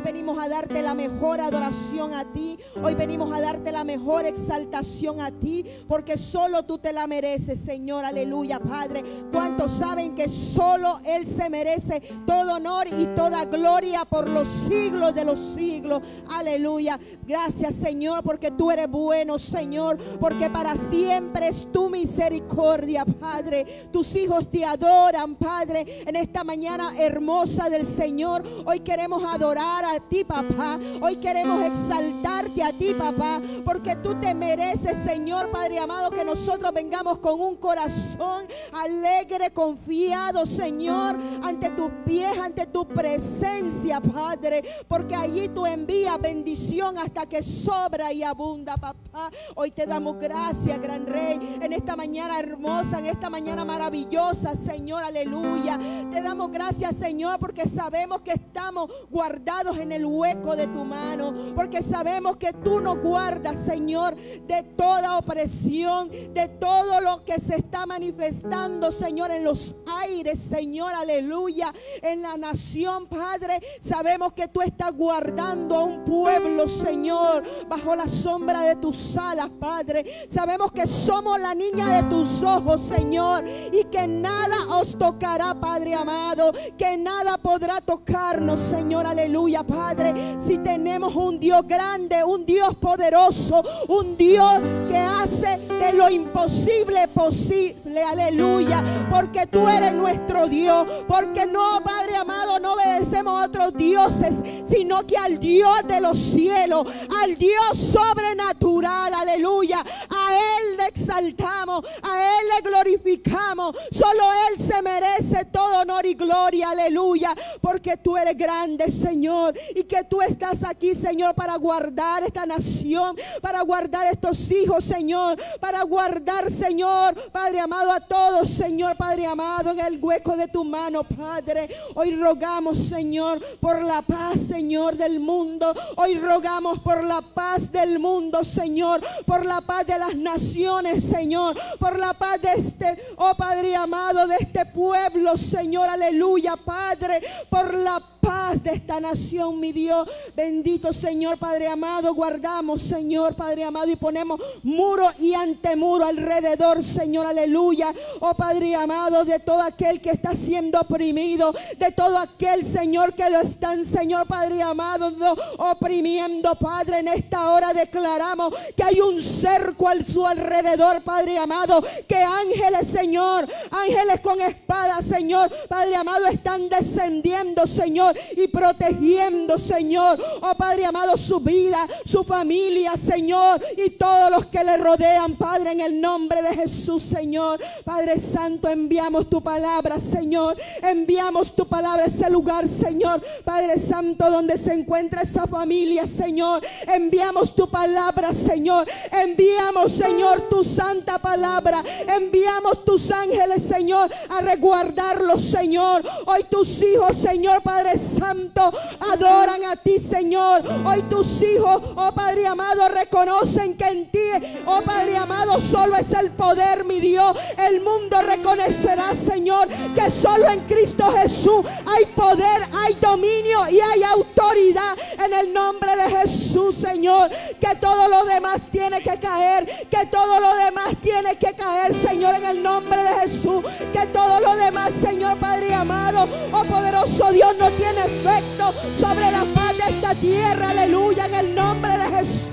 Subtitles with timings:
[0.00, 2.58] Hoy venimos a darte la mejor adoración a ti.
[2.82, 5.66] Hoy venimos a darte la mejor exaltación a ti.
[5.86, 8.06] Porque solo tú te la mereces, Señor.
[8.06, 9.04] Aleluya, Padre.
[9.30, 15.14] ¿Cuántos saben que solo Él se merece todo honor y toda gloria por los siglos
[15.14, 16.00] de los siglos?
[16.30, 16.98] Aleluya.
[17.26, 19.98] Gracias, Señor, porque tú eres bueno, Señor.
[20.18, 23.88] Porque para siempre es tu misericordia, Padre.
[23.92, 26.04] Tus hijos te adoran, Padre.
[26.06, 30.78] En esta mañana hermosa del Señor, hoy queremos adorar a ti, papá.
[31.00, 36.72] Hoy queremos exaltarte a ti, papá, porque tú te mereces, Señor Padre amado, que nosotros
[36.72, 45.14] vengamos con un corazón alegre, confiado, Señor, ante tus pies, ante tu presencia, Padre, porque
[45.14, 49.30] allí tú envías bendición hasta que sobra y abunda, papá.
[49.54, 55.02] Hoy te damos gracias, gran Rey, en esta mañana hermosa, en esta mañana maravillosa, Señor,
[55.02, 55.78] aleluya.
[56.10, 61.34] Te damos gracias, Señor, porque sabemos que estamos guardados en el hueco de tu mano,
[61.54, 67.56] porque sabemos que tú nos guardas, Señor, de toda opresión, de todo lo que se
[67.56, 71.72] está manifestando, Señor, en los aires, Señor, aleluya,
[72.02, 73.60] en la nación, Padre.
[73.80, 79.50] Sabemos que tú estás guardando a un pueblo, Señor, bajo la sombra de tus alas,
[79.58, 80.28] Padre.
[80.28, 85.94] Sabemos que somos la niña de tus ojos, Señor, y que nada os tocará, Padre
[85.94, 90.36] amado, que nada podrá tocarnos, Señor, aleluya, Padre.
[90.44, 97.06] Si tenemos un Dios grande, un Dios poderoso, un Dios que hace de lo imposible
[97.08, 103.74] posible, aleluya, porque tú eres nuestro Dios, porque no, Padre amado, no obedecemos a otros
[103.74, 104.34] dioses,
[104.68, 106.86] sino que al Dios de los cielos,
[107.22, 114.82] al Dios sobrenatural, aleluya, a Él le exaltamos, a Él le glorificamos, solo Él se
[114.82, 120.64] merece todo honor y gloria, aleluya, porque tú eres grande, Señor, y que tú estás
[120.64, 127.60] aquí, Señor, para guardar esta nación, para guardar estos hijos, Señor, para guardar, Señor, Padre
[127.60, 131.68] amado, a todos, Señor, Padre amado, en el hueco de tu mano, Padre.
[131.94, 135.74] Hoy rogamos, Señor, por la paz, Señor, del mundo.
[135.96, 141.56] Hoy rogamos por la paz del mundo, Señor, por la paz de las naciones, Señor,
[141.78, 147.74] por la paz de este, oh Padre amado, de este pueblo, Señor, aleluya, Padre, por
[147.74, 148.19] la paz
[148.62, 150.08] de esta nación, mi Dios.
[150.34, 157.26] Bendito Señor, Padre amado, guardamos, Señor, Padre amado, y ponemos muro y antemuro alrededor, Señor,
[157.26, 157.92] aleluya.
[158.20, 163.30] Oh Padre amado, de todo aquel que está siendo oprimido, de todo aquel, Señor, que
[163.30, 165.12] lo están, Señor, Padre amado,
[165.58, 171.84] oprimiendo, Padre, en esta hora declaramos que hay un cerco al su alrededor, Padre amado,
[172.08, 180.22] que ángeles, Señor, ángeles con espada, Señor, Padre amado, están descendiendo, Señor, y protegiendo, Señor,
[180.40, 185.72] oh Padre amado, su vida, su familia, Señor, y todos los que le rodean, Padre,
[185.72, 187.60] en el nombre de Jesús, Señor.
[187.84, 190.56] Padre Santo, enviamos tu palabra, Señor.
[190.82, 193.20] Enviamos tu palabra a ese lugar, Señor.
[193.44, 196.62] Padre Santo, donde se encuentra esa familia, Señor.
[196.86, 198.86] Enviamos tu palabra, Señor.
[199.12, 201.82] Enviamos, Señor, tu santa palabra.
[202.08, 206.02] Enviamos tus ángeles, Señor, a resguardarlos, Señor.
[206.26, 208.72] Hoy tus hijos, Señor, Padre Santo,
[209.12, 210.62] adoran a ti, Señor.
[210.84, 214.18] Hoy tus hijos, oh Padre amado, reconocen que en ti,
[214.66, 217.36] oh Padre amado, solo es el poder, mi Dios.
[217.56, 224.02] El mundo reconocerá, Señor, que solo en Cristo Jesús hay poder, hay dominio y hay
[224.02, 227.30] autoridad en el nombre de Jesús, Señor.
[227.60, 232.34] Que todo lo demás tiene que caer, que todo lo demás tiene que caer, Señor,
[232.36, 233.64] en el nombre de Jesús.
[233.92, 239.44] Que todo lo demás, Señor Padre amado, oh poderoso Dios, no tiene efecto sobre la
[239.54, 242.50] paz de esta tierra, aleluya, en el nombre de Jesús.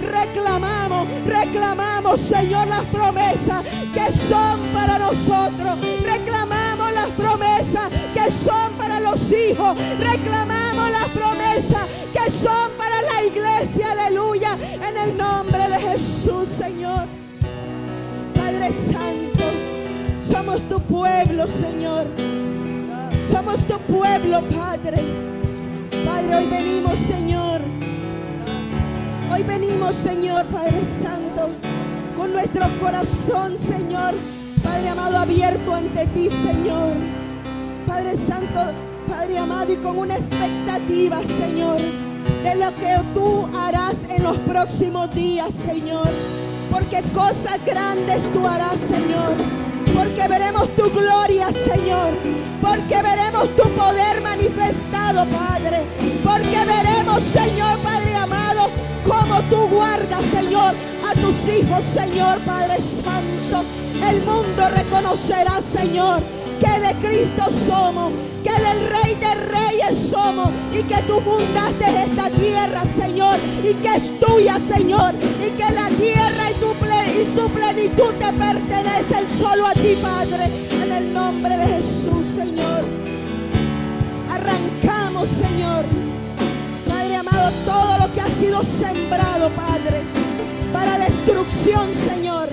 [0.00, 3.64] Reclamamos, reclamamos, Señor, las promesas
[3.94, 5.78] que son para nosotros.
[6.02, 9.76] Reclamamos las promesas que son para los hijos.
[9.98, 14.56] Reclamamos las promesas que son para la iglesia, aleluya,
[14.88, 17.06] en el nombre de Jesús, Señor.
[18.34, 19.44] Padre Santo,
[20.20, 22.06] somos tu pueblo, Señor.
[23.30, 25.02] Somos tu pueblo, Padre.
[26.04, 27.60] Padre, hoy venimos, Señor.
[29.32, 31.50] Hoy venimos, Señor, Padre Santo,
[32.16, 34.14] con nuestro corazón, Señor.
[34.64, 36.94] Padre amado, abierto ante ti, Señor.
[37.86, 38.72] Padre Santo,
[39.08, 41.78] Padre amado, y con una expectativa, Señor,
[42.42, 46.08] de lo que tú harás en los próximos días, Señor.
[46.70, 52.14] Porque cosas grandes tú harás, Señor porque veremos tu gloria, Señor,
[52.60, 55.84] porque veremos tu poder manifestado, Padre,
[56.24, 58.70] porque veremos, Señor, Padre amado,
[59.04, 60.74] cómo tú guardas, Señor,
[61.08, 63.64] a tus hijos, Señor, Padre Santo.
[64.08, 68.12] El mundo reconocerá, Señor que de Cristo somos,
[68.44, 73.96] que del Rey de Reyes somos y que tú fundaste esta tierra, Señor, y que
[73.96, 79.96] es tuya, Señor, y que la tierra y, su plenitud te pertenecen solo a ti,
[80.02, 80.44] Padre,
[80.82, 82.84] en el nombre de Jesús, Señor.
[84.30, 85.84] Arrancamos, Señor,
[86.88, 90.02] Padre amado, todo lo que ha sido sembrado, Padre,
[90.72, 92.48] para destrucción, Señor.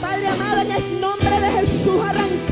[0.00, 2.49] Padre amado, en el nombre de Jesús arrancamos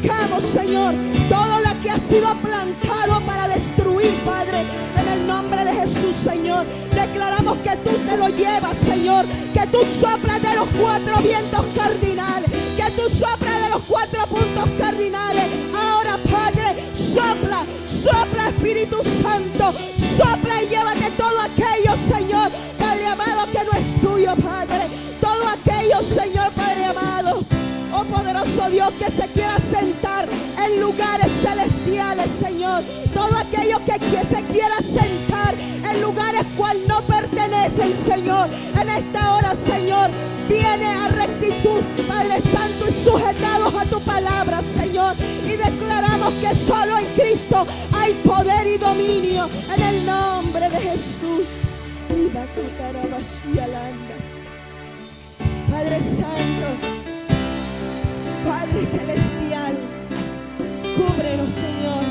[0.00, 0.94] arrancamos, Señor,
[1.28, 4.64] todo lo que ha sido plantado para destruir, Padre,
[4.98, 6.64] en el nombre de Jesús, Señor.
[6.94, 9.24] Declaramos que tú te lo llevas, Señor,
[9.54, 14.68] que tú soplas de los cuatro vientos cardinales, que tú soplas de los cuatro puntos
[14.78, 15.44] cardinales.
[15.74, 19.74] Ahora, Padre, sopla, sopla, Espíritu Santo,
[20.16, 24.88] sopla y llévate todo aquello, Señor, Padre amado, que no es tuyo, Padre.
[25.20, 27.59] Todo aquello, Señor, Padre amado
[28.10, 30.28] poderoso Dios, que se quiera sentar
[30.64, 32.82] en lugares celestiales, Señor.
[33.14, 35.54] Todo aquello que, se quiera sentar
[35.90, 38.48] en lugares cual no pertenecen, Señor.
[38.80, 40.10] En esta hora, Señor,
[40.48, 45.14] viene a rectitud, Padre Santo, y sujetados a tu palabra, Señor.
[45.44, 49.48] Y declaramos que solo en Cristo hay poder y dominio.
[49.74, 51.46] En el nombre de Jesús.
[55.70, 56.99] Padre Santo.
[58.44, 59.74] Padre Celestial,
[60.96, 62.04] cúbrenos, Señor.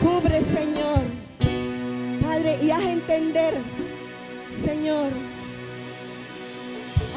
[0.00, 1.00] Cubre, Señor.
[2.22, 3.54] Padre, y haz entender,
[4.64, 5.10] Señor,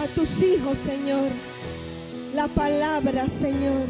[0.02, 1.30] a tus hijos, Señor,
[2.36, 3.88] la palabra, Señor.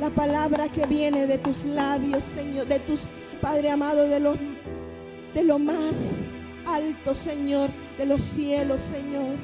[0.00, 3.00] La palabra que viene de tus labios, Señor, de tus,
[3.40, 4.38] Padre amado, de los
[5.34, 5.94] de lo más
[6.66, 9.36] alto, Señor, de los cielos, Señor.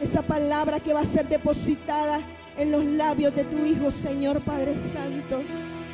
[0.00, 2.20] Esa palabra que va a ser depositada
[2.60, 5.42] en los labios de tu Hijo, Señor Padre Santo.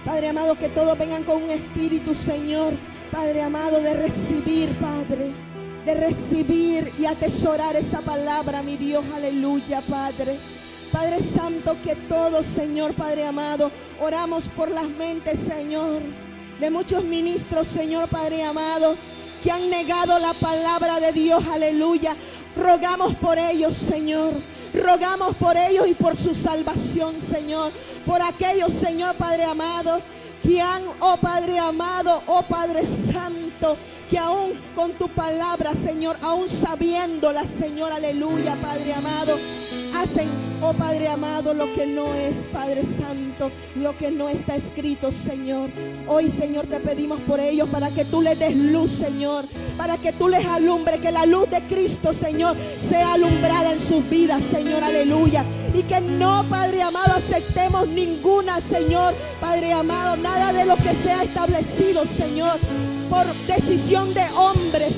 [0.04, 2.72] Padre amado, que todos vengan con un espíritu, Señor,
[3.12, 5.30] Padre amado, de recibir, Padre,
[5.84, 10.38] de recibir y atesorar esa palabra, mi Dios, aleluya, Padre.
[10.92, 13.70] Padre Santo, que todos, Señor, Padre amado,
[14.00, 16.00] oramos por las mentes, Señor,
[16.58, 18.96] de muchos ministros, Señor, Padre amado,
[19.42, 22.16] que han negado la palabra de Dios, aleluya.
[22.56, 24.32] Rogamos por ellos, Señor.
[24.76, 27.72] Rogamos por ellos y por su salvación, Señor.
[28.04, 30.00] Por aquellos, Señor Padre amado,
[30.42, 33.76] que han, oh Padre amado, oh Padre Santo,
[34.10, 39.38] que aún con tu palabra, Señor, aún sabiéndola, Señor, aleluya, Padre amado,
[40.02, 40.28] hacen,
[40.62, 45.70] oh Padre amado, lo que no es, Padre Santo, lo que no está escrito, Señor.
[46.06, 49.44] Hoy, Señor, te pedimos por ellos para que tú les des luz, Señor,
[49.76, 52.56] para que tú les alumbres, que la luz de Cristo, Señor,
[52.88, 55.44] sea alumbrada en sus vidas, Señor, aleluya.
[55.74, 61.22] Y que no, Padre amado, aceptemos ninguna, Señor, Padre amado, nada de lo que sea
[61.22, 62.58] establecido, Señor,
[63.10, 64.94] por decisión de hombres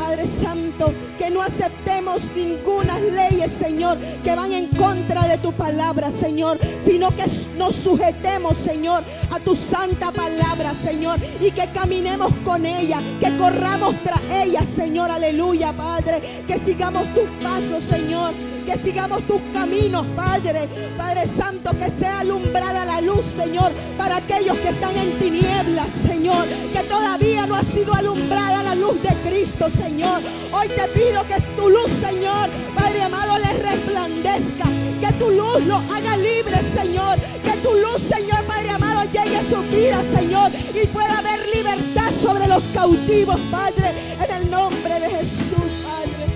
[0.00, 6.10] Padre Santo, que no aceptemos ninguna leyes, Señor, que van en contra de tu palabra,
[6.10, 7.24] Señor, sino que
[7.58, 13.96] nos sujetemos, Señor, a tu santa palabra, Señor, y que caminemos con ella, que corramos
[14.02, 18.32] tras ella, Señor, aleluya, Padre, que sigamos tus pasos, Señor
[18.70, 20.68] que sigamos tus caminos, Padre.
[20.96, 26.46] Padre Santo, que sea alumbrada la luz, Señor, para aquellos que están en tinieblas, Señor,
[26.72, 30.20] que todavía no ha sido alumbrada la luz de Cristo, Señor.
[30.52, 34.64] Hoy te pido que tu luz, Señor, Padre amado, les resplandezca.
[35.00, 37.18] Que tu luz lo haga libre, Señor.
[37.42, 40.50] Que tu luz, Señor, Padre amado, llegue a su vida, Señor.
[40.74, 43.90] Y pueda haber libertad sobre los cautivos, Padre.
[44.22, 46.26] En el nombre de Jesús, Padre.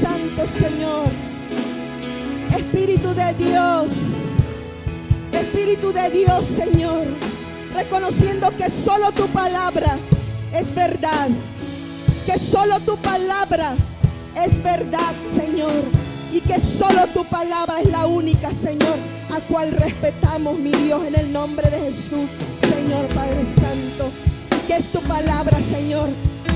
[0.00, 1.32] Santo Señor.
[2.56, 3.88] Espíritu de Dios,
[5.32, 7.06] Espíritu de Dios, Señor,
[7.74, 9.96] reconociendo que solo tu palabra
[10.52, 11.28] es verdad,
[12.26, 13.74] que solo tu palabra
[14.36, 15.72] es verdad, Señor,
[16.32, 18.96] y que solo tu palabra es la única, Señor,
[19.30, 22.28] a cual respetamos, mi Dios, en el nombre de Jesús,
[22.62, 24.10] Señor Padre Santo,
[24.66, 26.08] que es tu palabra, Señor,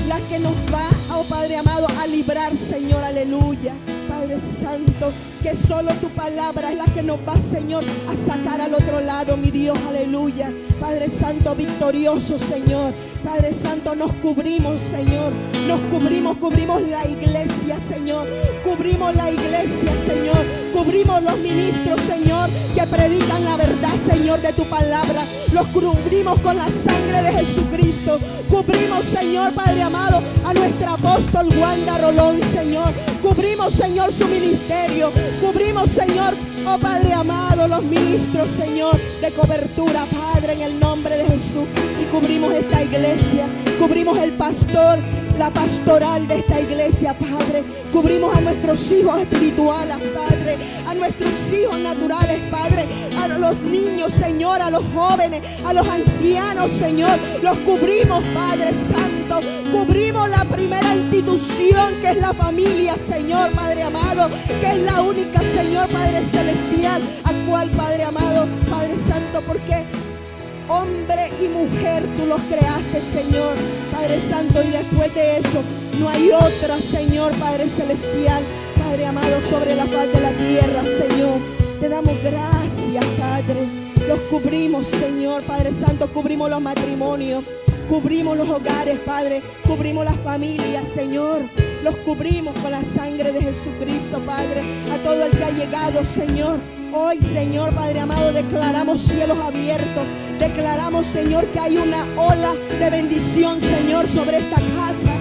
[0.07, 3.73] la que nos va, oh Padre amado, a librar, Señor, aleluya.
[4.17, 8.73] Padre Santo, que solo tu palabra es la que nos va, Señor, a sacar al
[8.73, 10.51] otro lado, mi Dios, aleluya.
[10.79, 12.93] Padre Santo, victorioso, Señor.
[13.23, 15.31] Padre Santo, nos cubrimos, Señor.
[15.67, 18.27] Nos cubrimos, cubrimos la iglesia, Señor.
[18.63, 20.45] Cubrimos la iglesia, Señor.
[20.73, 25.25] Cubrimos los ministros, Señor, que predican la verdad, Señor, de tu palabra.
[25.51, 28.19] Los cubrimos con la sangre de Jesucristo.
[28.49, 32.93] Cubrimos, Señor Padre amado, a nuestra apóstol Wanda Rolón, Señor.
[33.21, 35.11] Cubrimos, Señor, su ministerio.
[35.41, 36.33] Cubrimos, Señor,
[36.67, 41.65] oh Padre amado, los ministros, Señor, de cobertura, Padre, en el nombre de Jesús.
[42.01, 43.45] Y cubrimos esta iglesia.
[43.79, 44.99] Cubrimos el pastor
[45.37, 47.63] la pastoral de esta iglesia, Padre.
[47.91, 50.57] Cubrimos a nuestros hijos espirituales, Padre.
[50.87, 52.85] A nuestros hijos naturales, Padre.
[53.21, 54.61] A los niños, Señor.
[54.61, 57.19] A los jóvenes, a los ancianos, Señor.
[57.43, 59.47] Los cubrimos, Padre Santo.
[59.71, 64.29] Cubrimos la primera institución que es la familia, Señor, Padre amado.
[64.59, 66.56] Que es la única, Señor, Padre celestial.
[67.23, 69.83] A cual, Padre amado, Padre Santo, porque
[70.69, 73.55] hombre y mujer tú los creaste, Señor,
[73.91, 75.61] Padre Santo, y después de eso
[75.99, 78.41] no hay otra, Señor, Padre Celestial,
[78.77, 81.39] Padre amado, sobre la faz de la tierra, Señor.
[81.79, 83.67] Te damos gracias, Padre.
[84.07, 87.43] Los cubrimos, Señor, Padre Santo, cubrimos los matrimonios,
[87.87, 91.41] cubrimos los hogares, Padre, cubrimos las familias, Señor.
[91.83, 96.57] Los cubrimos con la sangre de Jesucristo, Padre, a todo el que ha llegado, Señor.
[96.93, 100.03] Hoy, Señor Padre amado, declaramos cielos abiertos.
[100.39, 105.16] Declaramos, Señor, que hay una ola de bendición, Señor, sobre esta casa.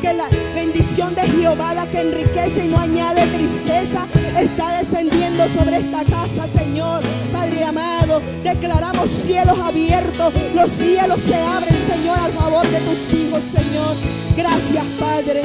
[0.00, 4.06] Que la bendición de Jehová, la que enriquece y no añade tristeza,
[4.38, 7.02] está descendiendo sobre esta casa, Señor.
[7.32, 10.32] Padre amado, declaramos cielos abiertos.
[10.54, 13.96] Los cielos se abren, Señor, al favor de tus hijos, Señor.
[14.36, 15.42] Gracias, Padre.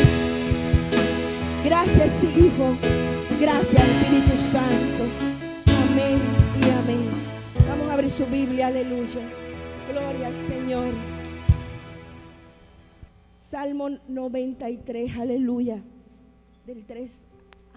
[1.63, 2.75] Gracias, Hijo.
[3.39, 5.03] Gracias, Espíritu Santo.
[5.89, 6.19] Amén
[6.59, 7.09] y amén.
[7.69, 9.21] Vamos a abrir su Biblia, aleluya.
[9.91, 11.18] Gloria al Señor.
[13.49, 15.81] Salmo 93, aleluya.
[16.67, 17.25] Del 3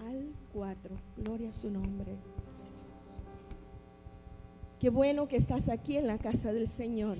[0.07, 0.95] al 4.
[1.17, 2.15] Gloria a su nombre.
[4.79, 7.17] Qué bueno que estás aquí en la casa del Señor.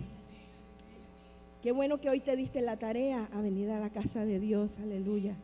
[1.64, 4.78] Qué bueno que hoy te diste la tarea a venir a la casa de Dios.
[4.78, 5.36] Aleluya.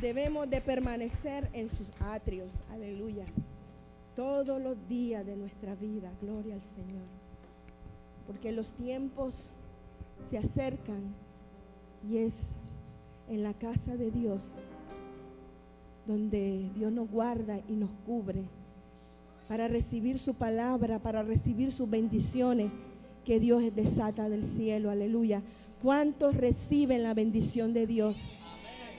[0.00, 3.24] debemos de permanecer en sus atrios, aleluya,
[4.14, 7.27] todos los días de nuestra vida, gloria al Señor.
[8.28, 9.50] Porque los tiempos
[10.30, 11.02] se acercan
[12.08, 12.34] y es
[13.28, 14.48] en la casa de Dios
[16.06, 18.44] donde Dios nos guarda y nos cubre
[19.48, 22.70] para recibir su palabra, para recibir sus bendiciones
[23.24, 25.42] que Dios desata del cielo, aleluya.
[25.82, 28.18] ¿Cuántos reciben la bendición de Dios?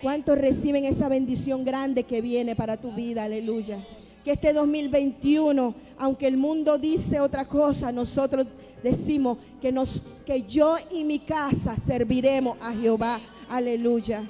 [0.02, 3.26] ¿Cuántos reciben esa bendición grande que viene para tu vida?
[3.26, 3.86] Aleluya.
[4.24, 8.48] Que este 2021, aunque el mundo dice otra cosa, nosotros
[8.84, 13.20] decimos que, nos, que yo y mi casa serviremos a Jehová.
[13.50, 14.24] Aleluya.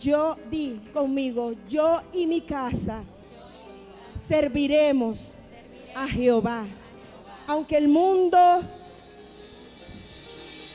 [0.00, 3.02] Yo di conmigo, yo y mi casa
[4.18, 5.32] serviremos
[5.94, 6.66] a Jehová.
[7.46, 8.38] Aunque el mundo,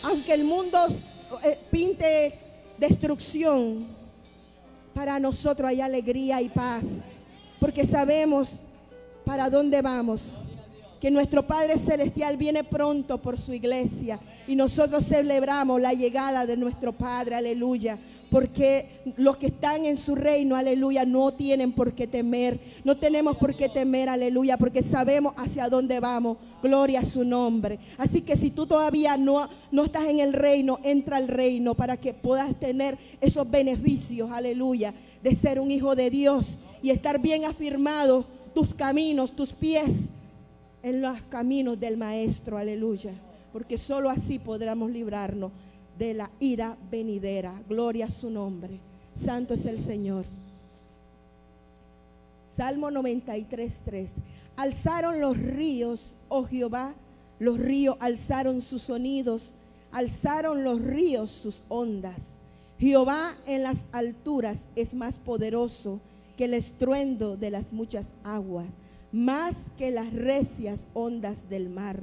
[0.04, 0.80] aunque el mundo
[1.44, 2.40] eh, pinte
[2.78, 3.86] destrucción,
[4.94, 6.84] para nosotros hay alegría y paz,
[7.60, 8.60] porque sabemos
[9.26, 10.34] para dónde vamos,
[11.00, 16.58] que nuestro Padre Celestial viene pronto por su iglesia y nosotros celebramos la llegada de
[16.58, 17.98] nuestro Padre, aleluya,
[18.30, 23.38] porque los que están en su reino, aleluya, no tienen por qué temer, no tenemos
[23.38, 27.80] por qué temer, aleluya, porque sabemos hacia dónde vamos, gloria a su nombre.
[27.98, 31.96] Así que si tú todavía no, no estás en el reino, entra al reino para
[31.96, 37.46] que puedas tener esos beneficios, aleluya, de ser un hijo de Dios y estar bien
[37.46, 40.10] afirmado tus caminos, tus pies
[40.84, 43.14] en los caminos del Maestro, aleluya,
[43.52, 45.52] porque solo así podremos librarnos
[45.98, 47.54] de la ira venidera.
[47.68, 48.80] Gloria a su nombre.
[49.16, 50.26] Santo es el Señor.
[52.48, 54.12] Salmo 93, 3.
[54.56, 56.94] Alzaron los ríos, oh Jehová,
[57.40, 59.54] los ríos alzaron sus sonidos,
[59.92, 62.24] alzaron los ríos sus ondas.
[62.80, 66.00] Jehová en las alturas es más poderoso
[66.38, 68.68] que el estruendo de las muchas aguas,
[69.12, 72.02] más que las recias ondas del mar.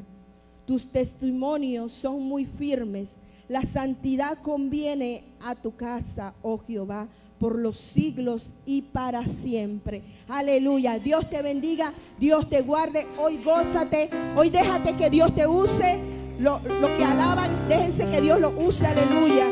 [0.66, 3.16] Tus testimonios son muy firmes
[3.48, 7.06] la santidad conviene a tu casa, oh Jehová,
[7.38, 10.02] por los siglos y para siempre.
[10.26, 10.98] Aleluya.
[10.98, 13.06] Dios te bendiga, Dios te guarde.
[13.18, 16.00] Hoy gózate, hoy déjate que Dios te use.
[16.40, 18.84] Lo, que alaban, déjense que Dios lo use.
[18.84, 19.46] Aleluya.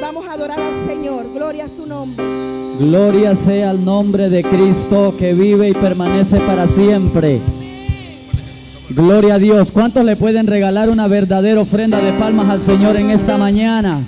[0.00, 1.26] Vamos a adorar al Señor.
[1.34, 2.24] Gloria a tu nombre.
[2.78, 7.40] Gloria sea al nombre de Cristo que vive y permanece para siempre.
[8.90, 9.72] Gloria a Dios.
[9.72, 14.00] ¿Cuántos le pueden regalar una verdadera ofrenda de palmas al Señor en esta mañana?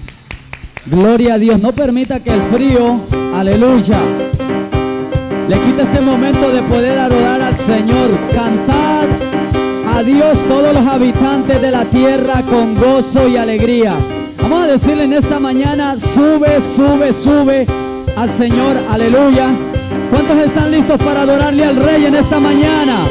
[0.86, 1.58] Gloria a Dios.
[1.58, 3.00] No permita que el frío,
[3.34, 3.98] aleluya,
[5.48, 8.10] le quita este momento de poder adorar al Señor.
[8.34, 9.06] Cantad
[9.96, 13.94] a Dios todos los habitantes de la tierra con gozo y alegría.
[14.40, 17.66] Vamos a decirle en esta mañana, sube, sube, sube
[18.16, 19.50] al Señor, aleluya.
[20.10, 23.06] ¿Cuántos están listos para adorarle al Rey en esta mañana?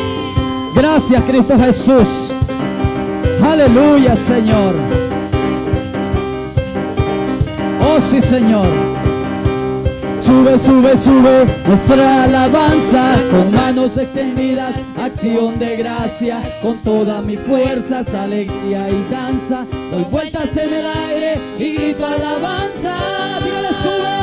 [0.75, 2.33] Gracias Cristo Jesús.
[3.43, 4.75] Aleluya Señor.
[7.81, 8.96] Oh sí Señor.
[10.19, 18.13] Sube, sube, sube nuestra alabanza con manos extendidas, acción de gracias, con todas mis fuerzas,
[18.15, 19.65] alegría y danza.
[19.91, 22.97] Doy vueltas en el aire y grito alabanza.
[23.43, 24.17] Dígale, sube.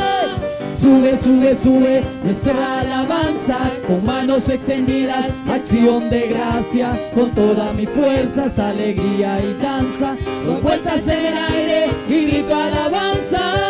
[0.75, 8.59] Sube, sube, sube nuestra alabanza con manos extendidas, acción de gracia, con todas mis fuerzas,
[8.59, 10.15] alegría y danza.
[10.45, 13.64] Doy vueltas en el aire y grito alabanza.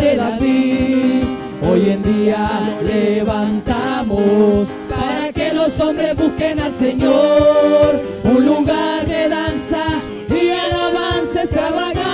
[0.00, 1.24] De David.
[1.62, 9.84] Hoy en día levantamos para que los hombres busquen al Señor, un lugar de danza
[10.28, 12.04] y alabanza extravagante.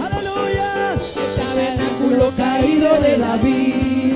[0.00, 0.94] Aleluya,
[1.36, 4.14] tabernáculo caído de David.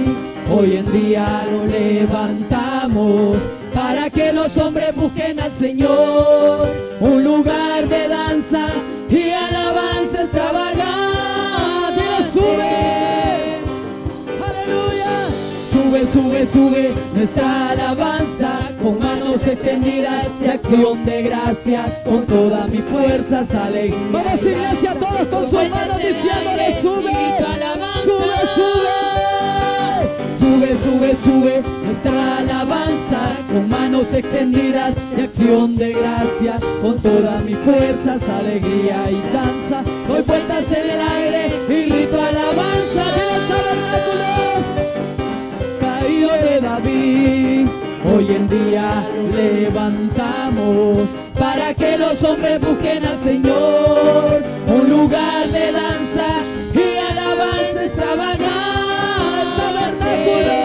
[0.51, 3.37] Hoy en día lo levantamos
[3.75, 6.69] para que los hombres busquen al Señor,
[7.01, 8.18] un lugar de danza
[16.47, 23.99] Sube, nuestra alabanza con manos extendidas y acción de gracias con todas mis fuerzas, alegría.
[24.13, 27.13] Vamos iglesia, todos con sus manos diciéndole sube,
[28.05, 29.09] sube, sube.
[30.39, 33.19] Sube, sube, sube nuestra alabanza
[33.53, 39.83] con manos extendidas y acción de gracia con todas mis fuerzas, alegría y danza.
[40.07, 41.28] Doy vueltas en el aire
[46.27, 47.69] de David.
[48.05, 56.27] Hoy en día levantamos para que los hombres busquen al Señor un lugar de danza
[56.75, 58.49] y alabanza extravagante.
[59.59, 60.59] Tabernáculo,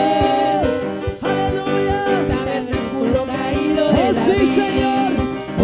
[1.21, 5.11] aleluya, tabernáculo caído de oh, sí, Señor.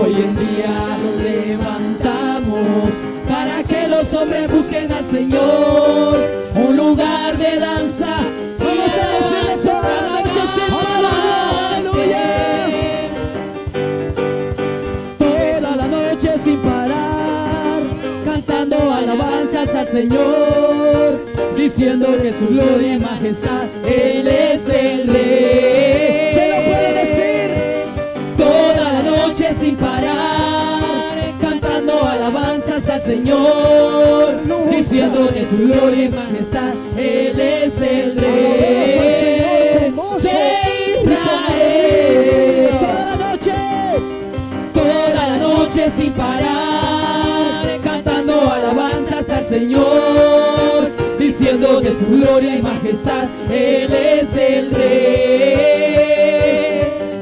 [0.01, 2.91] Hoy en día levantamos
[3.27, 6.39] para que los hombres busquen al Señor
[19.91, 21.25] Señor,
[21.57, 26.31] diciendo que su gloria y majestad, Él es el Rey.
[26.33, 27.49] ¿Quién lo puede decir?
[28.37, 34.35] Toda la noche sin parar, cantando alabanzas al Señor,
[34.69, 38.31] diciendo que su gloria y majestad, Él es el Rey
[40.21, 40.35] de
[41.01, 42.69] Israel.
[42.79, 43.53] Toda la noche,
[44.73, 46.68] toda la noche sin parar,
[49.49, 55.63] Señor, diciendo de su gloria y majestad, Él es el Rey.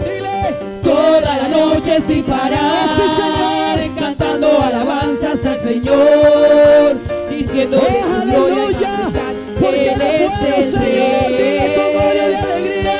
[0.03, 6.97] Dile, toda la noche sin parar, cantando alabanzas al Señor,
[7.29, 9.33] diciendo de su gloria y majestad,
[9.73, 11.75] Él es el Rey.
[11.77, 12.99] Con óleo de alegría,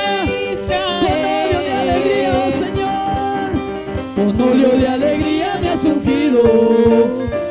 [1.02, 1.12] con
[1.64, 3.50] de alegría, Señor,
[4.16, 6.40] con de alegría me has ungido.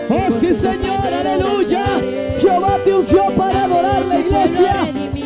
[0.09, 1.66] Oh sí, Señor, aleluya.
[2.88, 4.73] Te ungió para adorar la iglesia.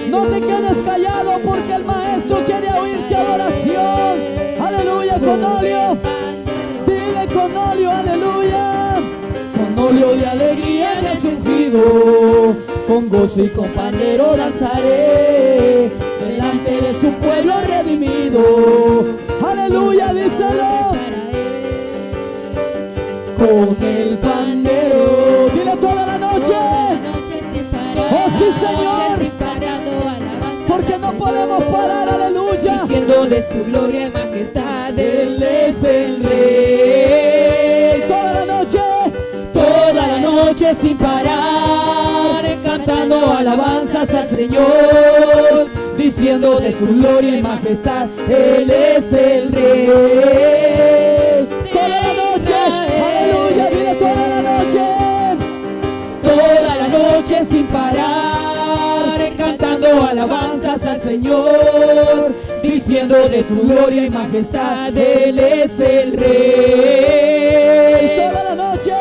[0.10, 4.18] No te quedes callado porque el maestro quiere oírte adoración.
[4.60, 5.96] Aleluya, con óleo.
[6.88, 8.96] Dile con óleo, aleluya.
[9.56, 12.56] Con óleo de alegría me has ungido.
[12.88, 15.92] Con gozo y con pandero danzaré.
[16.20, 19.06] Delante de su pueblo redimido.
[19.48, 20.94] Aleluya, díselo.
[23.38, 24.51] Con el pandero.
[31.22, 32.82] Podemos parar, aleluya.
[32.82, 38.04] Diciendo de su gloria y majestad, Él es el rey.
[38.08, 38.80] Toda la noche,
[39.54, 48.08] toda la noche sin parar, cantando alabanzas al Señor, diciendo de su gloria y majestad,
[48.28, 50.61] Él es el rey.
[60.00, 62.32] Alabanzas al Señor,
[62.64, 67.52] diciendo de su gloria y majestad, Él es el Rey.
[68.18, 68.94] Toda la noche,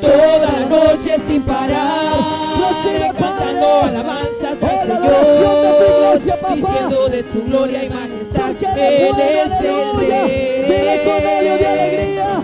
[0.00, 2.14] toda la noche sin parar,
[2.58, 6.18] Recibe, cantando alabanzas al Señor,
[6.54, 8.50] diciendo de su gloria y majestad.
[8.76, 10.24] Él es el aleluya.
[10.24, 11.66] Dile con óleo de Rey.
[11.66, 12.42] alegría.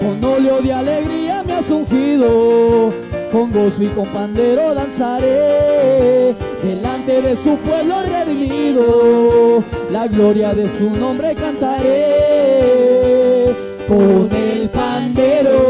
[0.00, 2.92] Con óleo de alegría me has ungido.
[3.30, 6.34] Con gozo y con pandero danzaré.
[7.12, 9.62] Delante de su pueblo redimido.
[9.90, 12.12] La gloria de su nombre cantaré.
[13.86, 15.60] Con el pandero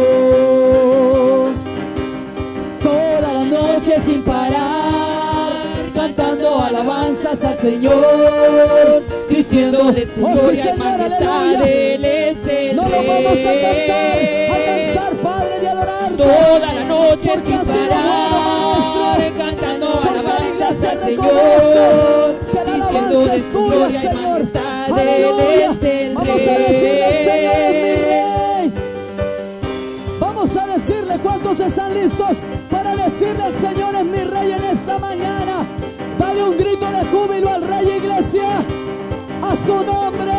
[2.83, 10.53] toda la noche sin parar, cantando alabanzas al Señor, diciendo de su oh sí gloria
[10.53, 11.41] y Señor, majestad.
[11.41, 11.67] aleluya.
[11.67, 14.19] Él es el No lo vamos a cantar,
[14.53, 16.17] a cansar, Padre, de adorarte.
[16.17, 18.22] Toda la noche Porque sin parar,
[20.87, 22.35] al Señor,
[22.67, 24.89] diciendo de su gloria y majestad.
[24.89, 25.71] Él Aleluya.
[25.71, 28.73] es el Vamos a decirle, Señor mi rey.
[30.21, 32.39] Vamos a decirle cuántos están listos
[32.71, 35.67] para decirle al Señor es mi rey en esta mañana.
[36.19, 38.65] Dale un grito de júbilo al rey iglesia.
[39.43, 40.33] A su nombre,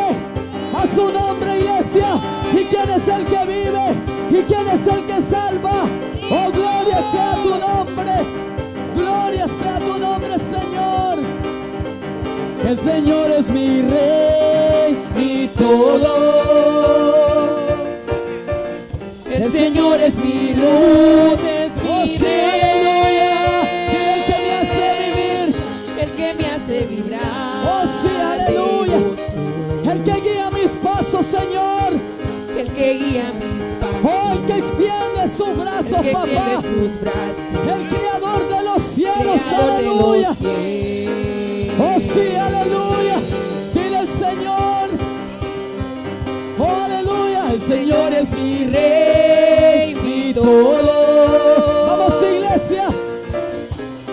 [0.75, 2.07] a su nombre iglesia.
[2.53, 4.39] ¿Y quién es el que vive?
[4.39, 5.85] ¿Y quién es el que salva?
[6.31, 8.52] Oh, gloria sea tu nombre.
[12.65, 16.33] El Señor es mi rey y todo.
[19.29, 22.05] El Señor es mi luz, es mi oh
[22.53, 23.61] aleluya,
[24.15, 25.55] el que me hace vivir,
[25.99, 27.65] el que me hace vibrar.
[27.65, 28.97] oh sí, aleluya,
[29.91, 31.93] el que guía mis pasos, Señor,
[32.57, 37.01] el que guía mis pasos, oh el que extiende sus el brazos, que papá, sus
[37.01, 41.32] brazos, el creador de los cielos, creador de aleluya, los cielos.
[41.83, 43.17] Oh sí, aleluya,
[43.73, 44.89] dile al Señor,
[46.59, 52.87] oh aleluya, el Señor es mi rey, mi todo, vamos iglesia.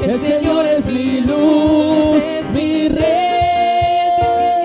[0.02, 2.22] El Señor es mi luz,
[2.54, 4.64] mi rey,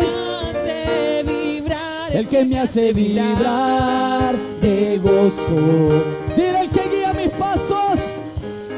[0.49, 5.53] hace vibrar, el que me hace vibrar de gozo.
[6.35, 7.99] Dile el que guía mis pasos,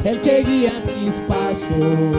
[0.03, 2.17] el que guía mis pasos,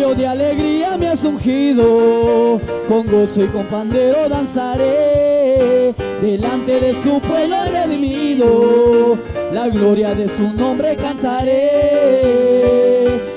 [0.00, 2.58] óleo de alegría me has ungido,
[2.88, 9.18] con gozo y con pandero danzaré, delante de su pueblo redimido,
[9.52, 11.60] la gloria de su nombre cantaré,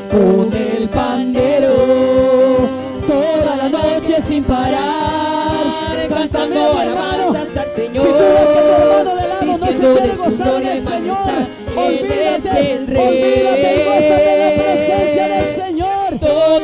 [0.09, 1.73] con el pandero,
[3.07, 7.97] toda la noche sin parar, hermano, alabanzas al Señor.
[7.97, 11.47] si tú ves que tu hermano de lado no se quiere gozar en el Señor,
[11.75, 14.52] olvídate, olvídate y gózate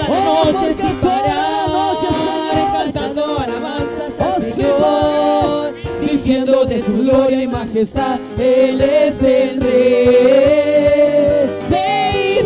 [0.06, 2.74] Toda la Oh, noche sin toda la parar, noche, Señor.
[2.74, 5.74] cantando alabanzas Oh, al sí, Señor,
[6.10, 12.40] diciendo de su gloria y majestad, Él es el Rey de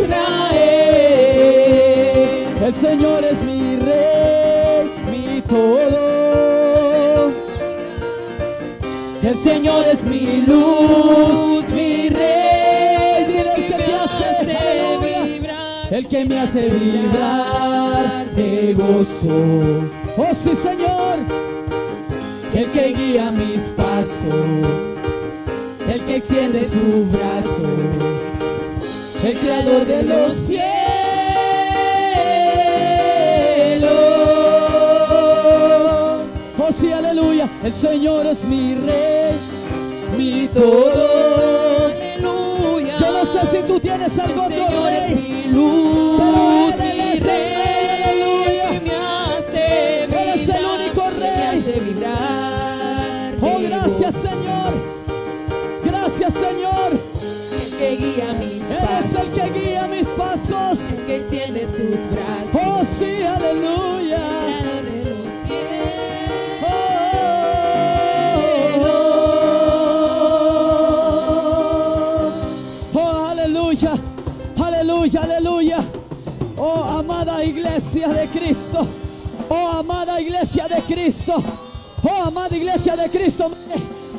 [1.54, 2.64] Israel.
[2.66, 7.32] El Señor es mi Rey, mi todo.
[9.22, 11.63] El Señor es mi luz,
[16.26, 19.28] me hace vibrar de gozo.
[20.16, 21.18] Oh sí, Señor,
[22.54, 24.24] el que guía mis pasos,
[25.88, 27.68] el que extiende sus brazos,
[29.24, 30.64] el creador de los cielos.
[36.58, 39.34] Oh sí, aleluya, el Señor es mi rey,
[40.16, 41.23] mi todo.
[43.66, 45.48] Tú tienes algo otro es rey.
[45.50, 48.68] Pero Él mi es el rey, aleluya.
[48.70, 51.58] que me hace Él es el vibrar, único que me rey.
[51.58, 54.14] hace vibrar Oh, gracias.
[54.14, 54.72] Señor.
[55.84, 56.90] Gracias Señor.
[57.62, 60.90] el que guía mis pasos, el que guía mis pasos.
[60.92, 64.03] el que extiende sus brazos, Oh sí, aleluya.
[78.04, 78.88] Iglesia de Cristo.
[79.48, 81.42] Oh, amada iglesia de Cristo.
[82.02, 83.50] Oh, amada iglesia de Cristo.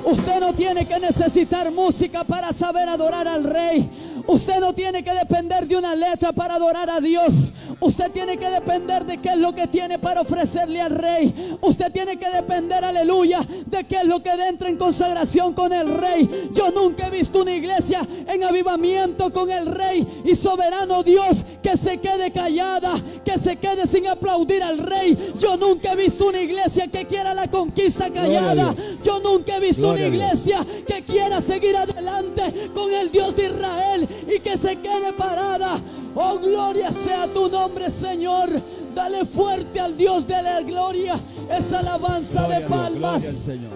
[0.04, 3.90] Usted no tiene que necesitar música para saber adorar al Rey.
[4.28, 7.45] Usted no tiene que depender de una letra para adorar a Dios.
[7.86, 11.58] Usted tiene que depender de qué es lo que tiene para ofrecerle al rey.
[11.62, 15.94] Usted tiene que depender, aleluya, de qué es lo que entra en consagración con el
[15.94, 16.50] rey.
[16.52, 21.78] Yo nunca he visto una iglesia en avivamiento con el rey y soberano Dios que
[21.78, 25.34] se quede callada, que se quede sin aplaudir al rey.
[25.38, 28.74] Yo nunca he visto una iglesia que quiera la conquista callada.
[29.04, 33.46] Yo nunca he visto Gloria una iglesia que quiera seguir adelante con el Dios de
[33.46, 35.80] Israel y que se quede parada.
[36.18, 38.50] Oh, gloria sea tu nombre, Señor.
[38.94, 41.20] Dale fuerte al Dios de la gloria
[41.52, 43.24] esa alabanza Gloria de Dios, palmas.
[43.24, 43.72] Señor.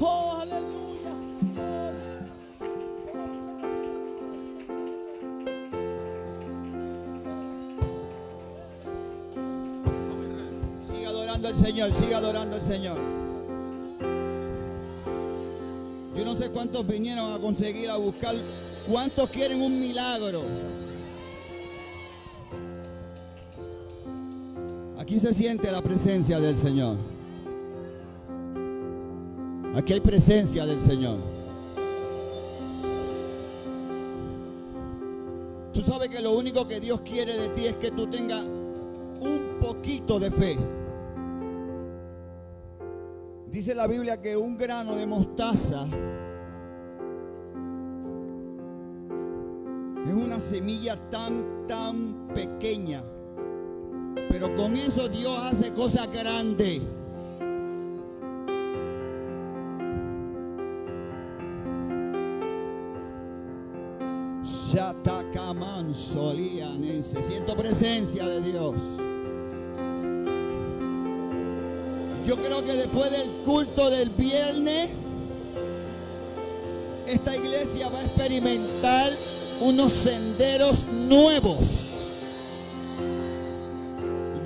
[0.00, 1.94] Oh, aleluya, Señor.
[10.88, 12.98] Siga adorando al Señor, siga adorando al Señor.
[16.16, 18.34] Yo no sé cuántos vinieron a conseguir a buscar,
[18.90, 20.42] cuántos quieren un milagro.
[25.02, 26.94] Aquí se siente la presencia del Señor.
[29.74, 31.18] Aquí hay presencia del Señor.
[35.74, 39.56] Tú sabes que lo único que Dios quiere de ti es que tú tengas un
[39.60, 40.56] poquito de fe.
[43.50, 45.84] Dice la Biblia que un grano de mostaza
[50.06, 53.02] es una semilla tan, tan pequeña.
[54.28, 56.80] Pero con eso Dios hace cosas grandes.
[64.72, 67.22] Shatakaman Solianense.
[67.22, 68.74] Siento presencia de Dios.
[72.26, 74.90] Yo creo que después del culto del viernes,
[77.06, 79.12] esta iglesia va a experimentar
[79.60, 81.91] unos senderos nuevos.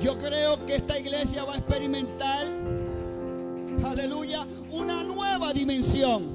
[0.07, 2.47] Yo creo que esta iglesia va a experimentar,
[3.85, 6.29] aleluya, una nueva dimensión.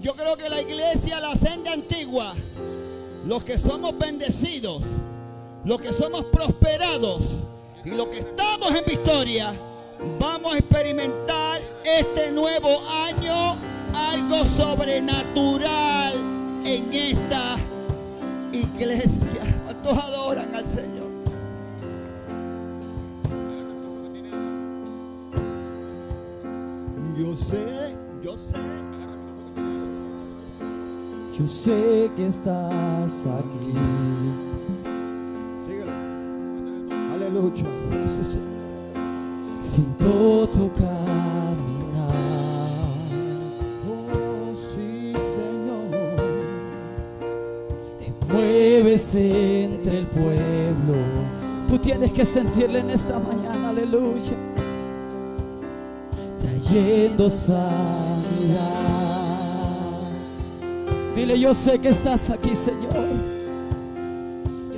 [0.00, 2.32] Yo creo que la iglesia, la senda antigua,
[3.26, 4.82] los que somos bendecidos,
[5.66, 7.42] los que somos prosperados
[7.84, 9.52] y los que estamos en victoria,
[10.18, 13.58] vamos a experimentar este nuevo año
[13.92, 16.14] algo sobrenatural
[16.64, 17.58] en esta
[18.54, 19.42] iglesia.
[19.66, 21.03] ¿Cuántos adoran al Señor?
[27.16, 28.56] Yo sé, yo sé.
[31.38, 33.72] Yo sé que estás aquí.
[35.64, 35.92] Síguelo.
[37.12, 37.66] Aleluya.
[39.62, 42.14] Siento tu caminar.
[43.88, 46.20] Oh, sí, Señor.
[48.28, 50.96] Mueves entre el pueblo.
[51.68, 54.53] Tú tienes que sentirle en esta mañana, aleluya.
[56.44, 57.54] Trayendo sanidad.
[61.16, 62.92] Dile, yo sé que estás aquí, Señor.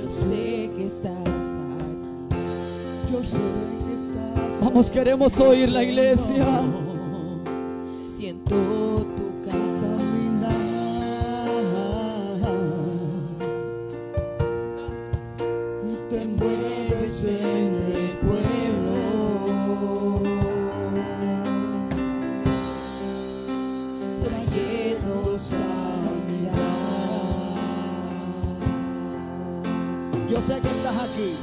[0.01, 3.11] Yo sé que estás aquí.
[3.11, 4.61] Yo sé que estás.
[4.61, 6.45] Vamos, queremos oír la iglesia.
[8.15, 9.05] Siento
[31.17, 31.35] aquí.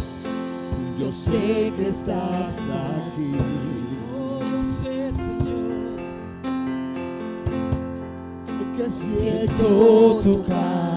[0.98, 3.36] Yo sé que estás aquí.
[4.16, 5.98] Oh, yo sé, Señor.
[8.76, 10.93] Que Siento siento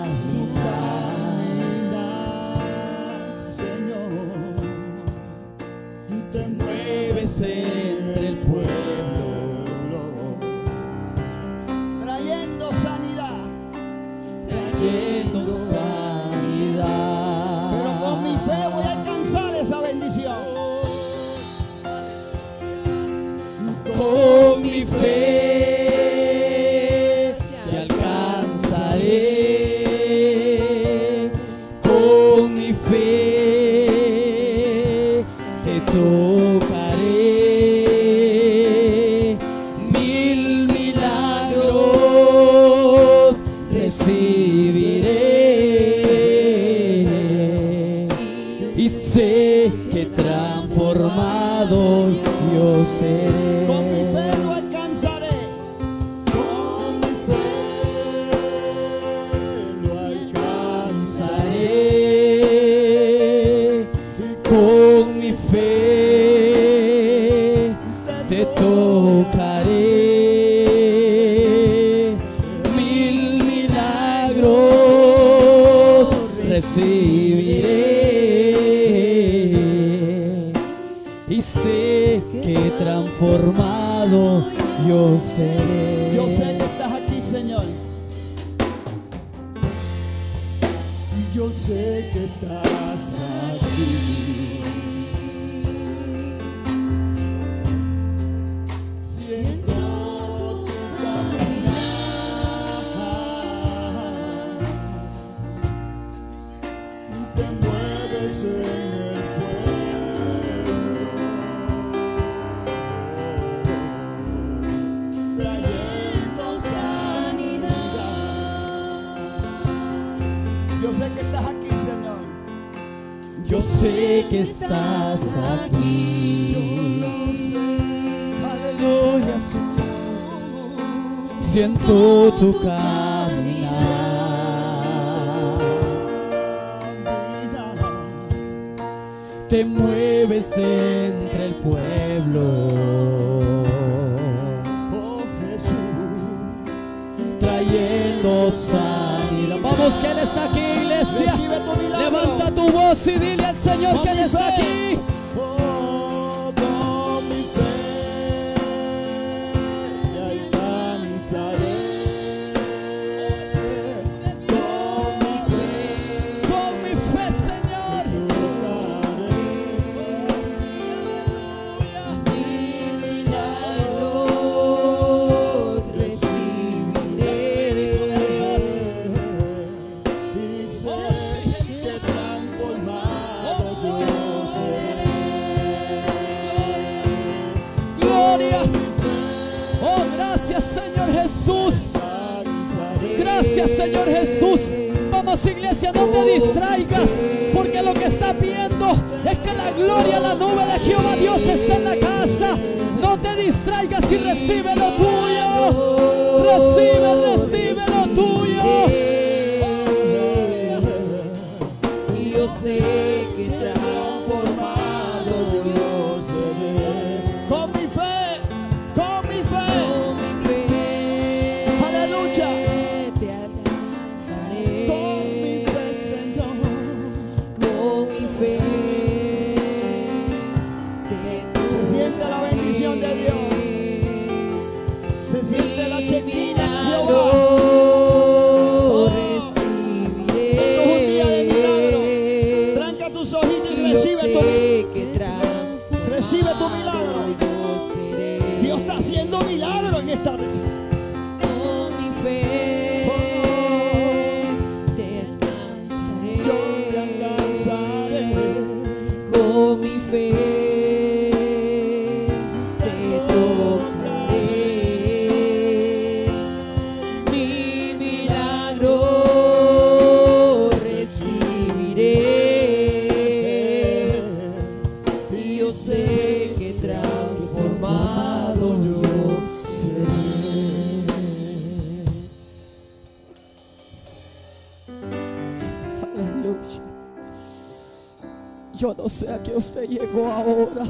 [289.57, 290.85] qué usted llegó ahora.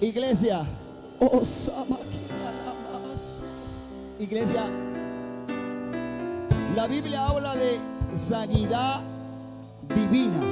[0.00, 0.62] Iglesia,
[1.20, 1.42] Oh,
[4.20, 4.62] iglesia.
[6.76, 7.80] La Biblia habla de
[8.14, 9.00] sanidad
[9.96, 10.44] divina.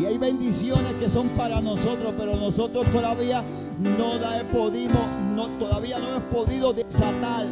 [0.00, 3.44] Y hay bendiciones que son para nosotros, pero nosotros todavía
[3.78, 5.06] no da- pudimos,
[5.36, 7.46] no, todavía no hemos podido desatar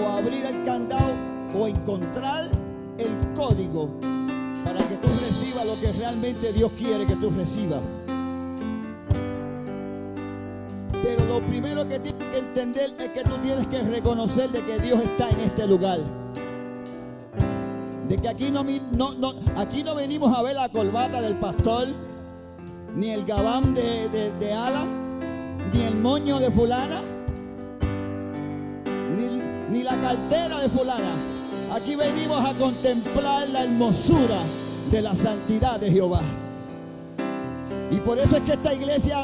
[0.00, 1.14] o abrir el candado
[1.58, 2.44] o encontrar
[2.98, 3.90] el código
[5.68, 8.02] lo que realmente Dios quiere que tú recibas.
[11.02, 14.78] Pero lo primero que tienes que entender es que tú tienes que reconocer de que
[14.78, 15.98] Dios está en este lugar.
[18.08, 18.64] De que aquí no,
[19.56, 21.86] aquí no venimos a ver la corbata del pastor,
[22.96, 24.54] ni el gabán de, de, de
[25.74, 27.02] ni el moño de fulana,
[29.14, 31.14] ni, ni la cartera de fulana.
[31.74, 34.40] Aquí venimos a contemplar la hermosura
[34.90, 36.22] de la santidad de Jehová.
[37.90, 39.22] Y por eso es que esta iglesia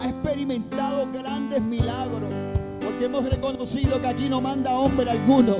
[0.00, 2.28] ha experimentado grandes milagros,
[2.82, 5.56] porque hemos reconocido que aquí no manda hombre alguno,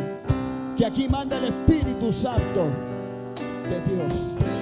[0.77, 2.67] que aquí manda el Espíritu Santo
[3.69, 4.60] de Dios.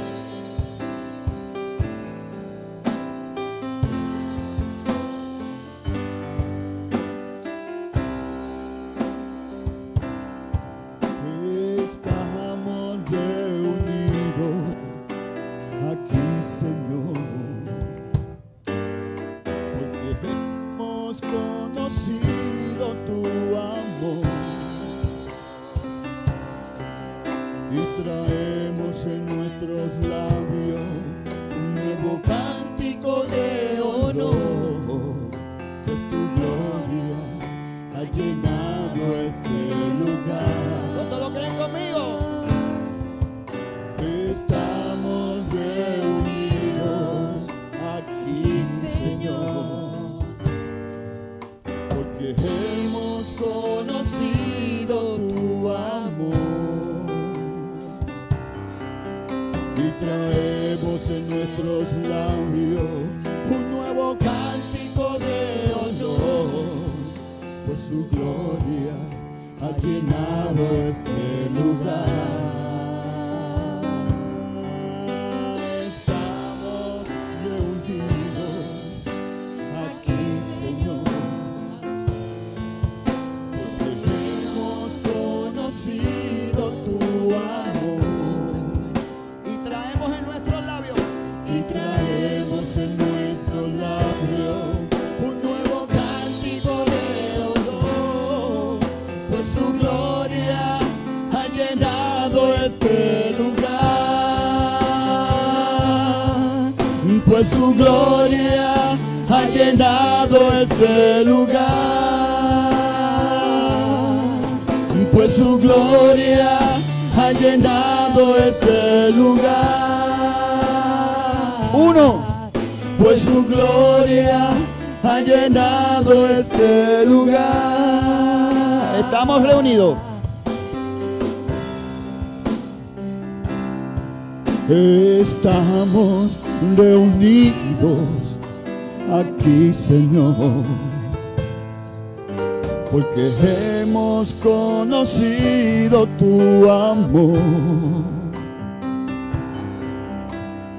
[143.18, 147.38] Porque hemos conocido tu amor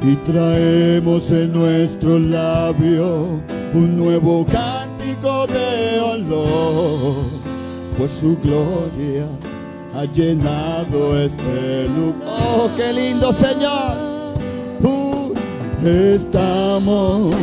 [0.02, 3.42] y traemos en nuestros labios
[3.74, 7.16] un nuevo cántico de honor,
[7.98, 9.26] pues su gloria
[9.96, 12.38] ha llenado este lugar.
[12.42, 13.98] Oh, qué lindo Señor.
[14.82, 15.34] Uh,
[15.86, 17.36] estamos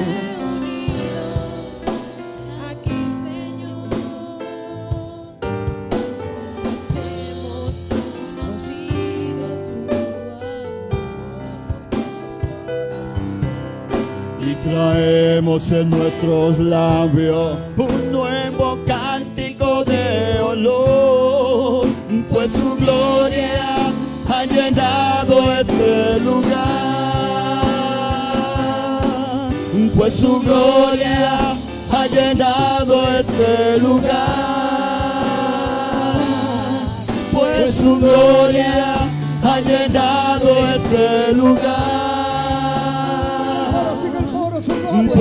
[15.46, 21.86] en nuestros labios un nuevo cántico de olor,
[22.28, 23.92] pues su gloria
[24.28, 26.50] ha llenado este lugar,
[29.96, 31.56] pues su gloria
[31.92, 34.16] ha llenado este lugar,
[37.32, 38.96] pues su gloria
[39.44, 41.95] ha llenado este lugar.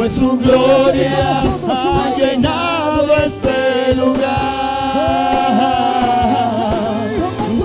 [0.06, 4.28] Pues su gloria ha llenado este lugar.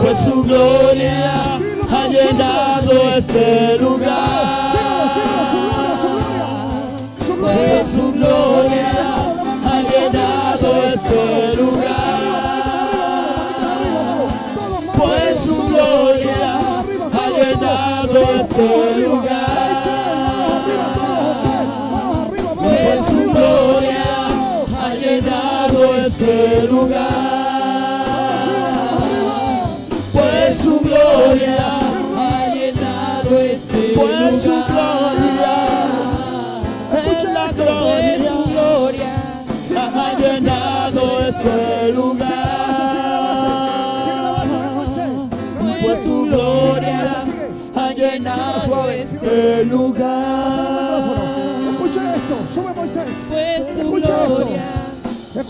[0.01, 1.59] Pues su gloria
[1.91, 4.71] ha llenado este lugar.
[7.43, 8.91] Pues su gloria
[9.67, 12.23] ha llenado este lugar.
[14.97, 19.40] Pues su gloria ha llenado este lugar.
[26.21, 27.40] Llenado este lugar.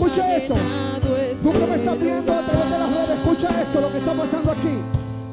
[0.01, 0.55] Escucha ha esto.
[1.43, 4.13] Tú que me estás viendo a través de las redes, escucha esto, lo que está
[4.13, 4.77] pasando aquí.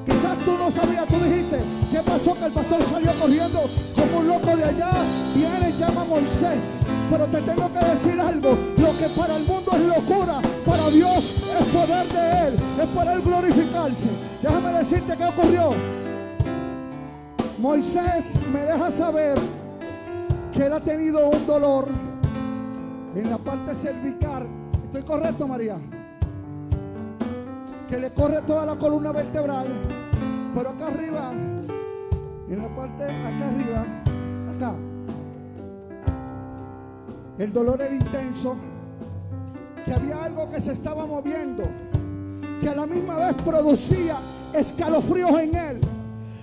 [0.04, 1.58] Quizás tú no sabías, tú dijiste,
[1.90, 2.34] ¿qué pasó?
[2.34, 3.60] Que el pastor salió corriendo
[3.96, 4.90] como un loco de allá
[5.34, 6.80] le llama a Moisés.
[7.10, 11.34] Pero te tengo que decir algo, lo que para el mundo es locura, para Dios
[11.58, 14.10] es poder de Él, es para Él glorificarse.
[14.42, 15.74] Déjame decirte qué ocurrió.
[17.58, 19.38] Moisés me deja saber
[20.52, 21.88] que él ha tenido un dolor
[23.14, 24.17] en la parte cervical.
[25.08, 25.76] ¿Estoy correcto, María?
[27.88, 29.66] Que le corre toda la columna vertebral.
[30.54, 31.32] Pero acá arriba,
[32.50, 33.86] en la parte acá arriba,
[34.54, 34.74] acá,
[37.38, 38.58] el dolor era intenso.
[39.86, 41.64] Que había algo que se estaba moviendo.
[42.60, 44.16] Que a la misma vez producía
[44.52, 45.80] escalofríos en él.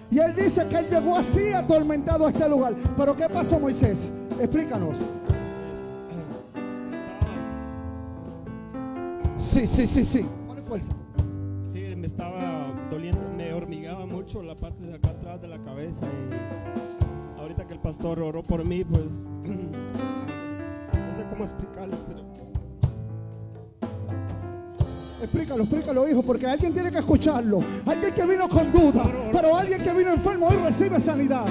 [0.09, 2.73] Y él dice que él llegó así atormentado a este lugar.
[2.97, 4.09] Pero ¿qué pasó, Moisés?
[4.39, 4.97] Explícanos.
[9.55, 10.25] Sí, sí, sí, sí.
[10.47, 10.91] Pone fuerza.
[11.71, 16.05] Sí, me estaba doliendo, me hormigaba mucho la parte de acá atrás de la cabeza
[16.07, 19.05] y ahorita que el pastor oró por mí, pues
[19.45, 22.25] no sé cómo explicarlo, pero
[25.21, 27.63] Explícalo, explícalo, hijo, porque alguien tiene que escucharlo.
[27.85, 31.45] Alguien que vino con duda, pero alguien que vino enfermo hoy recibe sanidad.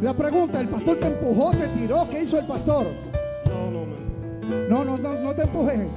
[0.00, 2.08] La pregunta, ¿el pastor te empujó, te tiró?
[2.08, 2.86] ¿Qué hizo el pastor?
[3.46, 5.88] No, no, me, No, no, no, no te empujé.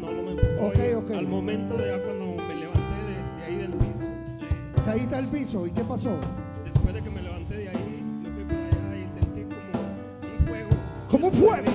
[0.00, 0.66] no, no me empujó.
[0.68, 1.10] Ok, Y ok.
[1.18, 5.26] Al momento de ya cuando me levanté de, de ahí del piso, eh, Caíste al
[5.26, 5.66] piso.
[5.66, 6.16] ¿Y qué pasó?
[6.64, 10.46] después de que me levanté de ahí, me fui para allá y sentí como un
[10.48, 10.70] fuego.
[11.10, 11.72] Como un fuego.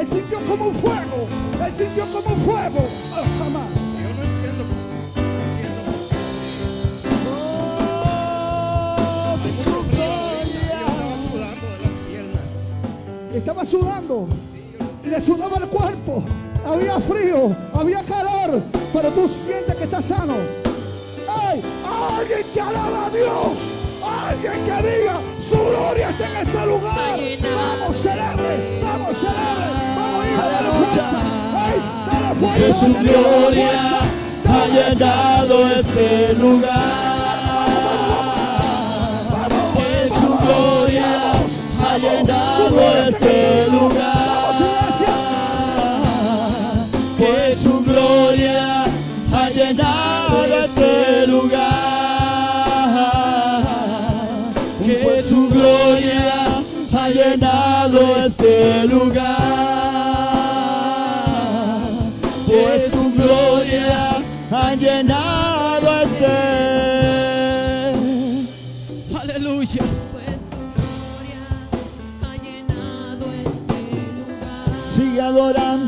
[0.00, 1.26] Él sintió como un fuego.
[1.66, 2.78] Él sintió como un fuego.
[3.12, 3.68] Oh, jamás.
[13.40, 14.28] Estaba sudando.
[15.02, 16.22] Le sudaba el cuerpo.
[16.62, 17.56] Había frío.
[17.72, 18.60] Había calor.
[18.92, 20.34] Pero tú sientes que estás sano.
[21.26, 21.62] ¡Ay!
[22.18, 23.56] ¡Alguien que alaba a Dios!
[24.04, 27.18] ¡Alguien que diga su gloria está en este lugar!
[27.56, 28.82] ¡Vamos, celebre!
[28.82, 29.66] ¡Vamos, celebre!
[29.96, 30.90] ¡Vamos, hijo, dale Aleluya.
[30.92, 31.20] fuerza!
[31.56, 31.78] ¡Ay!
[32.12, 32.80] ¡Dale Que fuerza!
[32.80, 34.00] su dale gloria
[34.48, 36.89] ha llenado este lugar.
[42.00, 44.10] Llenado este lugar.
[47.18, 48.84] Que su gloria
[49.32, 51.60] ha llenado este lugar.
[54.84, 59.39] Que su gloria ha llenado este lugar.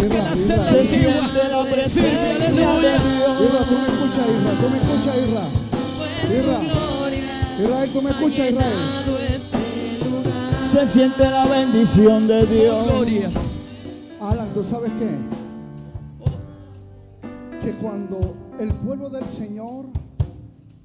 [0.00, 3.38] que nace Se siente la presencia de Dios.
[3.68, 4.52] tú me escuchas, Isra.
[4.60, 5.48] Tú me escuchas, tu gloria
[7.62, 8.78] Israel, tú me escuchas, ha Israel.
[10.60, 12.86] Se siente la bendición de Dios.
[12.86, 13.30] Gloria.
[14.20, 15.08] Alan, ¿tú sabes qué?
[17.64, 19.86] Que cuando el pueblo del Señor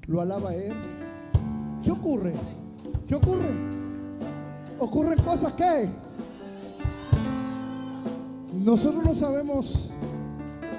[0.06, 0.72] lo alaba a Él,
[1.82, 2.32] ¿qué ocurre?
[3.06, 3.73] ¿Qué ocurre?
[4.84, 5.88] Ocurren cosas que
[8.52, 9.88] nosotros no sabemos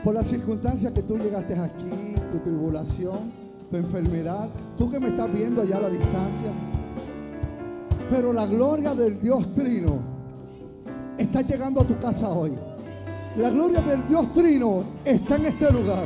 [0.03, 3.31] por las circunstancias que tú llegaste aquí, tu tribulación,
[3.67, 4.47] tu enfermedad,
[4.77, 6.51] tú que me estás viendo allá a la distancia.
[8.11, 9.97] Pero la gloria del Dios Trino
[11.17, 12.51] está llegando a tu casa hoy.
[13.39, 16.05] La gloria del Dios Trino está en este lugar.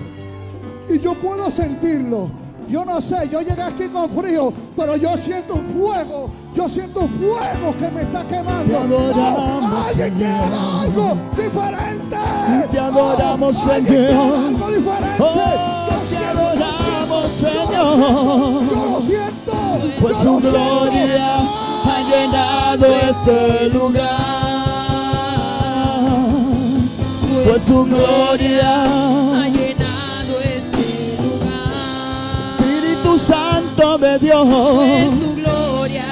[0.89, 2.29] Y yo puedo sentirlo.
[2.69, 6.29] Yo no sé, yo llegué aquí con frío, pero yo siento un fuego.
[6.55, 8.65] Yo siento un fuego que me está quemando.
[8.71, 10.53] Te adoramos, Oh, Señor.
[10.81, 12.17] algo diferente.
[12.71, 14.35] Te adoramos, Oh, Señor.
[14.35, 15.15] algo diferente.
[15.19, 18.69] Oh, te siento, adoramos, Señor.
[18.69, 19.53] Yo lo siento.
[19.99, 20.51] Pues yo su siento.
[20.51, 21.37] gloria
[21.85, 24.19] ha llenado este lugar.
[27.45, 29.68] Pues su gloria, Ha llenado
[34.09, 34.45] de Dios.
[34.47, 36.05] Pues tu gloria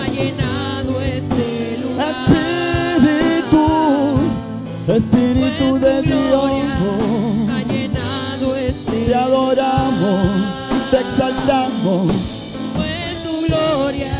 [0.00, 2.14] ha llenado este lugar.
[2.96, 3.64] Espíritu,
[4.98, 6.50] Espíritu de Dios.
[7.50, 10.26] Ha llenado este Te adoramos,
[10.90, 12.12] te exaltamos.
[12.76, 14.16] Pues tu gloria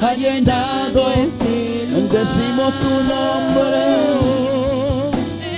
[0.00, 2.10] Ha llenado, este lugar.
[2.10, 3.84] decimos tu nombre.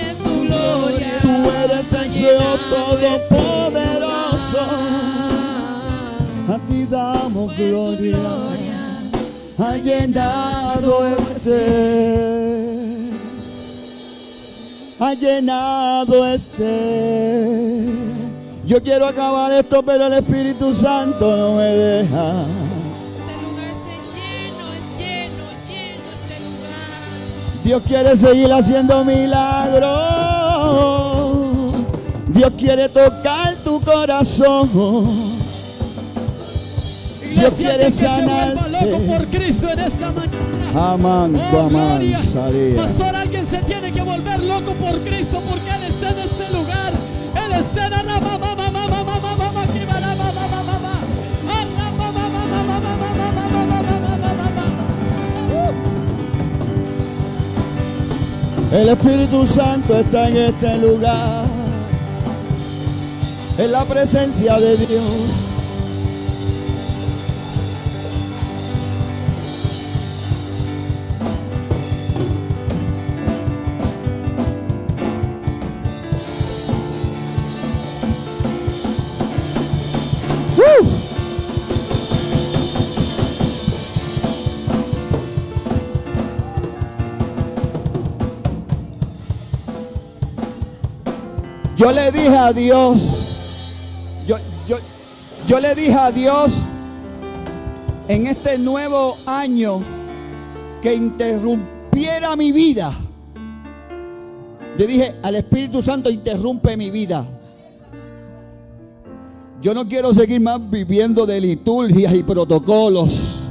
[0.05, 1.13] Es tu gloria.
[1.21, 4.63] Tú eres el Señor Todopoderoso.
[6.49, 8.17] A ti damos gloria.
[9.59, 13.11] Ha llenado este.
[14.99, 17.85] Ha llenado este.
[18.65, 22.33] Yo quiero acabar esto, pero el Espíritu Santo no me deja.
[27.63, 29.89] Dios quiere seguir haciendo milagros.
[32.29, 35.38] Dios quiere tocar tu corazón.
[37.35, 38.69] Dios quiere sanarte.
[38.69, 40.93] loco por Cristo en esta mañana.
[40.93, 42.01] Amán, oh, amán,
[42.75, 46.93] Pastor, alguien se tiene que volver loco por Cristo porque Él está en este lugar.
[47.35, 48.09] Él está en
[58.71, 61.43] El Espíritu Santo está en este lugar,
[63.57, 65.48] en la presencia de Dios.
[91.79, 93.25] Yo le dije a Dios,
[94.27, 94.35] yo,
[94.67, 94.75] yo,
[95.47, 96.63] yo le dije a Dios
[98.09, 99.81] en este nuevo año
[100.81, 102.91] que interrumpiera mi vida.
[104.77, 107.25] Le dije al Espíritu Santo, interrumpe mi vida.
[109.61, 113.47] Yo no quiero seguir más viviendo de liturgias y protocolos.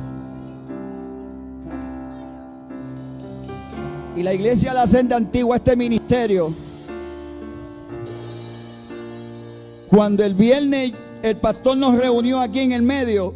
[4.14, 6.67] Y la iglesia La Senda Antigua, este ministerio,
[9.88, 13.34] cuando el viernes el pastor nos reunió aquí en el medio,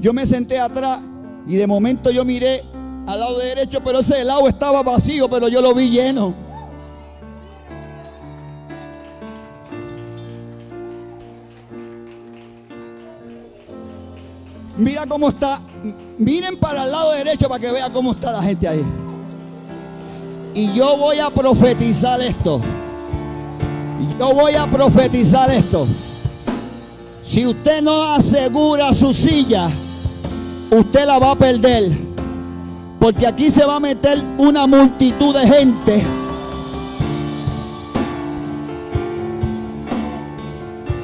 [0.00, 0.98] yo me senté atrás
[1.46, 2.62] y de momento yo miré
[3.06, 6.34] al lado derecho, pero ese lado estaba vacío, pero yo lo vi lleno.
[14.76, 15.60] Mira cómo está.
[16.18, 18.84] Miren para el lado derecho para que vea cómo está la gente ahí.
[20.54, 22.60] Y yo voy a profetizar esto.
[24.18, 25.86] Yo voy a profetizar esto.
[27.22, 29.68] Si usted no asegura su silla,
[30.70, 31.92] usted la va a perder.
[32.98, 36.04] Porque aquí se va a meter una multitud de gente.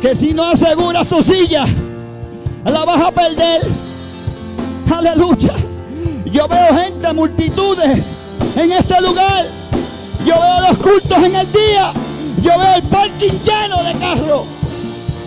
[0.00, 1.64] Que si no aseguras tu silla,
[2.64, 3.62] la vas a perder.
[4.94, 5.54] Aleluya.
[6.30, 8.04] Yo veo gente, multitudes
[8.56, 9.46] en este lugar.
[10.24, 11.92] Yo veo los cultos en el día.
[12.42, 14.46] Yo veo el parking lleno de carros.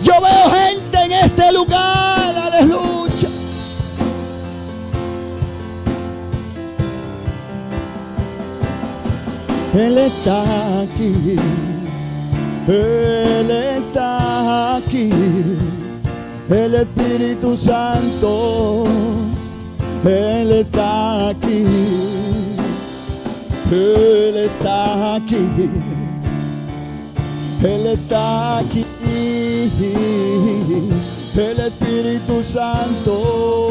[0.02, 2.34] Yo veo gente en este lugar.
[2.36, 3.28] Aleluya.
[9.74, 11.36] Él está aquí.
[12.68, 15.10] Él está aquí.
[16.48, 18.84] El Espíritu Santo,
[20.04, 21.64] Él está aquí.
[23.70, 25.48] Él está aquí.
[27.64, 28.84] Él está aquí.
[31.34, 33.70] El Espíritu Santo,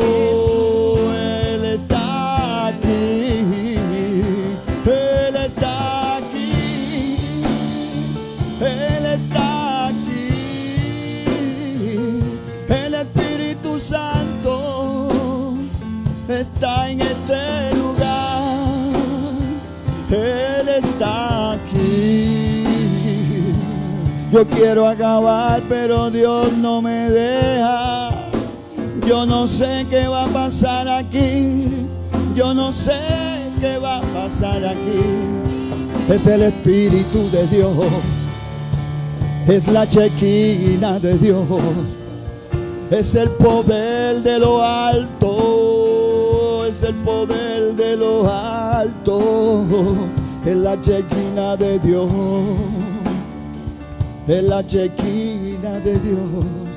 [24.31, 28.29] Yo quiero acabar, pero Dios no me deja.
[29.05, 31.67] Yo no sé qué va a pasar aquí.
[32.33, 32.93] Yo no sé
[33.59, 35.01] qué va a pasar aquí.
[36.07, 37.75] Es el Espíritu de Dios.
[39.47, 41.45] Es la chequina de Dios.
[42.89, 46.65] Es el poder de lo alto.
[46.65, 49.75] Es el poder de lo alto.
[50.45, 52.07] Es la chequina de Dios.
[54.27, 56.70] Es la chequina de Dios.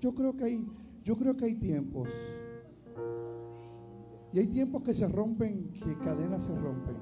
[0.00, 0.66] Yo- creo que hay,
[1.04, 2.08] yo creo que hay tiempos.
[4.32, 6.96] Y hay tiempos que se rompen, que cadenas se rompen.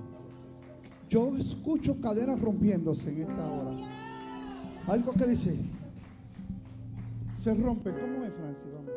[1.08, 3.74] Yo escucho cadenas rompiéndose en esta hora.
[4.86, 5.58] Algo que dice,
[7.36, 7.90] se rompe.
[7.92, 8.66] ¿Cómo es, Francis?
[8.74, 8.90] Vamos.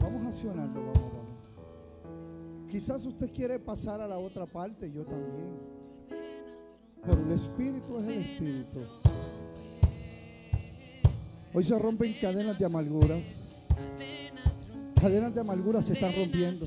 [0.00, 2.68] Vamos accionando, vamos, vamos.
[2.70, 5.48] Quizás usted quiere pasar a la otra parte, yo también.
[7.02, 8.78] Pero el espíritu es el espíritu.
[11.52, 13.22] Hoy se rompen cadenas de amarguras.
[15.00, 16.66] Cadenas de amargura se están rompiendo.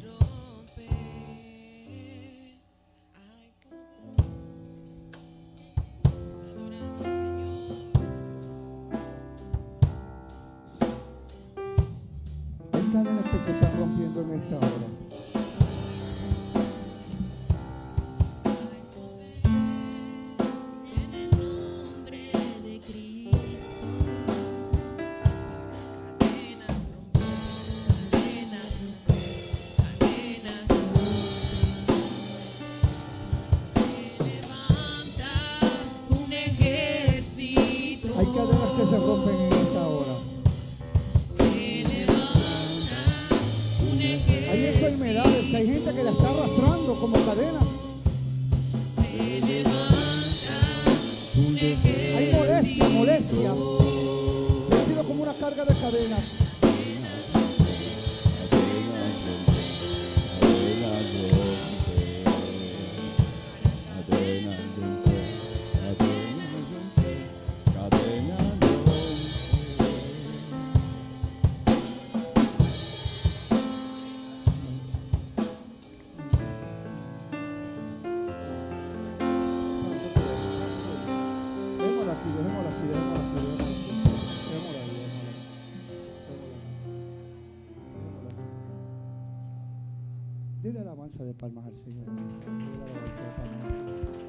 [91.14, 92.06] Alabanza de palmas al Señor.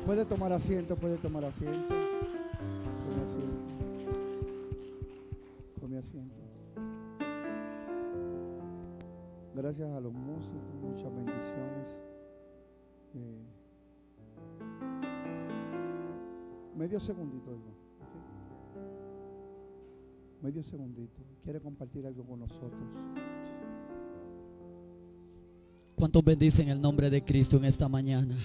[0.05, 1.95] Puede tomar asiento, puede tomar asiento.
[5.81, 6.35] Tome asiento.
[9.55, 12.03] Gracias a los músicos, muchas bendiciones.
[13.15, 13.45] Eh,
[16.77, 17.53] medio segundito.
[17.53, 17.61] ¿ok?
[20.43, 21.23] Medio segundito.
[21.43, 23.05] ¿Quiere compartir algo con nosotros?
[25.97, 28.37] ¿Cuántos bendicen el nombre de Cristo en esta mañana?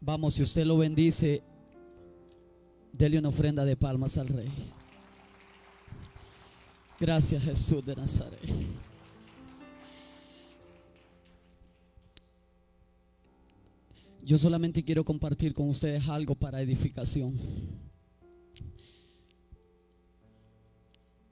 [0.00, 1.42] Vamos, si usted lo bendice,
[2.92, 4.52] dele una ofrenda de palmas al Rey.
[7.00, 8.38] Gracias Jesús de Nazaret.
[14.24, 17.36] Yo solamente quiero compartir con ustedes algo para edificación.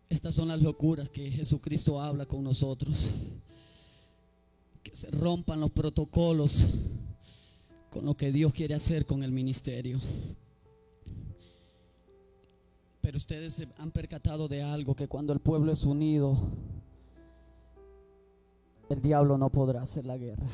[0.09, 3.11] Estas son las locuras que Jesucristo habla con nosotros
[4.93, 6.66] se rompan los protocolos
[7.91, 9.99] con lo que Dios quiere hacer con el ministerio.
[13.01, 16.36] Pero ustedes se han percatado de algo, que cuando el pueblo es unido,
[18.88, 20.47] el diablo no podrá hacer la guerra.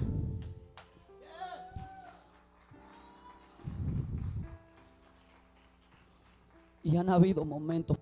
[6.83, 7.99] Y han habido momentos,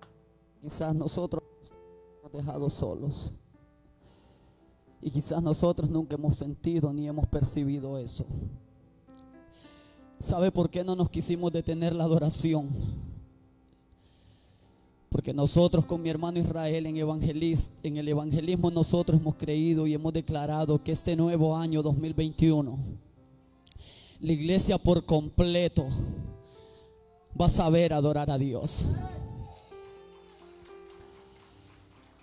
[0.61, 3.33] quizás nosotros nos hemos dejado solos.
[5.01, 8.25] Y quizás nosotros nunca hemos sentido ni hemos percibido eso.
[10.19, 12.69] ¿Sabe por qué no nos quisimos detener la adoración?
[15.09, 20.11] Porque nosotros con mi hermano Israel en, en el evangelismo nosotros hemos creído y hemos
[20.11, 22.77] declarado que este nuevo año 2021
[24.19, 25.87] la iglesia por completo
[27.39, 28.85] va a saber adorar a Dios.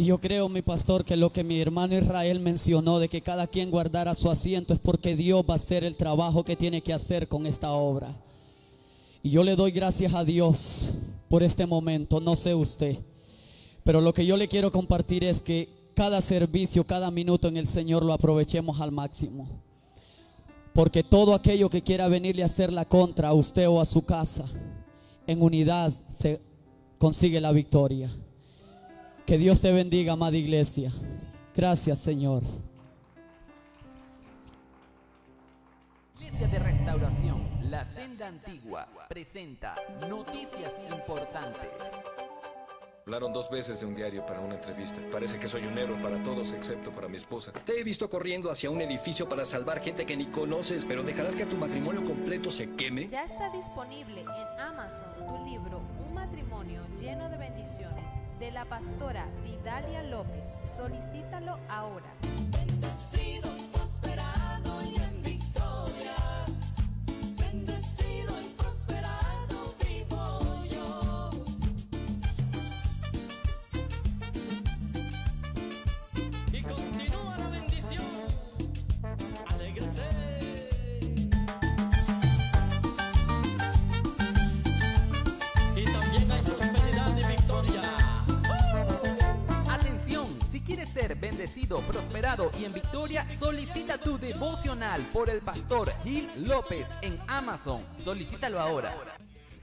[0.03, 3.46] Y yo creo, mi pastor, que lo que mi hermano Israel mencionó de que cada
[3.46, 6.92] quien guardara su asiento es porque Dios va a hacer el trabajo que tiene que
[6.92, 8.12] hacer con esta obra.
[9.22, 10.94] Y yo le doy gracias a Dios
[11.28, 12.98] por este momento, no sé usted.
[13.84, 17.68] Pero lo que yo le quiero compartir es que cada servicio, cada minuto en el
[17.68, 19.46] Señor lo aprovechemos al máximo.
[20.74, 24.05] Porque todo aquello que quiera venirle a hacer la contra a usted o a su
[24.05, 24.46] casa,
[25.28, 26.40] en unidad se
[26.98, 28.11] consigue la victoria.
[29.27, 30.91] Que Dios te bendiga, amada iglesia.
[31.55, 32.43] Gracias, Señor.
[36.18, 39.77] Iglesia de Restauración, La Senda Antigua, presenta
[40.09, 41.70] noticias importantes.
[43.07, 44.97] Hablaron dos veces de un diario para una entrevista.
[45.12, 47.53] Parece que soy un héroe para todos excepto para mi esposa.
[47.64, 51.37] Te he visto corriendo hacia un edificio para salvar gente que ni conoces, pero dejarás
[51.37, 53.09] que tu matrimonio completo se queme.
[53.09, 59.26] Ya está disponible en Amazon tu libro Un matrimonio lleno de bendiciones de la pastora
[59.43, 60.49] Vidalia López.
[60.76, 62.12] Solicítalo ahora.
[91.81, 97.83] Prosperado y en victoria, solicita tu devocional por el pastor Gil López en Amazon.
[97.97, 98.95] Solicítalo ahora.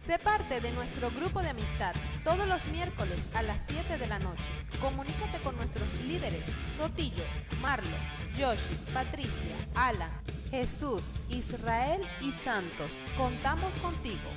[0.06, 1.94] Sé parte de nuestro grupo de amistad
[2.24, 4.44] todos los miércoles a las 7 de la noche.
[4.82, 6.46] Comunícate con nuestros líderes
[6.78, 7.24] Sotillo,
[7.62, 7.98] Marlo,
[8.38, 10.12] Yoshi, Patricia, Alan,
[10.50, 12.98] Jesús, Israel y Santos.
[13.18, 14.30] Contamos contigo.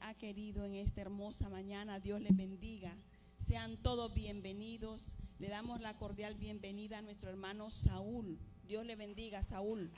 [0.00, 2.00] Ha querido en esta hermosa mañana.
[2.00, 2.96] Dios les bendiga.
[3.38, 5.14] Sean todos bienvenidos.
[5.38, 8.38] Le damos la cordial bienvenida a nuestro hermano Saúl.
[8.66, 9.90] Dios le bendiga, Saúl.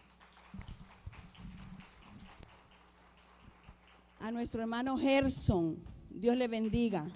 [4.20, 5.78] A nuestro hermano Gerson.
[6.10, 7.06] Dios le bendiga.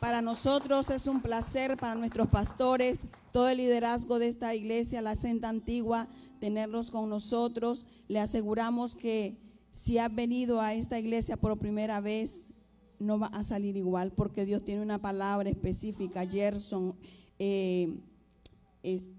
[0.00, 5.14] Para nosotros es un placer, para nuestros pastores, todo el liderazgo de esta iglesia, la
[5.14, 6.08] Senda Antigua,
[6.40, 7.86] tenerlos con nosotros.
[8.08, 9.41] Le aseguramos que
[9.72, 12.52] si has venido a esta iglesia por primera vez,
[13.00, 16.26] no va a salir igual, porque Dios tiene una palabra específica.
[16.26, 16.94] Gerson,
[17.38, 17.98] eh,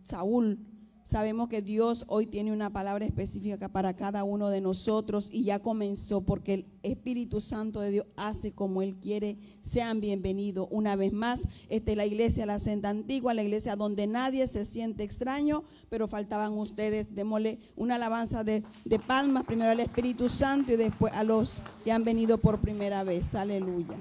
[0.03, 0.59] Saúl.
[1.03, 5.59] Sabemos que Dios hoy tiene una palabra específica para cada uno de nosotros y ya
[5.59, 9.37] comenzó porque el Espíritu Santo de Dios hace como Él quiere.
[9.61, 11.41] Sean bienvenidos una vez más.
[11.67, 16.07] Esta es la iglesia La Senda Antigua, la iglesia donde nadie se siente extraño, pero
[16.07, 17.13] faltaban ustedes.
[17.13, 21.91] Démosle una alabanza de, de palmas, primero al Espíritu Santo y después a los que
[21.91, 23.35] han venido por primera vez.
[23.35, 23.97] Aleluya.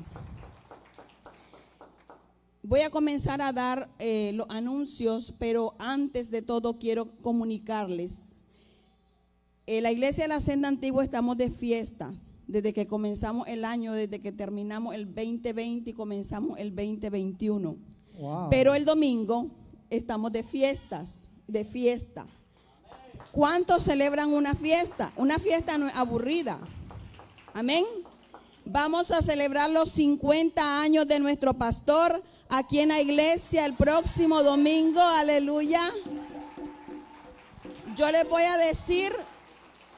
[2.64, 8.36] Voy a comenzar a dar eh, los anuncios, pero antes de todo quiero comunicarles.
[9.66, 12.14] En la iglesia de la Senda Antigua estamos de fiestas,
[12.46, 17.76] desde que comenzamos el año, desde que terminamos el 2020 y comenzamos el 2021.
[18.20, 18.50] Wow.
[18.50, 19.50] Pero el domingo
[19.90, 22.26] estamos de fiestas, de fiesta.
[23.32, 25.10] ¿Cuántos celebran una fiesta?
[25.16, 26.60] Una fiesta no es aburrida.
[27.54, 27.84] Amén.
[28.64, 32.22] Vamos a celebrar los 50 años de nuestro pastor
[32.52, 35.00] aquí en la iglesia el próximo domingo.
[35.00, 35.90] Aleluya.
[37.96, 39.10] Yo les voy a decir,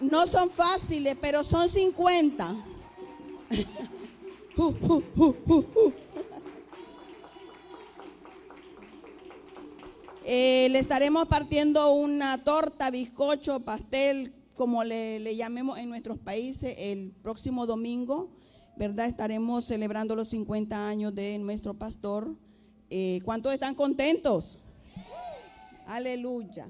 [0.01, 2.57] no son fáciles, pero son 50.
[4.57, 5.93] Uh, uh, uh, uh, uh.
[10.25, 16.77] Eh, le estaremos partiendo una torta, bizcocho, pastel, como le, le llamemos en nuestros países,
[16.79, 18.31] el próximo domingo,
[18.77, 19.07] ¿verdad?
[19.07, 22.37] Estaremos celebrando los 50 años de nuestro pastor.
[22.91, 24.59] Eh, ¿Cuántos están contentos?
[25.87, 26.69] Aleluya.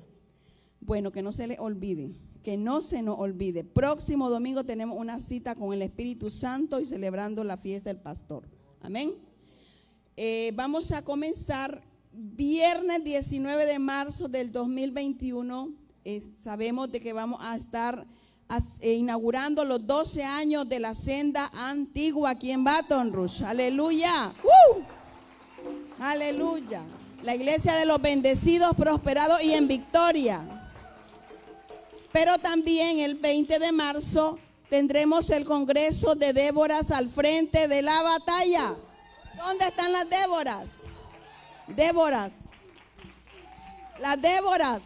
[0.81, 3.65] Bueno, que no se le olvide, que no se nos olvide.
[3.65, 8.45] Próximo domingo tenemos una cita con el Espíritu Santo y celebrando la fiesta del pastor.
[8.81, 9.15] Amén.
[10.17, 15.73] Eh, vamos a comenzar viernes 19 de marzo del 2021.
[16.05, 18.07] Eh, sabemos de que vamos a estar
[18.81, 23.45] eh, inaugurando los 12 años de la senda antigua aquí en Baton Rouge.
[23.45, 24.33] Aleluya.
[24.45, 25.04] ¡Uh!
[25.99, 26.83] Aleluya.
[27.23, 30.43] La iglesia de los bendecidos, prosperados y en victoria.
[32.13, 34.39] Pero también el 20 de marzo
[34.69, 38.75] tendremos el Congreso de Déboras al frente de la batalla.
[39.37, 40.71] ¿Dónde están las Déboras?
[41.67, 42.33] Déboras.
[43.99, 44.83] Las Déboras.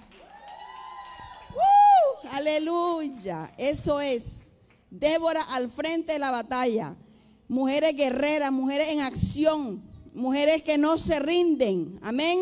[1.54, 2.28] ¡Uh!
[2.30, 3.52] Aleluya.
[3.58, 4.48] Eso es.
[4.90, 6.94] Débora al frente de la batalla.
[7.48, 9.82] Mujeres guerreras, mujeres en acción,
[10.18, 11.98] mujeres que no se rinden.
[12.02, 12.38] Amén.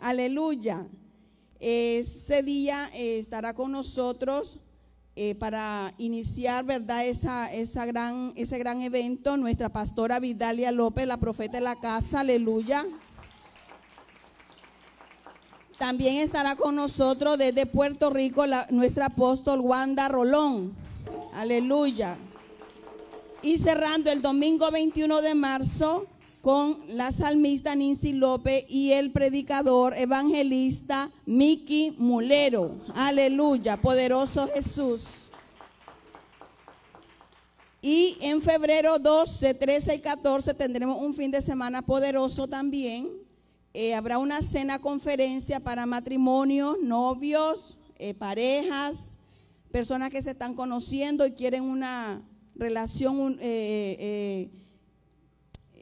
[0.00, 0.86] Aleluya.
[1.60, 4.58] Ese día eh, estará con nosotros
[5.14, 7.06] eh, para iniciar, ¿verdad?
[7.06, 12.20] Esa, esa gran, ese gran evento, nuestra pastora Vidalia López, la profeta de la casa,
[12.20, 12.84] aleluya.
[15.78, 20.74] También estará con nosotros desde Puerto Rico nuestra apóstol Wanda Rolón.
[21.34, 22.16] Aleluya.
[23.42, 26.06] Y cerrando el domingo 21 de marzo
[26.42, 32.74] con la salmista Nancy López y el predicador evangelista Miki Mulero.
[32.94, 35.28] Aleluya, poderoso Jesús.
[37.80, 43.08] Y en febrero 12, 13 y 14 tendremos un fin de semana poderoso también.
[43.72, 49.18] Eh, habrá una cena conferencia para matrimonios, novios, eh, parejas,
[49.70, 52.20] personas que se están conociendo y quieren una
[52.56, 54.50] relación, eh,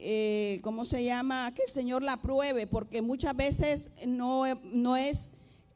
[0.00, 1.52] eh, ¿cómo se llama?
[1.54, 5.32] Que el Señor la pruebe, porque muchas veces no, no es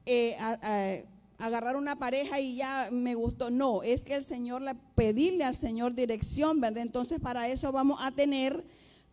[0.07, 0.37] eh,
[1.39, 3.51] agarrar una pareja y ya me gustó.
[3.51, 6.83] No, es que el Señor, la, pedirle al Señor dirección, ¿verdad?
[6.83, 8.65] Entonces para eso vamos a tener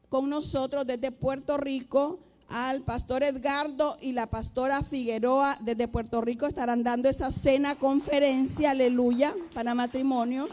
[0.10, 6.46] con nosotros desde Puerto Rico al pastor Edgardo y la pastora Figueroa desde Puerto Rico
[6.46, 10.50] estarán dando esa cena conferencia, aleluya, para matrimonios.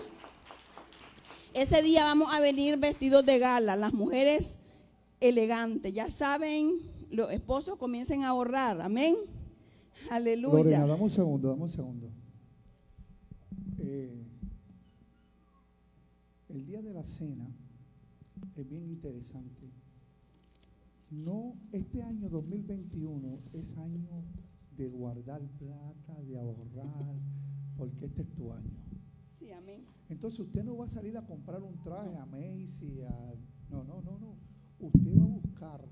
[1.59, 4.61] Ese día vamos a venir vestidos de gala, las mujeres
[5.21, 5.93] elegantes.
[5.93, 6.79] Ya saben,
[7.11, 9.17] los esposos comiencen a ahorrar, amén.
[10.09, 10.55] Aleluya.
[10.55, 12.11] Lorena, dame un segundo, dame un segundo.
[13.81, 14.25] Eh,
[16.49, 17.51] el día de la cena
[18.55, 19.69] es bien interesante.
[21.11, 24.23] No, este año 2021 es año
[24.77, 27.17] de guardar plata, de ahorrar,
[27.77, 28.78] porque este es tu año.
[30.09, 33.35] Entonces usted no va a salir a comprar un traje a Macy, a-
[33.71, 34.37] no, no, no, no.
[34.81, 35.85] Usted va a buscar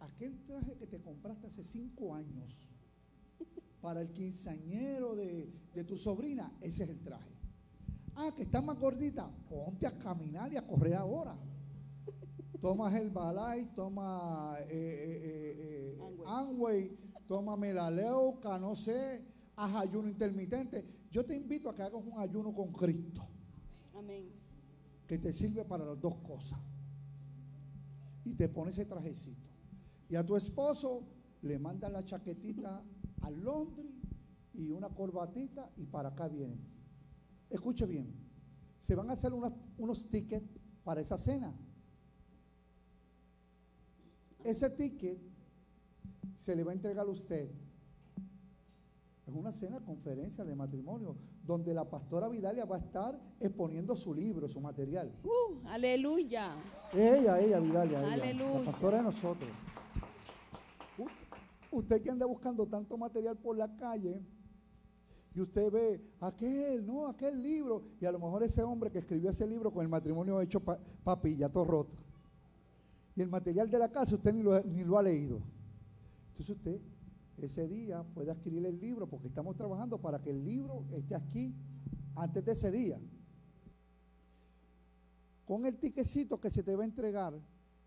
[0.00, 2.68] aquel traje que te compraste hace cinco años
[3.80, 7.32] para el quinceañero de, de tu sobrina, ese es el traje.
[8.14, 11.34] Ah, que está más gordita, ponte a caminar y a correr ahora.
[12.60, 15.96] Tomas el balay, toma eh, eh, eh,
[16.70, 19.24] eh, toma melaleuca, no sé,
[19.56, 20.84] haz ayuno intermitente.
[21.10, 23.26] Yo te invito a que hagas un ayuno con Cristo,
[25.06, 26.58] Que te sirve para las dos cosas.
[28.24, 29.48] Y te pones ese trajecito.
[30.08, 31.02] Y a tu esposo
[31.42, 32.82] le mandan la chaquetita
[33.22, 33.86] a Londres
[34.54, 36.60] y una corbatita y para acá vienen.
[37.50, 38.12] Escuche bien,
[38.80, 40.46] se van a hacer unas- unos tickets
[40.84, 41.52] para esa cena.
[44.44, 45.18] Ese ticket
[46.36, 47.50] se le va a entregar a usted.
[49.26, 54.14] Es una cena, conferencia de matrimonio, donde la pastora Vidalia va a estar exponiendo su
[54.14, 55.12] libro, su material.
[55.24, 56.54] Uh, aleluya.
[56.92, 58.00] Ella, ella, Vidalia.
[58.02, 58.58] ella, Aleluya.
[58.60, 59.50] La pastora de nosotros.
[61.70, 64.20] Usted que anda buscando tanto material por la calle
[65.34, 69.30] y usted ve aquel, no, aquel libro, y a lo mejor ese hombre que escribió
[69.30, 71.96] ese libro con el matrimonio hecho pa- papilla, todo roto.
[73.16, 75.40] Y el material de la casa usted ni lo, ni lo ha leído.
[76.32, 76.78] Entonces usted
[77.40, 81.54] ese día puede adquirir el libro porque estamos trabajando para que el libro esté aquí
[82.14, 83.00] antes de ese día.
[85.46, 87.34] Con el tiquecito que se te va a entregar,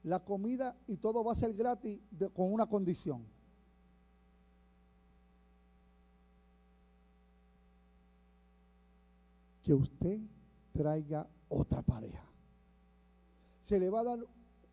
[0.04, 2.00] la comida y todo va a ser gratis
[2.34, 3.26] con una condición.
[9.64, 10.20] Que usted
[10.74, 12.24] traiga otra pareja.
[13.64, 14.20] Se le va a dar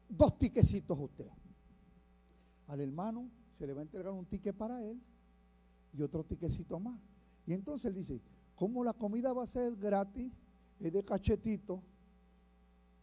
[0.08, 1.28] dos tiquecitos a usted.
[2.68, 5.00] Al hermano se le va a entregar un ticket para él
[5.92, 7.00] y otro tiquecito más.
[7.46, 8.20] Y entonces él dice,
[8.55, 10.32] como la comida va a ser gratis,
[10.80, 11.82] es de cachetito,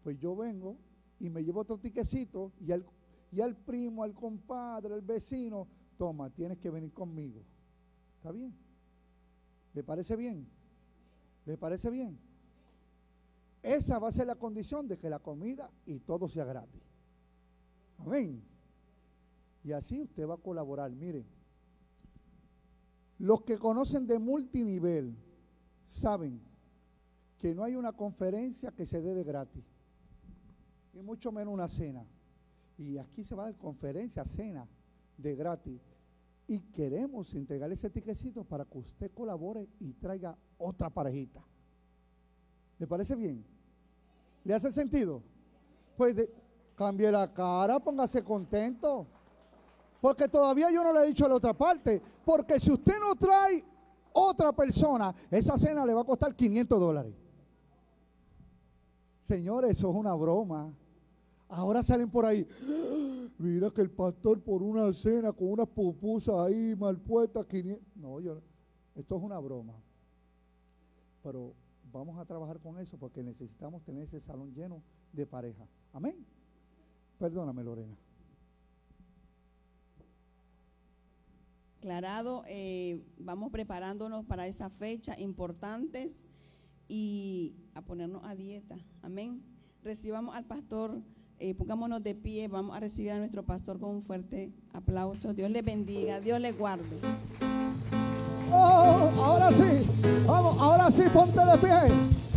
[0.03, 0.77] pues yo vengo
[1.19, 2.85] y me llevo otro tiquecito y al,
[3.31, 7.43] y al primo, al compadre, al vecino, toma, tienes que venir conmigo.
[8.17, 8.53] ¿Está bien?
[9.73, 10.47] ¿Le parece bien?
[11.45, 12.17] ¿Le parece bien?
[13.61, 16.81] Esa va a ser la condición de que la comida y todo sea gratis.
[17.97, 18.41] Amén.
[19.63, 20.91] Y así usted va a colaborar.
[20.91, 21.25] Mire,
[23.17, 25.15] los que conocen de multinivel
[25.83, 26.39] saben
[27.37, 29.63] que no hay una conferencia que se dé de gratis,
[30.93, 32.05] y mucho menos una cena.
[32.77, 34.67] Y aquí se va a dar conferencia, cena
[35.17, 35.81] de gratis.
[36.47, 41.41] Y queremos entregarle ese tiquecito para que usted colabore y traiga otra parejita.
[42.79, 43.45] ¿Le parece bien?
[44.43, 45.21] ¿Le hace sentido?
[45.97, 46.15] Pues
[46.75, 49.05] cambie la cara, póngase contento.
[50.01, 52.01] Porque todavía yo no le he dicho la otra parte.
[52.25, 53.63] Porque si usted no trae
[54.13, 57.13] otra persona, esa cena le va a costar 500 dólares.
[59.21, 60.73] Señores, eso es una broma.
[61.49, 62.47] Ahora salen por ahí.
[63.37, 67.45] Mira que el pastor por una cena con unas pupusas ahí mal puestas.
[67.45, 67.85] 500.
[67.95, 68.41] No, yo,
[68.95, 69.73] esto es una broma.
[71.21, 71.53] Pero
[71.91, 74.81] vamos a trabajar con eso porque necesitamos tener ese salón lleno
[75.11, 75.67] de pareja.
[75.93, 76.25] Amén.
[77.17, 77.97] Perdóname, Lorena.
[81.79, 86.27] Aclarado, eh, vamos preparándonos para esa fecha importantes
[86.89, 88.75] y a ponernos a dieta.
[89.01, 89.41] Amén.
[89.81, 91.01] Recibamos al pastor,
[91.37, 95.33] eh, pongámonos de pie, vamos a recibir a nuestro pastor con un fuerte aplauso.
[95.33, 96.99] Dios le bendiga, Dios le guarde.
[98.51, 99.87] Oh, ahora sí,
[100.27, 101.93] vamos, ahora sí, ponte de pie.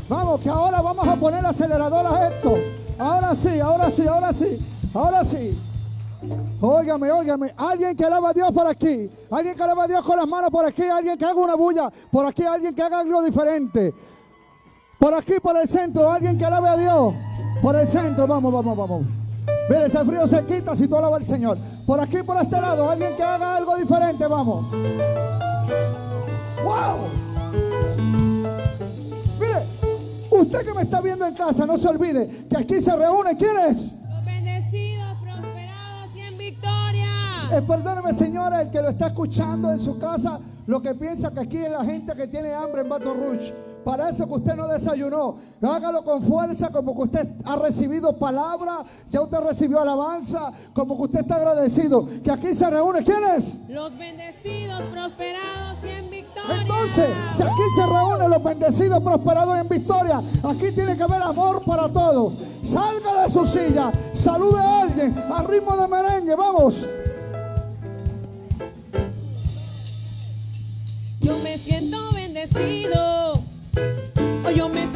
[0.09, 2.55] Vamos, que ahora vamos a poner acelerador a esto.
[2.97, 4.59] Ahora sí, ahora sí, ahora sí,
[4.95, 5.59] ahora sí.
[6.61, 10.17] Óigame, óigame, alguien que alaba a Dios por aquí, alguien que alaba a Dios con
[10.17, 13.23] las manos por aquí, alguien que haga una bulla, por aquí alguien que haga algo
[13.23, 13.93] diferente.
[14.99, 17.15] Por aquí, por el centro, alguien que alabe a Dios.
[17.61, 19.03] Por el centro, vamos, vamos, vamos.
[19.69, 21.59] Mire, ese frío se quita si tú alabas al Señor.
[21.85, 24.71] Por aquí, por este lado, alguien que haga algo diferente, vamos.
[26.63, 26.99] ¡Wow!
[29.41, 29.67] Mire,
[30.31, 33.37] usted que me está viendo en casa, no se olvide que aquí se reúne.
[33.37, 34.02] ¿Quién es?
[37.53, 41.41] Eh, perdóneme, señora, el que lo está escuchando en su casa, lo que piensa que
[41.41, 43.53] aquí es la gente que tiene hambre en Baton Rouge.
[43.85, 48.85] Para eso que usted no desayunó, hágalo con fuerza, como que usted ha recibido palabra,
[49.11, 52.09] ya usted recibió alabanza, como que usted está agradecido.
[52.25, 53.69] Que aquí se reúne, ¿quién es?
[53.69, 56.63] Los bendecidos, prosperados y en victoria.
[56.63, 61.61] Entonces, si aquí se reúnen los bendecidos, prosperados en victoria, aquí tiene que haber amor
[61.67, 62.33] para todos.
[62.63, 66.87] Salga de su silla, salude a alguien a ritmo de merengue, vamos.
[71.23, 73.41] Yo me siento bendecido.
[74.57, 74.87] Yo me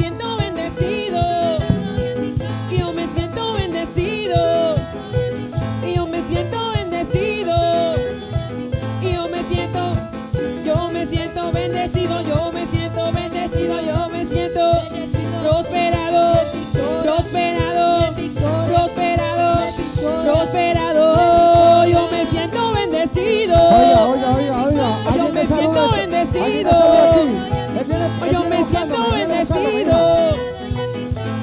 [28.32, 30.36] Yo me siento bendecido.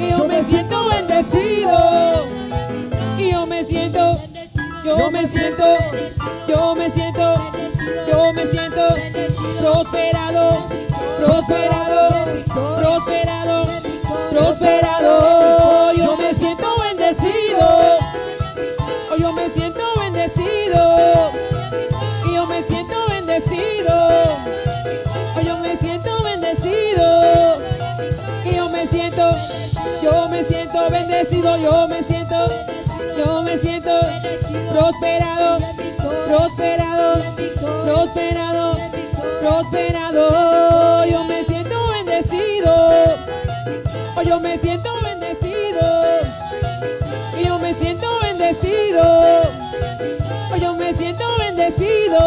[0.09, 2.23] Yo me siento bendecido.
[3.17, 4.17] Yo me siento,
[4.85, 5.63] yo me siento,
[6.47, 7.35] yo me siento,
[8.07, 8.81] yo me siento
[9.59, 10.67] prosperado,
[11.19, 12.25] prosperado,
[12.77, 13.67] prosperado,
[14.29, 15.93] prosperado.
[15.93, 16.72] Yo me siento
[34.74, 35.59] prosperado,
[36.28, 37.21] prosperado,
[37.86, 38.78] prosperado,
[39.39, 41.05] prosperado.
[41.05, 42.74] Yo me siento bendecido.
[44.26, 45.82] Yo me siento bendecido.
[47.45, 49.43] Yo me siento bendecido.
[50.59, 52.19] Yo me siento bendecido.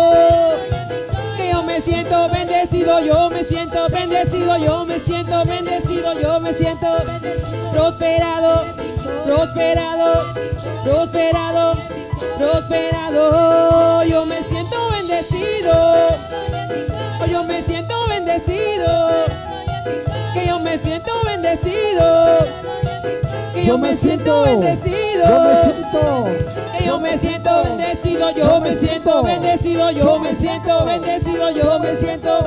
[1.37, 3.01] Que yo me siento bendecido.
[3.01, 4.57] Yo me siento bendecido.
[4.59, 6.21] Yo me siento bendecido.
[6.21, 6.87] Yo me siento
[7.73, 8.65] prosperado.
[9.25, 10.25] Prosperado.
[10.85, 11.86] Prosperado.
[12.39, 14.05] Prosperado.
[14.05, 16.09] Yo me siento bendecido.
[17.31, 19.11] Yo me siento bendecido.
[20.35, 22.47] Que yo me siento bendecido.
[23.55, 25.27] Que yo me siento bendecido.
[25.27, 26.25] Yo me siento.
[26.77, 31.97] Que yo me siento bendecido, yo me siento bendecido, yo me siento bendecido, yo me
[31.97, 32.45] siento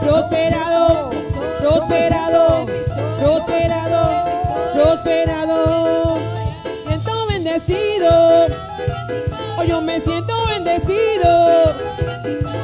[0.00, 1.10] prosperado,
[1.60, 2.66] prosperado,
[3.18, 4.24] prosperado,
[4.72, 6.18] prosperado.
[6.86, 8.55] Siento bendecido.
[9.58, 11.74] Hoy yo me siento bendecido.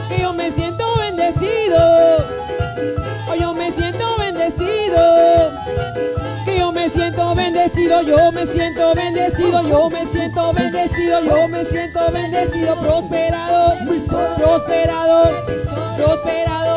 [0.08, 2.18] Que yo me siento bendecido.
[3.30, 5.52] Hoy yo me siento bendecido.
[6.44, 11.64] Que yo me siento bendecido, yo me siento bendecido, yo me siento bendecido, yo me
[11.64, 13.74] siento bendecido, prosperado,
[14.36, 15.30] prosperado,
[15.96, 16.71] prosperado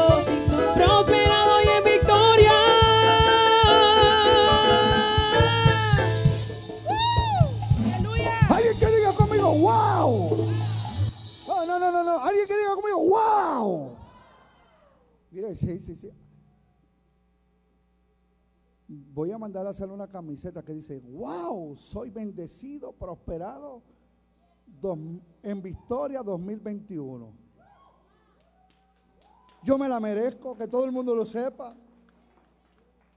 [18.87, 23.81] Voy a mandar a hacer una camiseta que dice, wow, soy bendecido, prosperado
[25.41, 27.33] en Victoria 2021.
[29.63, 31.75] Yo me la merezco, que todo el mundo lo sepa.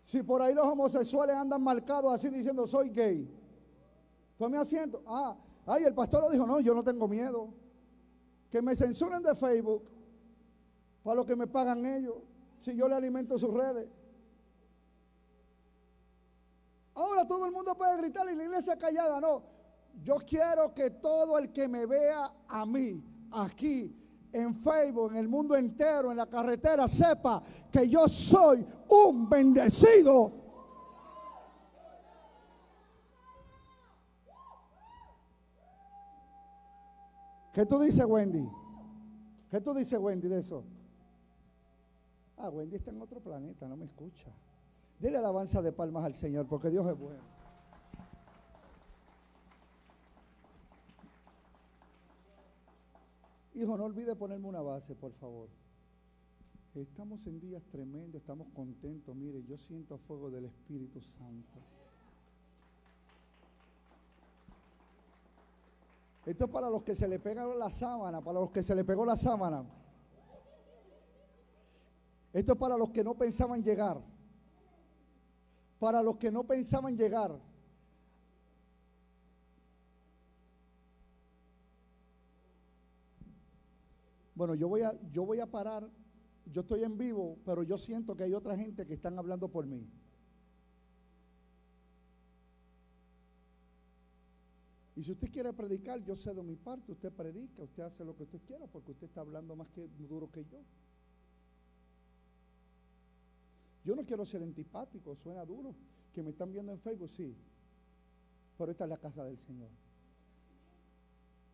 [0.03, 3.31] Si por ahí los homosexuales andan marcados así diciendo, soy gay.
[4.39, 5.03] Tome asiento.
[5.07, 5.37] Ah,
[5.67, 7.53] ay, el pastor lo dijo, no, yo no tengo miedo.
[8.51, 9.83] Que me censuren de Facebook
[11.09, 12.17] para lo que me pagan ellos,
[12.59, 13.89] si yo le alimento sus redes.
[16.93, 19.19] Ahora todo el mundo puede gritar y la iglesia callada.
[19.19, 19.43] No,
[20.03, 23.91] yo quiero que todo el que me vea a mí aquí
[24.31, 30.31] en Facebook, en el mundo entero, en la carretera, sepa que yo soy un bendecido.
[37.55, 38.47] ¿Qué tú dices, Wendy?
[39.51, 40.67] ¿Qué tú dices, Wendy, de eso?
[42.39, 44.31] Ah, Wendy está en otro planeta, no me escucha.
[45.01, 47.23] Dile alabanza de palmas al Señor, porque Dios es bueno.
[53.55, 55.49] Hijo, no olvide ponerme una base, por favor.
[56.77, 59.17] Estamos en días tremendos, estamos contentos.
[59.17, 61.59] Mire, yo siento fuego del Espíritu Santo.
[66.25, 68.85] Esto es para los que se le pegaron la sábana, para los que se le
[68.85, 69.65] pegó la sábana.
[72.33, 74.01] Esto es para los que no pensaban llegar.
[75.79, 77.39] Para los que no pensaban llegar.
[84.35, 85.89] Bueno, yo voy a, yo voy a parar.
[86.47, 89.67] Yo estoy en vivo, pero yo siento que hay otra gente que están hablando por
[89.67, 89.87] mí.
[94.99, 98.25] Y si usted quiere predicar, yo cedo mi parte, usted predica, usted hace lo que
[98.25, 100.59] usted quiera, porque usted está hablando más que duro que yo.
[103.89, 105.75] Yo no quiero ser antipático, suena duro.
[106.13, 107.35] Que me están viendo en Facebook, sí.
[108.59, 109.71] Pero esta es la casa del Señor.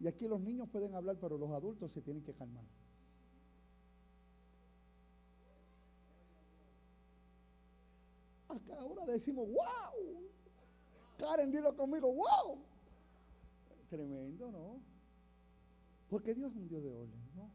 [0.01, 2.65] Y aquí los niños pueden hablar, pero los adultos se tienen que calmar.
[8.49, 10.29] Acá ahora decimos, wow.
[11.17, 12.59] Karen, dilo conmigo, wow.
[13.89, 14.81] Tremendo, ¿no?
[16.11, 17.49] Porque Dios es un Dios de orden, ¿no?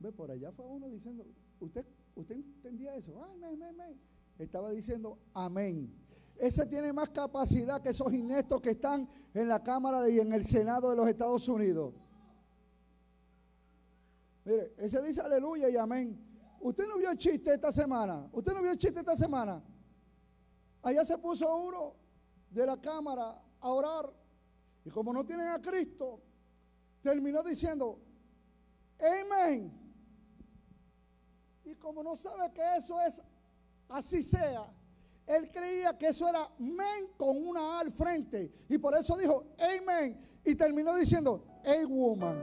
[0.00, 1.24] Ve, por allá fue uno diciendo,
[1.62, 3.12] ¿usted, usted entendía eso?
[3.38, 3.96] Me, me.
[4.38, 5.94] Estaba diciendo amén.
[6.36, 10.44] Ese tiene más capacidad que esos ineptos que están en la Cámara y en el
[10.44, 11.94] Senado de los Estados Unidos.
[14.44, 16.18] Mire, ese dice aleluya y amén.
[16.60, 18.28] ¿Usted no vio el chiste esta semana?
[18.32, 19.62] ¿Usted no vio el chiste esta semana?
[20.82, 21.94] Allá se puso uno
[22.50, 24.12] de la Cámara a orar.
[24.84, 26.20] Y como no tienen a Cristo,
[27.02, 28.00] terminó diciendo,
[28.98, 29.81] Amén.
[31.72, 33.22] Y como no sabe que eso es
[33.88, 34.70] así sea,
[35.26, 38.52] él creía que eso era men con una al frente.
[38.68, 40.40] Y por eso dijo, Amen.
[40.44, 42.36] Y terminó diciendo, A woman.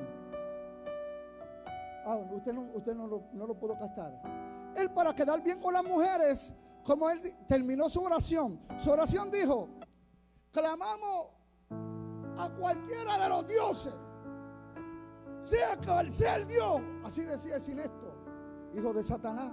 [2.06, 4.19] Ah, usted no, usted no lo, no lo pudo captar.
[4.76, 9.69] Él para quedar bien con las mujeres, como él terminó su oración, su oración dijo,
[10.51, 11.27] clamamos
[12.35, 13.93] a cualquiera de los dioses,
[15.43, 18.09] sea cual sea el Dios, así decía el Sinesto,
[18.73, 19.51] hijo de Satanás,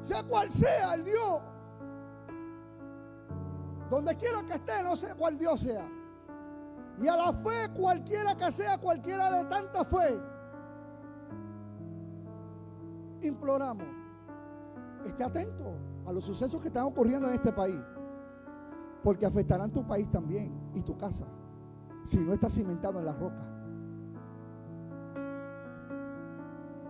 [0.00, 1.42] sea cual sea el Dios,
[3.90, 5.86] donde quiera que esté, no sé cuál Dios sea,
[6.98, 10.20] y a la fe cualquiera que sea, cualquiera de tanta fe,
[13.22, 13.86] imploramos,
[15.04, 15.74] esté atento
[16.06, 17.80] a los sucesos que están ocurriendo en este país,
[19.02, 21.26] porque afectarán tu país también y tu casa,
[22.04, 23.48] si no está cimentado en la roca.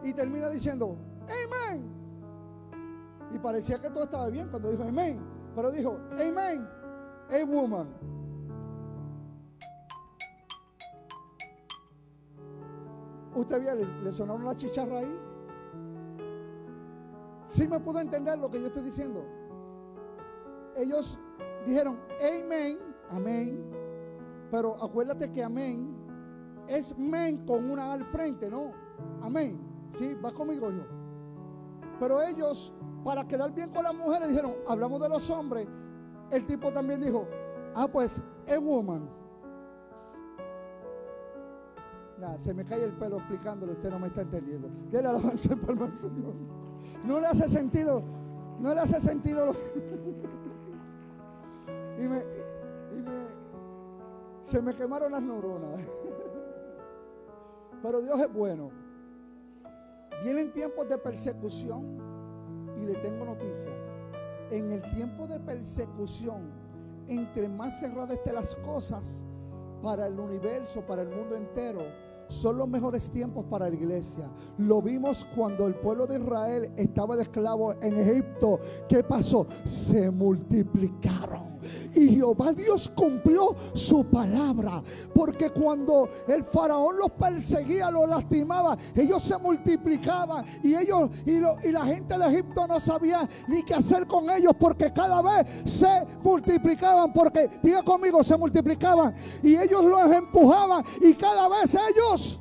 [0.03, 0.97] Y termina diciendo,
[1.29, 2.03] amén.
[3.33, 5.21] Y parecía que todo estaba bien cuando dijo amén,
[5.55, 6.69] pero dijo, amén,
[7.31, 7.89] a woman.
[13.35, 13.75] ¿Usted vio?
[13.75, 15.19] ¿Le, sonaron la chicharra ahí?
[17.47, 19.25] ¿Sí me pudo entender lo que yo estoy diciendo?
[20.77, 21.19] Ellos
[21.67, 22.79] dijeron, amén,
[23.11, 23.65] amén.
[24.51, 25.97] Pero acuérdate que amén
[26.69, 28.73] es men con una al frente, ¿no?
[29.23, 29.59] Amén.
[29.93, 30.15] ¿Sí?
[30.21, 31.02] ¿Vas conmigo, hijo?
[32.03, 32.75] Pero ellos,
[33.05, 35.69] para quedar bien con las mujeres, dijeron, hablamos de los hombres.
[36.33, 37.29] El tipo también dijo,
[37.77, 38.21] ah, pues,
[38.53, 39.09] a woman.
[42.19, 44.69] Nada, se me cae el pelo explicándolo, usted no me está entendiendo.
[44.91, 46.35] Dele alabanza palma al Señor.
[47.05, 48.03] No le hace sentido,
[48.59, 49.53] no le hace sentido lo
[52.03, 55.83] y me, y me- se me quemaron las neuronas.
[57.81, 58.82] Pero Dios es bueno.
[60.23, 61.99] Vienen tiempos de persecución
[62.81, 63.73] y le tengo noticia.
[64.51, 66.53] En el tiempo de persecución,
[67.09, 69.25] entre más cerradas estén las cosas
[69.83, 71.83] para el universo, para el mundo entero,
[72.29, 74.31] son los mejores tiempos para la iglesia.
[74.59, 78.61] Lo vimos cuando el pueblo de Israel estaba de esclavo en Egipto.
[78.89, 79.47] ¿Qué pasó?
[79.65, 81.52] Se multiplicaron.
[81.95, 84.83] Y Jehová Dios cumplió su palabra.
[85.15, 90.45] Porque cuando el faraón los perseguía, los lastimaba, ellos se multiplicaban.
[90.63, 91.41] Y ellos y,
[91.71, 94.53] la gente de Egipto no sabía ni qué hacer con ellos.
[94.59, 97.13] Porque cada vez se multiplicaban.
[97.13, 99.15] Porque, diga conmigo, se multiplicaban.
[99.43, 100.85] Y ellos los empujaban.
[101.01, 102.39] Y cada vez ellos,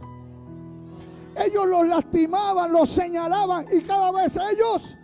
[1.45, 3.65] ellos los lastimaban, los señalaban.
[3.71, 4.97] Y cada vez ellos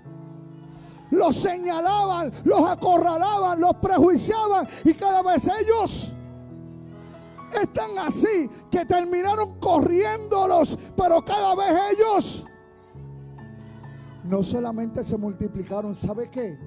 [1.12, 6.14] los señalaban, los acorralaban, los prejuiciaban y cada vez ellos
[7.62, 12.46] están así que terminaron corriéndolos, pero cada vez ellos
[14.24, 16.60] no solamente se multiplicaron, ¿sabe qué?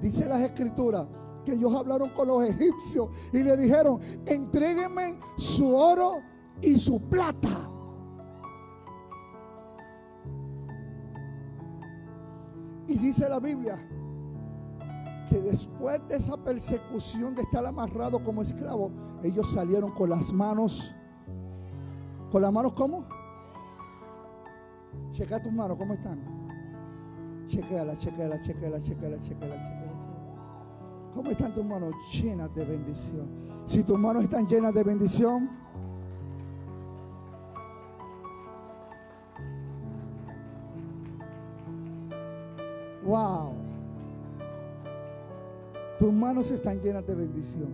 [0.00, 1.06] Dice las escrituras
[1.44, 6.22] que ellos hablaron con los egipcios y le dijeron, entréguenme su oro
[6.60, 7.65] y su plata.
[12.88, 13.76] Y dice la Biblia
[15.28, 18.92] que después de esa persecución de estar amarrado como esclavo,
[19.22, 20.94] ellos salieron con las manos.
[22.30, 23.04] ¿Con las manos cómo?
[25.12, 26.20] Checa tus manos, ¿cómo están?
[27.46, 29.96] Chequeala, chequeala, chequeala, chequeala, chequeala, chequeala.
[31.14, 31.94] ¿Cómo están tus manos?
[32.12, 33.26] Llenas de bendición.
[33.64, 35.48] Si tus manos están llenas de bendición,
[43.06, 43.52] wow.
[45.98, 47.70] Tus manos están llenas de bendición.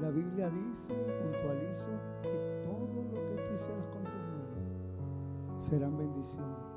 [0.00, 1.88] La Biblia dice, puntualizo,
[2.22, 6.72] que todo lo que tú hicieras con tus manos serán bendición.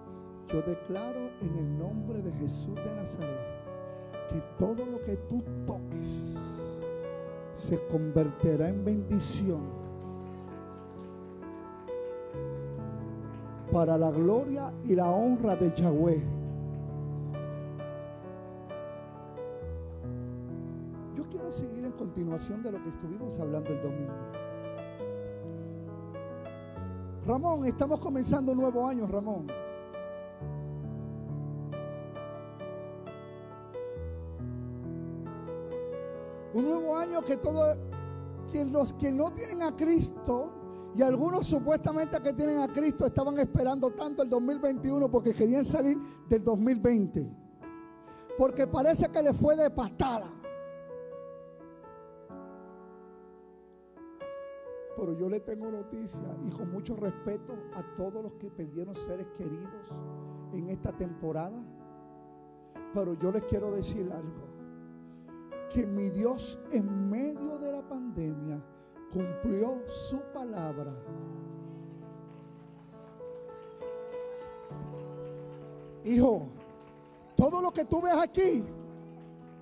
[0.48, 3.56] Yo declaro en el nombre de Jesús de Nazaret
[4.30, 6.36] que todo lo que tú toques
[7.54, 9.62] se convertirá en bendición
[13.72, 16.35] para la gloria y la honra de Yahweh.
[22.16, 24.14] Continuación de lo que estuvimos hablando el domingo.
[27.26, 29.48] Ramón, estamos comenzando un nuevo año, Ramón.
[36.54, 37.76] Un nuevo año que todo,
[38.50, 40.54] que los que no tienen a Cristo
[40.96, 45.98] y algunos supuestamente que tienen a Cristo estaban esperando tanto el 2021 porque querían salir
[46.30, 47.30] del 2020.
[48.38, 50.45] Porque parece que le fue de patada.
[55.06, 59.28] Pero yo le tengo noticia y con mucho respeto a todos los que perdieron seres
[59.38, 59.94] queridos
[60.52, 61.64] en esta temporada.
[62.92, 64.48] Pero yo les quiero decir algo.
[65.70, 68.60] Que mi Dios en medio de la pandemia
[69.14, 70.92] cumplió su palabra.
[76.04, 76.48] Hijo,
[77.36, 78.66] todo lo que tú ves aquí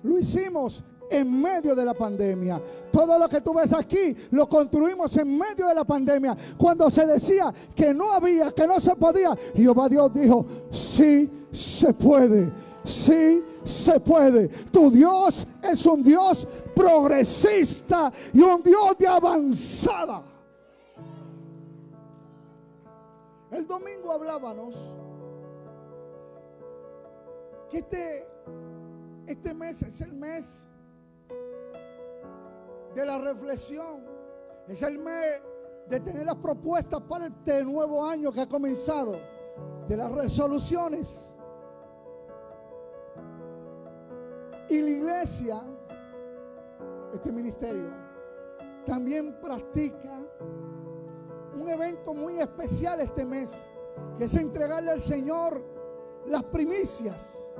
[0.02, 2.60] lo hicimos en medio de la pandemia.
[2.92, 6.36] Todo lo que tú ves aquí lo construimos en medio de la pandemia.
[6.56, 11.92] Cuando se decía que no había, que no se podía, Jehová Dios dijo, sí se
[11.94, 12.52] puede,
[12.84, 14.48] sí se puede.
[14.48, 20.22] Tu Dios es un Dios progresista y un Dios de avanzada.
[23.50, 24.74] El domingo hablábamos
[27.70, 28.28] que este,
[29.28, 30.66] este mes es el mes
[32.94, 34.04] de la reflexión.
[34.68, 35.42] Es el mes
[35.88, 39.18] de tener las propuestas para este nuevo año que ha comenzado.
[39.88, 41.30] De las resoluciones.
[44.68, 45.62] Y la iglesia,
[47.12, 47.90] este ministerio,
[48.86, 50.18] también practica
[51.54, 53.56] un evento muy especial este mes,
[54.18, 55.62] que es entregarle al Señor
[56.26, 57.52] las primicias.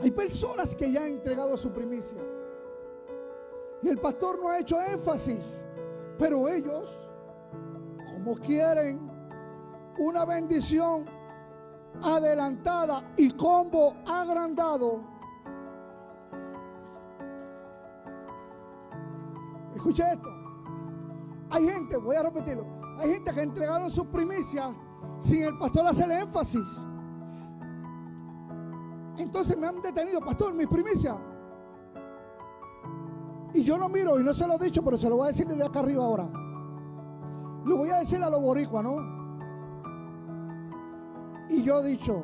[0.00, 2.22] Hay personas que ya han entregado su primicia.
[3.82, 5.66] Y el pastor no ha hecho énfasis.
[6.18, 6.88] Pero ellos,
[8.12, 9.08] como quieren
[9.98, 11.06] una bendición
[12.02, 15.02] adelantada y combo agrandado,
[19.74, 20.28] escuche esto.
[21.50, 22.66] Hay gente, voy a repetirlo,
[22.98, 24.74] hay gente que entregaron sus primicias
[25.18, 26.66] sin el pastor hacer énfasis.
[29.16, 31.16] Entonces me han detenido, pastor, mi primicia.
[33.58, 35.28] Y yo lo miro y no se lo he dicho, pero se lo voy a
[35.28, 36.30] decir desde acá arriba ahora.
[37.64, 38.98] Lo voy a decir a los boricuas, ¿no?
[41.50, 42.22] Y yo he dicho,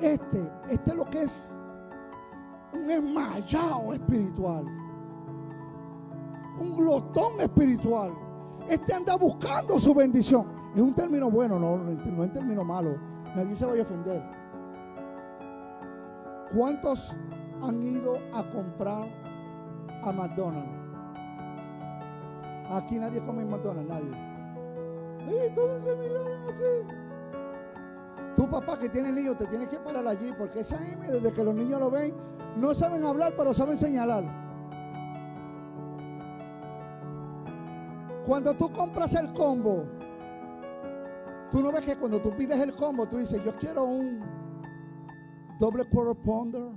[0.00, 1.54] este, este es lo que es
[2.72, 4.64] un enmayado espiritual.
[6.58, 8.14] Un glotón espiritual.
[8.70, 10.46] Este anda buscando su bendición.
[10.74, 12.96] Es un término bueno, no, no es un término malo.
[13.36, 14.22] Nadie se vaya a ofender.
[16.56, 17.18] ¿Cuántos
[17.62, 19.27] han ido a comprar
[20.02, 20.88] a McDonald's?
[22.70, 24.28] Aquí nadie come McDonald's, nadie.
[25.28, 27.08] ¡Ey, todos se miraron así!
[28.36, 31.42] Tu papá que tiene niños te tiene que parar allí porque esa M, desde que
[31.42, 32.14] los niños lo ven,
[32.56, 34.24] no saben hablar, pero saben señalar.
[38.24, 39.86] Cuando tú compras el combo,
[41.50, 44.22] tú no ves que cuando tú pides el combo, tú dices, yo quiero un
[45.58, 46.70] doble quarter pounder.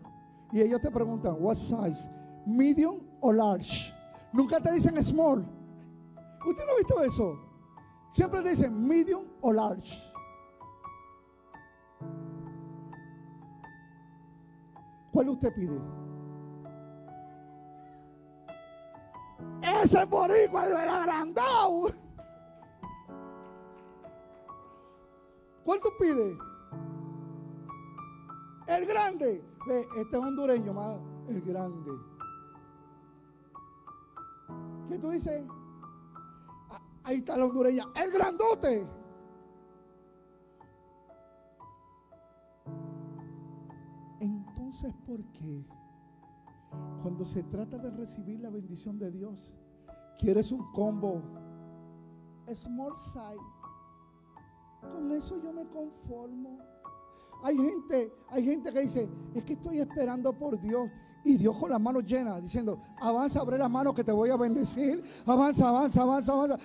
[0.51, 2.09] Y ellos te preguntan, what size?
[2.45, 3.93] Medium o large.
[4.33, 5.45] Nunca te dicen small.
[6.45, 7.39] ¿Usted no ha visto eso?
[8.11, 10.11] Siempre te dicen medium o large.
[15.11, 15.79] ¿Cuál usted pide?
[19.61, 21.89] Ese boricua de agrandado.
[25.63, 26.37] ¿Cuál tú pides?
[28.67, 29.43] El grande.
[29.67, 30.97] Ve, este es hondureño más.
[31.27, 31.91] El grande.
[34.91, 35.45] ¿Qué tú dices?
[36.69, 37.85] Ah, Ahí está la hondureña.
[37.95, 38.85] El grandote.
[44.19, 45.65] Entonces, ¿por qué?
[47.01, 49.53] Cuando se trata de recibir la bendición de Dios,
[50.19, 51.21] quieres un combo
[52.53, 53.37] small size.
[54.81, 56.59] Con eso yo me conformo.
[57.43, 60.89] Hay gente, hay gente que dice, es que estoy esperando por Dios.
[61.23, 64.37] Y Dios con las manos llenas, diciendo, avanza, abre las manos que te voy a
[64.37, 65.03] bendecir.
[65.25, 66.57] Avanza, avanza, avanza, avanza.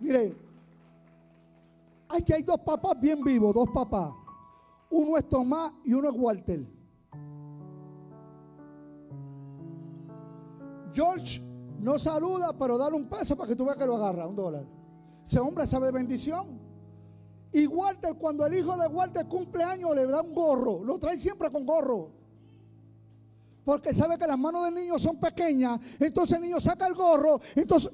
[0.00, 0.36] Mire,
[2.08, 4.12] aquí hay dos papás bien vivos, dos papás.
[4.90, 6.66] Uno es Tomás y uno es Walter.
[10.94, 11.42] George
[11.80, 14.64] no saluda, pero dale un peso para que tú veas que lo agarra, un dólar.
[15.24, 16.65] Ese hombre sabe bendición.
[17.52, 20.82] Y Walter, cuando el hijo de Walter cumple años, le da un gorro.
[20.84, 22.10] Lo trae siempre con gorro.
[23.64, 25.80] Porque sabe que las manos del niño son pequeñas.
[25.98, 27.40] Entonces el niño saca el gorro.
[27.54, 27.92] Entonces.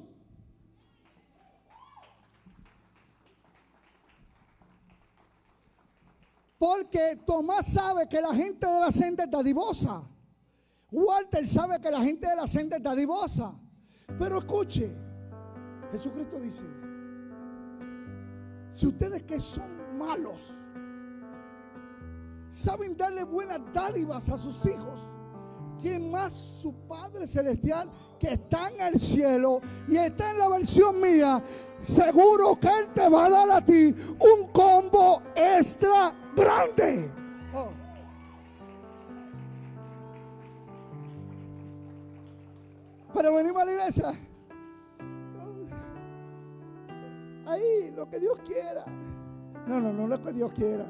[6.59, 10.03] Porque Tomás sabe que la gente de la senda es dadivosa.
[10.93, 13.55] Walter sabe que la gente de la senda es dadivosa.
[14.19, 14.95] Pero escuche,
[15.91, 16.65] Jesucristo dice,
[18.73, 20.59] si ustedes que son malos
[22.51, 25.09] saben darle buenas dádivas a sus hijos,
[25.81, 31.01] ¿quién más su Padre Celestial que está en el cielo y está en la versión
[31.01, 31.43] mía?
[31.81, 37.11] Seguro que Él te va a dar a ti un combo extra grande.
[37.55, 37.71] Oh.
[43.15, 44.32] Pero venimos a la iglesia.
[47.47, 48.85] Ahí, lo que Dios quiera.
[49.67, 50.87] No, no, no lo que Dios quiera.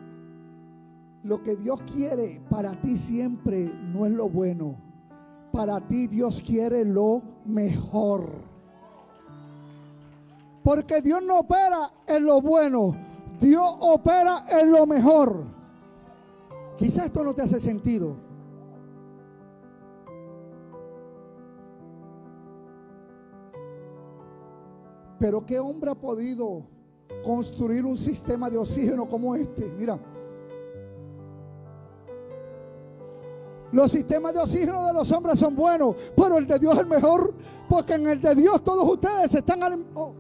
[1.25, 4.77] Lo que Dios quiere para ti siempre no es lo bueno.
[5.53, 8.27] Para ti Dios quiere lo mejor.
[10.63, 12.97] Porque Dios no opera en lo bueno.
[13.41, 15.45] Dios opera en lo mejor.
[16.79, 18.17] Quizás esto no te hace sentido.
[25.23, 26.65] Pero ¿qué hombre ha podido
[27.23, 29.65] construir un sistema de oxígeno como este?
[29.79, 29.97] Mira.
[33.71, 37.33] Los sistemas de oxígeno de los hombres son buenos, pero el de Dios es mejor,
[37.69, 39.87] porque en el de Dios todos ustedes están...
[39.95, 40.13] oh.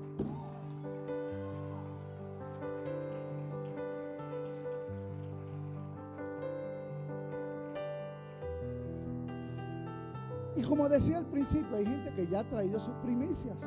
[10.54, 13.58] Y como decía al principio, hay gente que ya ha traído sus primicias.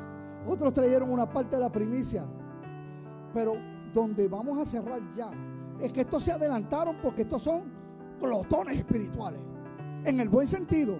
[0.46, 2.24] Otros trajeron una parte de la primicia.
[3.34, 3.54] Pero
[3.92, 5.30] donde vamos a cerrar ya
[5.80, 7.64] es que estos se adelantaron porque estos son
[8.20, 9.40] glotones espirituales.
[10.04, 10.98] En el buen sentido.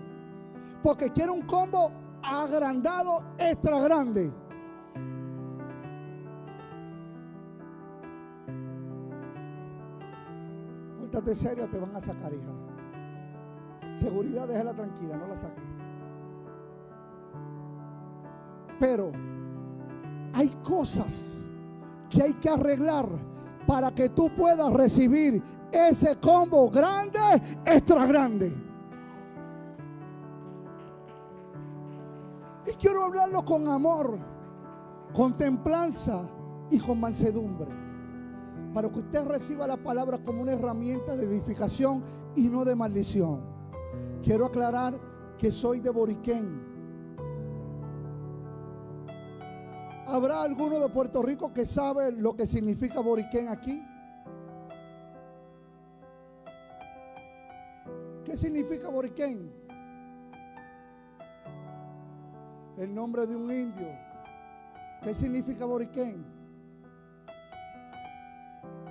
[0.82, 1.90] Porque quiere un combo
[2.22, 4.32] agrandado, extra grande.
[10.98, 13.96] Pórtate serio, te van a sacar, hija.
[13.96, 15.64] Seguridad, déjala tranquila, no la saques.
[18.78, 19.12] Pero
[20.36, 21.46] hay cosas
[22.10, 23.08] que hay que arreglar
[23.66, 25.42] para que tú puedas recibir
[25.72, 27.18] ese combo grande,
[27.64, 28.54] extra grande.
[32.66, 34.18] Y quiero hablarlo con amor,
[35.14, 36.28] con templanza
[36.70, 37.70] y con mansedumbre.
[38.74, 42.04] Para que usted reciba la palabra como una herramienta de edificación
[42.34, 43.40] y no de maldición.
[44.22, 45.00] Quiero aclarar
[45.38, 46.75] que soy de Boriquén.
[50.08, 53.84] ¿Habrá alguno de Puerto Rico que sabe lo que significa Boriquén aquí?
[58.24, 59.52] ¿Qué significa Boriquén?
[62.78, 63.88] El nombre de un indio.
[65.02, 66.24] ¿Qué significa Boriquén?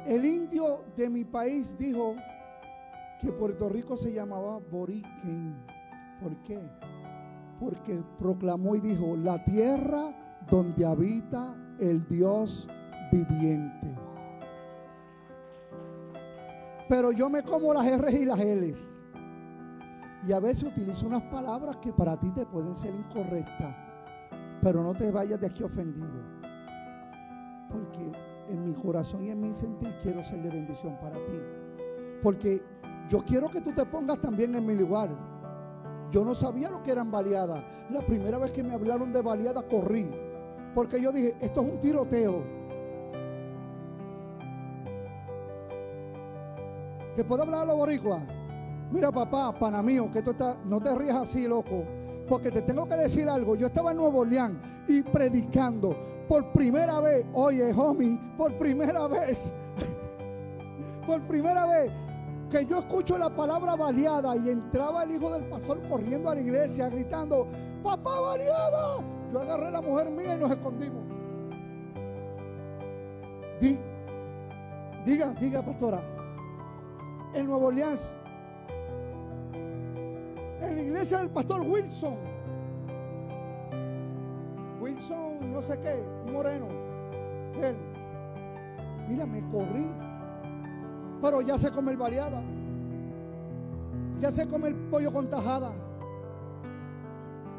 [0.05, 2.15] El indio de mi país dijo
[3.21, 5.55] que Puerto Rico se llamaba Boriquén.
[6.21, 6.59] ¿Por qué?
[7.57, 12.67] Porque proclamó y dijo, la tierra donde habita el Dios
[13.11, 13.95] viviente.
[16.87, 19.03] Pero yo me como las R y las L's.
[20.27, 23.75] Y a veces utilizo unas palabras que para ti te pueden ser incorrectas.
[24.61, 26.23] Pero no te vayas de aquí ofendido.
[27.69, 28.11] Porque
[28.49, 31.39] en mi corazón y en mi sentir quiero ser de bendición para ti.
[32.21, 32.63] Porque
[33.09, 35.09] yo quiero que tú te pongas también en mi lugar.
[36.11, 37.63] Yo no sabía lo que eran baleadas.
[37.91, 40.09] La primera vez que me hablaron de baleadas corrí.
[40.75, 42.43] Porque yo dije, esto es un tiroteo.
[47.15, 48.21] ¿Te puedo hablar a los boricuas?
[48.91, 51.85] Mira, papá, pana mío, que esto está, no te rías así, loco.
[52.27, 53.55] Porque te tengo que decir algo.
[53.55, 54.57] Yo estaba en Nuevo Orleans
[54.89, 55.95] y predicando
[56.27, 57.25] por primera vez.
[57.33, 59.53] Oye, homie, por primera vez.
[61.07, 61.91] por primera vez
[62.49, 66.41] que yo escucho la palabra baleada y entraba el hijo del pastor corriendo a la
[66.41, 67.47] iglesia gritando,
[67.81, 69.14] papá baleada.
[69.35, 71.03] Yo agarré la mujer mía y nos escondimos.
[73.59, 73.77] Di-
[75.05, 76.01] diga, diga, pastora.
[77.33, 78.13] En Nuevo Orleans,
[80.61, 82.15] en la iglesia del pastor Wilson.
[84.79, 86.67] Wilson, no sé qué, un moreno.
[87.61, 87.75] Él.
[89.09, 89.91] Mira, me corrí.
[91.21, 92.41] Pero ya sé comer baleada.
[94.17, 95.73] Ya sé comer pollo con tajada.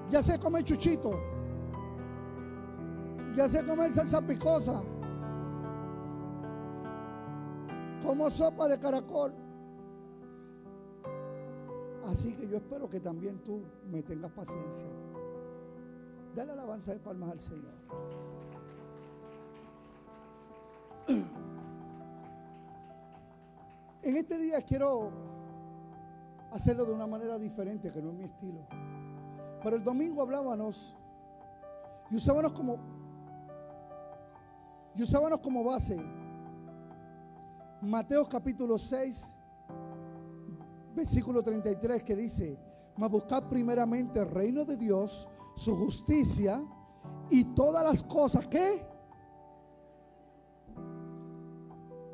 [0.09, 1.36] Ya sé comer chuchito.
[3.37, 4.83] Ya sé comer salsa picosa.
[8.03, 9.35] Como sopa de caracol.
[12.07, 14.89] Así que yo espero que también tú me tengas paciencia.
[16.35, 17.75] Dale alabanza de palmas al Señor.
[24.03, 25.11] En este día quiero
[26.53, 28.61] hacerlo de una manera diferente, que no es mi estilo.
[29.63, 30.95] Pero el domingo hablábamos
[32.11, 32.96] y usábamos como
[34.97, 35.97] y usábamos como base
[37.83, 39.27] Mateo capítulo 6,
[40.95, 42.59] versículo 33 que dice,
[42.97, 46.65] Mas buscar primeramente el reino de Dios, su justicia
[47.31, 48.85] y todas las cosas que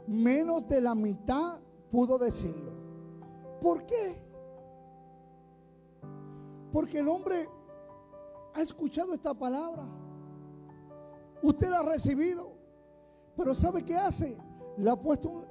[0.09, 1.61] menos de la mitad
[1.91, 2.73] pudo decirlo.
[3.61, 4.21] ¿Por qué?
[6.73, 7.49] Porque el hombre
[8.53, 9.87] ha escuchado esta palabra.
[11.43, 12.62] Usted la ha recibido.
[13.43, 14.37] Pero ¿sabe qué hace?
[14.77, 15.43] La ha puesto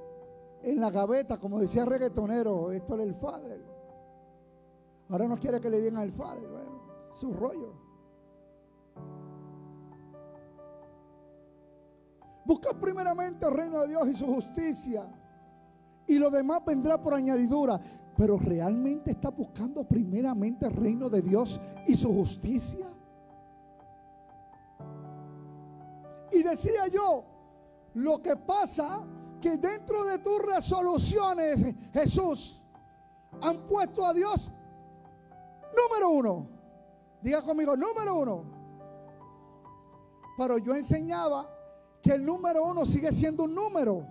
[0.62, 3.62] en la gaveta, como decía el reggaetonero, esto es el Father.
[5.10, 7.74] Ahora no quiere que le digan al bueno, su rollo.
[12.46, 15.06] Busca primeramente el reino de Dios y su justicia.
[16.06, 17.78] Y lo demás vendrá por añadidura.
[18.16, 22.86] Pero realmente está buscando primeramente el reino de Dios y su justicia.
[26.30, 27.31] Y decía yo,
[27.94, 29.04] lo que pasa
[29.40, 32.62] que dentro de tus resoluciones, Jesús,
[33.40, 34.52] han puesto a Dios
[35.76, 36.48] número uno.
[37.22, 38.44] Diga conmigo, número uno.
[40.36, 41.48] Pero yo enseñaba
[42.02, 44.06] que el número uno sigue siendo un número.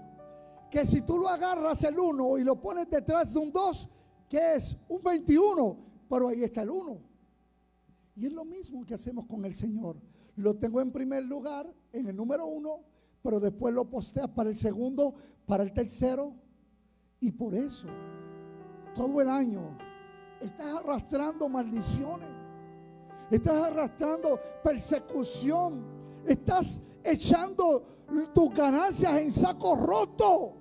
[0.69, 3.89] Que si tú lo agarras el uno y lo pones detrás de un dos,
[4.29, 5.77] que es un 21,
[6.09, 6.99] pero ahí está el uno.
[8.15, 9.97] Y es lo mismo que hacemos con el Señor.
[10.37, 12.79] Lo tengo en primer lugar, en el número uno,
[13.21, 15.13] pero después lo posteas para el segundo,
[15.45, 16.33] para el tercero.
[17.19, 17.87] Y por eso,
[18.95, 19.77] todo el año,
[20.41, 22.29] estás arrastrando maldiciones.
[23.29, 25.83] Estás arrastrando persecución.
[26.25, 27.83] Estás echando
[28.33, 30.53] tus ganancias en saco roto.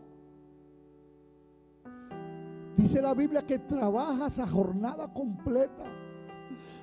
[2.77, 5.85] Dice la Biblia que trabajas a jornada completa,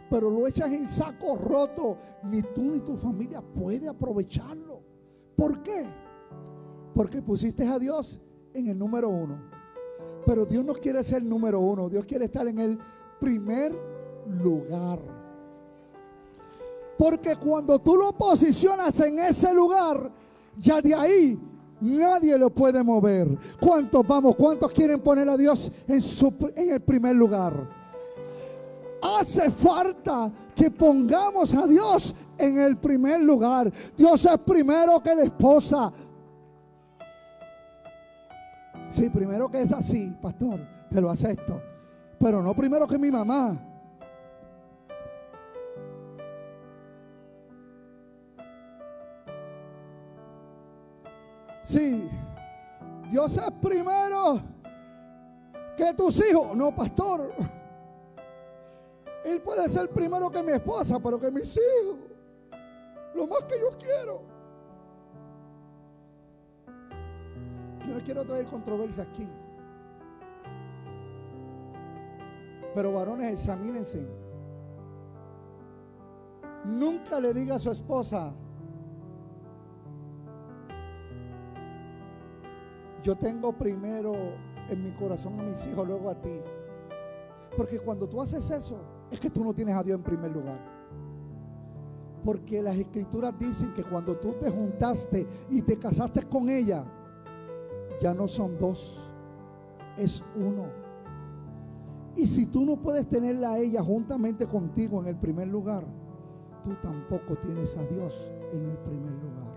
[0.09, 1.97] pero lo echas en saco roto.
[2.23, 4.66] Ni tú ni tu familia puede aprovecharlo.
[5.37, 5.85] ¿Por qué?
[6.93, 8.19] Porque pusiste a Dios
[8.53, 9.39] en el número uno.
[10.25, 11.87] Pero Dios no quiere ser el número uno.
[11.87, 12.79] Dios quiere estar en el
[13.19, 13.71] primer
[14.41, 14.99] lugar.
[16.97, 20.11] Porque cuando tú lo posicionas en ese lugar,
[20.57, 21.39] ya de ahí
[21.79, 23.37] nadie lo puede mover.
[23.59, 24.35] ¿Cuántos vamos?
[24.35, 27.69] ¿Cuántos quieren poner a Dios en, su, en el primer lugar?
[29.01, 33.71] Hace falta que pongamos a Dios en el primer lugar.
[33.97, 35.91] Dios es primero que la esposa.
[38.89, 40.59] Sí, primero que es así, pastor,
[40.89, 41.61] te lo acepto.
[42.19, 43.57] Pero no primero que mi mamá.
[51.63, 52.09] Sí,
[53.11, 54.41] Dios es primero
[55.75, 56.55] que tus hijos.
[56.55, 57.33] No, pastor.
[59.25, 62.06] Él puede ser primero que mi esposa, pero que mis hijos.
[63.17, 64.21] Lo más que yo quiero.
[67.87, 69.27] Yo no quiero traer controversia aquí.
[72.75, 74.07] Pero varones, examínense.
[76.63, 78.33] Nunca le diga a su esposa,
[83.01, 84.13] yo tengo primero
[84.69, 86.39] en mi corazón a mis hijos, luego a ti.
[87.55, 88.77] Porque cuando tú haces eso,
[89.09, 90.76] es que tú no tienes a Dios en primer lugar.
[92.27, 96.83] Porque las escrituras dicen que cuando tú te juntaste y te casaste con ella,
[98.01, 99.09] ya no son dos,
[99.97, 100.65] es uno.
[102.17, 105.85] Y si tú no puedes tenerla a ella juntamente contigo en el primer lugar,
[106.65, 109.47] tú tampoco tienes a Dios en el primer lugar.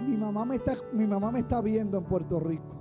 [0.00, 2.74] Mi mamá me está, mi mamá me está viendo en Puerto Rico.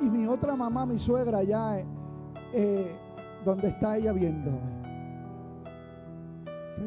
[0.00, 1.86] Y mi otra mamá, mi suegra, allá eh,
[2.54, 2.96] eh,
[3.44, 4.81] donde está ella viendo.
[6.74, 6.80] Se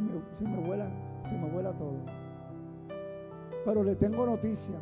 [0.43, 0.89] me, vuela,
[1.31, 1.97] me vuela todo.
[3.63, 4.75] Pero le tengo noticia.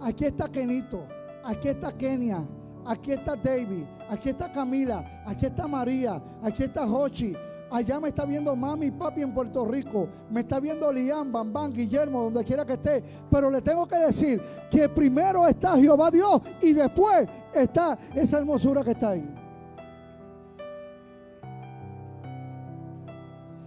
[0.00, 1.06] Aquí está Kenito,
[1.44, 2.44] aquí está Kenia,
[2.84, 7.34] aquí está David, aquí está Camila, aquí está María, aquí está Hochi.
[7.70, 10.08] Allá me está viendo mami y papi en Puerto Rico.
[10.30, 13.02] Me está viendo Liam, Bambán, Guillermo, donde quiera que esté.
[13.28, 14.40] Pero le tengo que decir
[14.70, 19.43] que primero está Jehová Dios y después está esa hermosura que está ahí.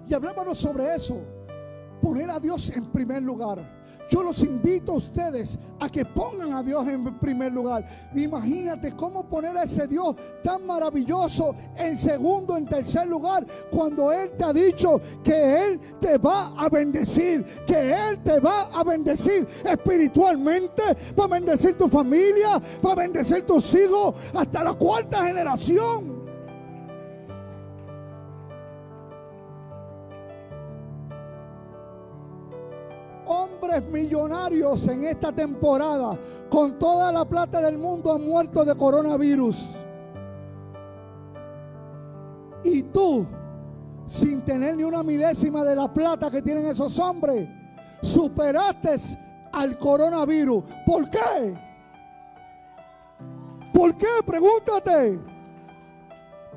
[0.08, 1.22] Y hablámonos sobre eso.
[2.02, 3.78] Poner a Dios en primer lugar.
[4.10, 7.86] Yo los invito a ustedes a que pongan a Dios en primer lugar.
[8.16, 14.32] Imagínate cómo poner a ese Dios tan maravilloso en segundo, en tercer lugar, cuando Él
[14.38, 19.46] te ha dicho que Él te va a bendecir, que Él te va a bendecir
[19.66, 20.84] espiritualmente,
[21.20, 26.17] va a bendecir tu familia, va a bendecir tus hijos hasta la cuarta generación.
[33.92, 36.18] Millonarios en esta temporada,
[36.50, 39.76] con toda la plata del mundo, han muerto de coronavirus.
[42.94, 43.26] tú,
[44.08, 47.48] sin tener ni una milésima de la plata que tienen esos hombres,
[48.02, 48.96] superaste
[49.52, 50.64] al coronavirus.
[50.86, 51.58] ¿Por qué?
[53.74, 54.08] ¿Por qué?
[54.26, 55.20] Pregúntate.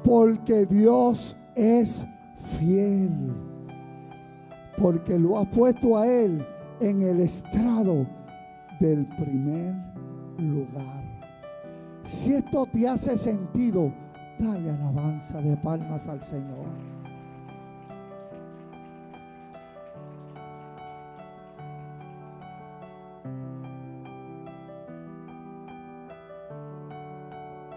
[0.03, 2.05] Porque Dios es
[2.59, 3.35] fiel.
[4.79, 6.47] Porque lo ha puesto a Él
[6.81, 8.07] en el estrado
[8.81, 9.75] del primer
[10.39, 11.05] lugar.
[12.03, 13.93] Si esto te hace sentido,
[14.39, 16.67] dale alabanza de palmas al Señor.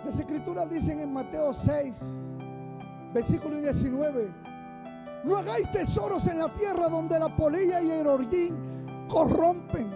[0.05, 2.03] Las escrituras dicen en Mateo 6,
[3.13, 4.31] versículo 19,
[5.25, 8.72] no hagáis tesoros en la tierra donde la polilla y el orguín
[9.13, 9.91] corrompen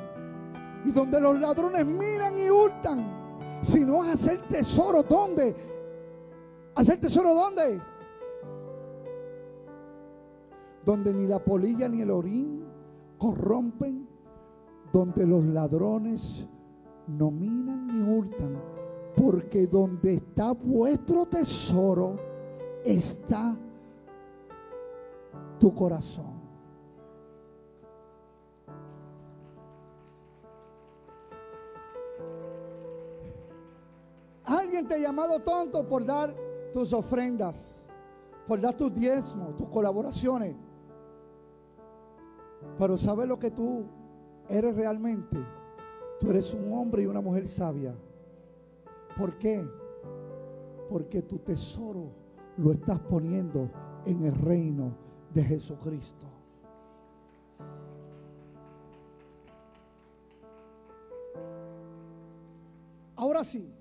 [0.86, 5.56] y donde los ladrones miran y hurtan, sino hacer tesoro ¿dónde?
[6.76, 7.82] ¿Hacer tesoro dónde?
[10.86, 12.64] Donde ni la polilla ni el orín
[13.18, 14.08] corrompen,
[14.94, 16.46] donde los ladrones
[17.08, 18.62] no minan ni hurtan,
[19.16, 22.18] porque donde está vuestro tesoro
[22.86, 23.58] está
[25.60, 26.37] tu corazón.
[34.48, 36.34] Alguien te ha llamado tonto por dar
[36.72, 37.86] tus ofrendas,
[38.48, 40.56] por dar tus diezmos, tus colaboraciones.
[42.80, 43.84] Pero ¿sabes lo que tú
[44.48, 45.38] eres realmente?
[46.18, 47.94] Tú eres un hombre y una mujer sabia.
[49.18, 49.68] ¿Por qué?
[50.90, 52.10] Porque tu tesoro
[52.56, 53.70] lo estás poniendo
[54.06, 54.96] en el reino
[55.34, 56.26] de Jesucristo.
[63.18, 63.77] Ahora sí,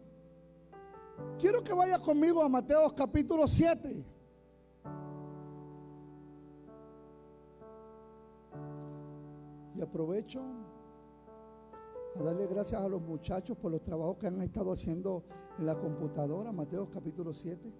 [1.39, 4.05] quiero que vaya conmigo a Mateo capítulo 7.
[9.75, 10.41] Y aprovecho
[12.19, 15.23] a darle gracias a los muchachos por los trabajos que han estado haciendo
[15.59, 16.51] en la computadora.
[16.53, 17.71] Mateo capítulo 7.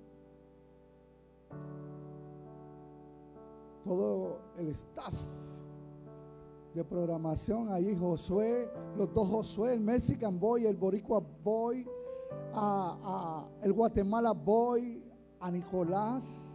[3.85, 5.15] Todo el staff
[6.75, 11.89] de programación ahí, Josué, los dos Josué, el Mexican Boy, el Boricua Boy,
[12.53, 15.03] a, a el Guatemala Boy,
[15.41, 16.47] a Nicolás,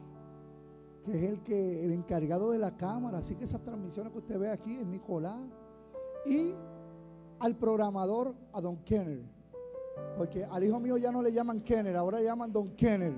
[1.04, 3.20] que es el que el encargado de la cámara.
[3.20, 5.40] Así que esas transmisiones que usted ve aquí es Nicolás.
[6.26, 6.54] Y
[7.40, 9.24] al programador, a Don Kenner.
[10.18, 13.14] Porque al hijo mío ya no le llaman Kenner, ahora le llaman Don Kenner.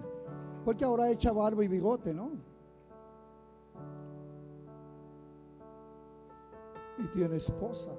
[0.64, 2.32] Porque ahora echa barba y bigote, ¿no?
[6.98, 7.92] Y tiene esposa.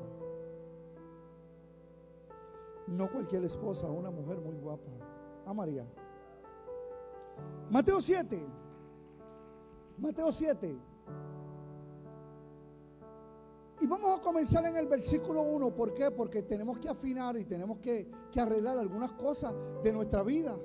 [2.87, 4.91] No cualquier esposa, una mujer muy guapa.
[5.47, 5.87] A María.
[7.71, 8.47] Mateo 7.
[9.99, 10.79] Mateo 7.
[13.81, 15.75] Y vamos a comenzar en el versículo 1.
[15.75, 16.11] ¿Por qué?
[16.11, 20.57] Porque tenemos que afinar y tenemos que, que arreglar algunas cosas de nuestra vida.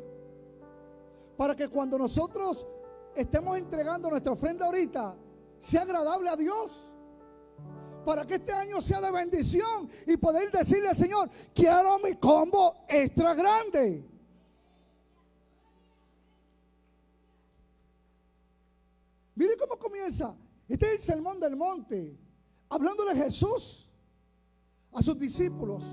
[1.35, 2.67] Para que cuando nosotros
[3.15, 5.15] estemos entregando nuestra ofrenda ahorita,
[5.59, 6.88] sea agradable a Dios.
[8.09, 12.77] Para que este año sea de bendición y poder decirle al Señor, quiero mi combo
[12.87, 14.03] extra grande.
[19.35, 20.35] Mire cómo comienza.
[20.67, 22.17] Este es el sermón del monte.
[22.69, 23.87] Hablando de Jesús
[24.91, 25.83] a sus discípulos.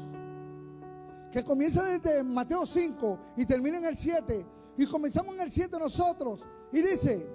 [1.31, 4.47] Que comienza desde Mateo 5 y termina en el 7.
[4.79, 6.41] Y comenzamos en el 7 nosotros.
[6.73, 7.27] Y dice,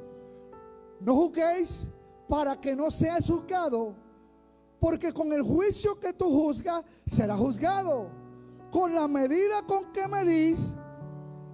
[1.01, 1.87] no juzguéis
[2.27, 4.09] para que no seas juzgado.
[4.81, 8.09] Porque con el juicio que tú juzgas, será juzgado.
[8.71, 10.75] Con la medida con que medís,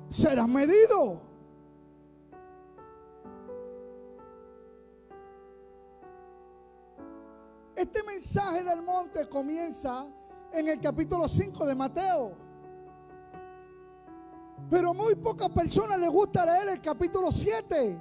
[0.09, 1.19] serás medido.
[7.75, 10.07] Este mensaje del monte comienza
[10.53, 12.31] en el capítulo 5 de Mateo.
[14.69, 17.97] Pero muy pocas personas les gusta leer el capítulo 7.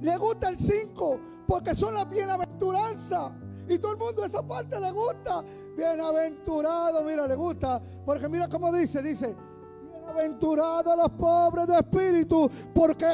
[0.00, 3.43] Le gusta el 5 porque son las bienaventuranzas.
[3.68, 5.42] Y todo el mundo esa parte le gusta.
[5.76, 7.80] Bienaventurado, mira, le gusta.
[8.04, 9.34] Porque mira cómo dice, dice,
[9.92, 13.06] bienaventurados los pobres de espíritu, porque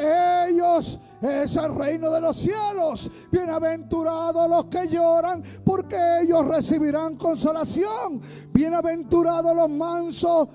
[0.48, 3.10] ellos es el reino de los cielos.
[3.30, 8.20] Bienaventurados los que lloran, porque ellos recibirán consolación.
[8.52, 10.48] Bienaventurados los mansos,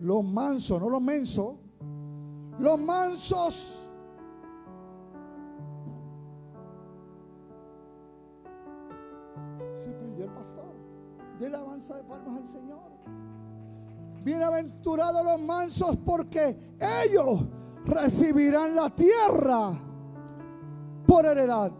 [0.00, 1.54] los mansos, no los mensos,
[2.58, 3.85] los mansos.
[11.38, 12.90] De la avanza de palmas al Señor.
[14.24, 16.56] Bienaventurados los mansos porque
[17.04, 17.44] ellos
[17.84, 19.72] recibirán la tierra.
[21.06, 21.70] por heredad.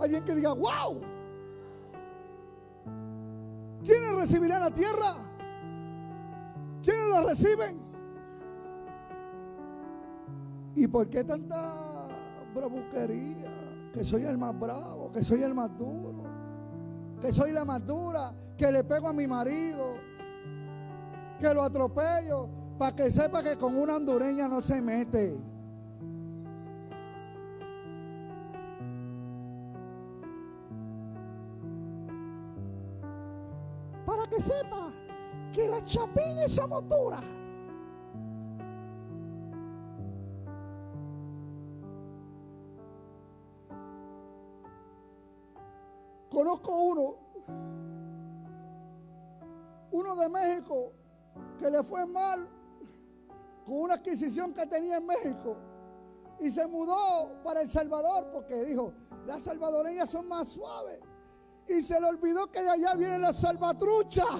[0.00, 1.00] Alguien que diga, wow.
[3.84, 5.14] ¿Quiénes recibirán la tierra?
[6.82, 7.80] ¿Quiénes la reciben?
[10.74, 12.08] ¿Y por qué tanta
[12.52, 13.61] bravuquería?
[13.92, 16.24] Que soy el más bravo, que soy el más duro,
[17.20, 19.94] que soy la más dura, que le pego a mi marido,
[21.38, 22.48] que lo atropello,
[22.78, 25.36] para que sepa que con una hondureña no se mete.
[34.06, 34.92] Para que sepa
[35.52, 37.41] que las chapines somos duras.
[46.42, 47.16] Conozco uno,
[49.92, 50.92] uno de México,
[51.56, 52.48] que le fue mal
[53.64, 55.56] con una adquisición que tenía en México
[56.40, 58.92] y se mudó para El Salvador porque dijo,
[59.24, 60.98] las salvadoreñas son más suaves.
[61.68, 64.24] Y se le olvidó que de allá viene la salvatrucha.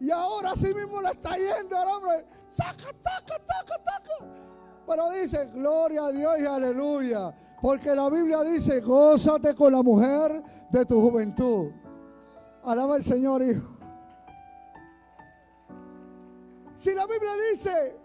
[0.00, 2.26] Y ahora así mismo le está yendo al hombre.
[2.54, 4.12] Taca, taca, taca, taca.
[4.86, 7.34] Pero dice, gloria a Dios y aleluya.
[7.60, 11.70] Porque la Biblia dice, gózate con la mujer de tu juventud.
[12.64, 13.74] Alaba al Señor, hijo.
[16.76, 17.96] Si la Biblia dice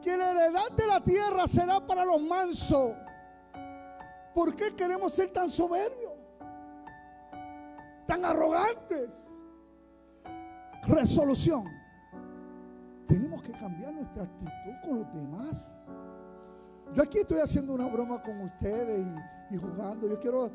[0.00, 2.92] que la heredad de la tierra será para los mansos,
[4.32, 6.12] ¿por qué queremos ser tan soberbios?
[8.06, 9.10] Tan arrogantes.
[10.84, 11.75] Resolución.
[13.06, 15.78] Tenemos que cambiar nuestra actitud con los demás.
[16.94, 19.06] Yo aquí estoy haciendo una broma con ustedes
[19.50, 20.08] y, jugando.
[20.08, 20.50] Yo quiero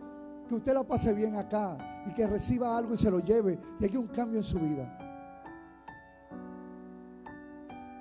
[0.47, 3.85] que usted la pase bien acá y que reciba algo y se lo lleve y
[3.85, 4.97] haya un cambio en su vida.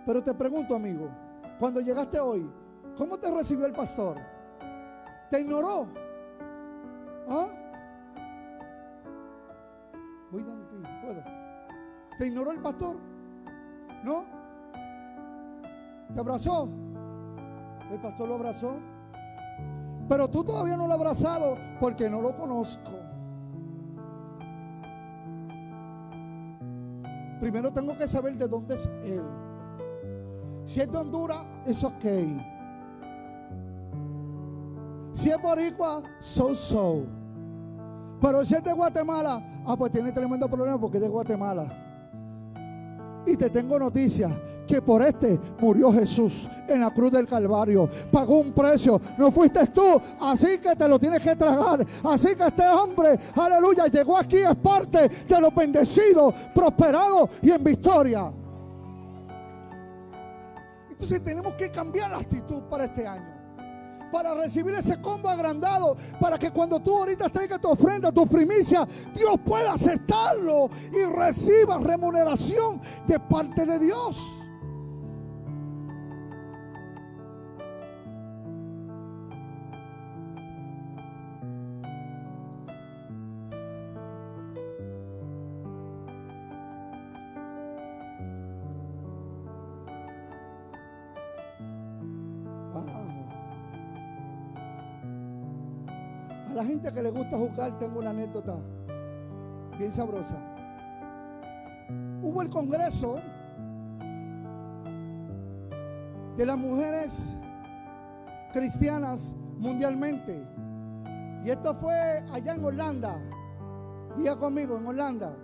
[0.06, 1.09] Pero te pregunto, amigo,
[1.59, 2.51] cuando llegaste hoy,
[2.97, 4.16] ¿cómo te recibió el pastor?
[5.28, 5.89] ¿Te ignoró?
[7.28, 7.48] ¿Ah?
[10.32, 11.22] Voy donde ti, puedo.
[12.18, 12.97] ¿Te ignoró el pastor?
[14.02, 14.39] ¿No?
[16.15, 16.69] ¿Te abrazó?
[17.91, 18.77] El pastor lo abrazó.
[20.09, 22.91] Pero tú todavía no lo has abrazado porque no lo conozco.
[27.41, 29.23] Primero tengo que saber de dónde es él.
[30.65, 32.05] Si es de Honduras, es ok.
[35.12, 37.07] Si es boricua, so so.
[38.20, 41.89] Pero si es de Guatemala, ah, pues tiene tremendo problema porque es de Guatemala.
[43.26, 44.32] Y te tengo noticias
[44.66, 47.88] que por este murió Jesús en la cruz del Calvario.
[48.10, 49.01] Pagó un precio.
[49.18, 50.01] No fuiste tú.
[50.20, 51.84] Así que te lo tienes que tragar.
[52.05, 54.38] Así que este hombre, aleluya, llegó aquí.
[54.38, 58.32] Es parte de los bendecidos, prosperados y en victoria.
[60.90, 63.39] Entonces tenemos que cambiar la actitud para este año.
[64.11, 65.97] Para recibir ese combo agrandado.
[66.19, 71.78] Para que cuando tú ahorita traigas tu ofrenda, tu primicia, Dios pueda aceptarlo y reciba
[71.78, 74.39] remuneración de parte de Dios.
[96.81, 98.57] Gente que le gusta jugar, tengo una anécdota
[99.77, 100.36] bien sabrosa.
[102.23, 103.20] Hubo el congreso
[106.39, 107.35] de las mujeres
[108.52, 110.43] cristianas mundialmente.
[111.44, 113.20] Y esto fue allá en Holanda.
[114.16, 115.36] Diga conmigo, en Holanda.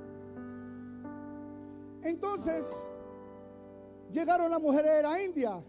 [2.03, 2.67] Entonces,
[4.11, 5.63] llegaron las mujeres de la India.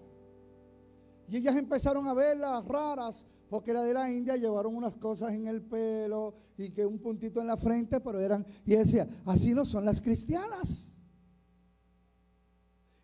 [1.28, 5.48] Y ellas empezaron a verlas raras, porque la de la India llevaron unas cosas en
[5.48, 9.64] el pelo y que un puntito en la frente, pero eran, y decía, así no
[9.64, 10.94] son las cristianas.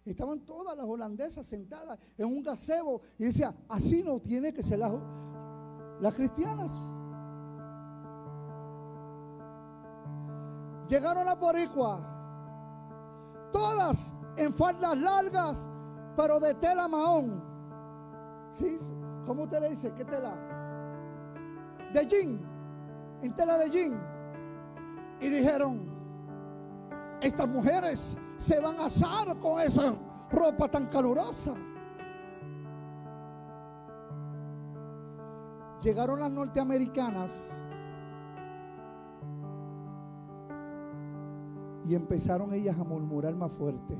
[0.05, 4.79] Estaban todas las holandesas sentadas en un gazebo y decía, así no tiene que ser
[4.79, 4.93] las,
[6.01, 6.71] las cristianas.
[10.89, 15.69] Llegaron a Boricua, todas en faldas largas,
[16.17, 17.41] pero de tela mahón.
[18.51, 18.77] ¿Sí?
[19.25, 19.93] ¿Cómo usted le dice?
[19.93, 20.35] ¿Qué tela?
[21.93, 22.39] De jean.
[23.21, 23.99] En tela de jean.
[25.21, 25.87] Y dijeron,
[27.21, 29.95] estas mujeres se van a asar con esa
[30.29, 31.53] ropa tan calurosa.
[35.81, 37.51] Llegaron las norteamericanas
[41.85, 43.97] y empezaron ellas a murmurar más fuerte.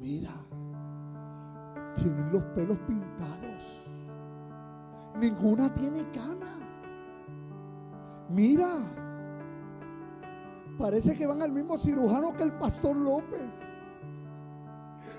[0.00, 0.30] Mira,
[2.02, 3.82] tienen los pelos pintados.
[5.18, 6.58] Ninguna tiene cana.
[8.28, 8.78] Mira,
[10.78, 13.52] parece que van al mismo cirujano que el pastor López.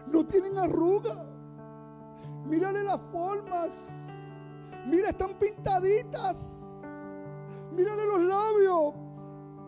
[0.08, 1.26] No tienen arruga.
[2.46, 3.90] Mírale las formas.
[4.86, 6.60] Mira, están pintaditas.
[7.76, 8.94] Mírale los labios.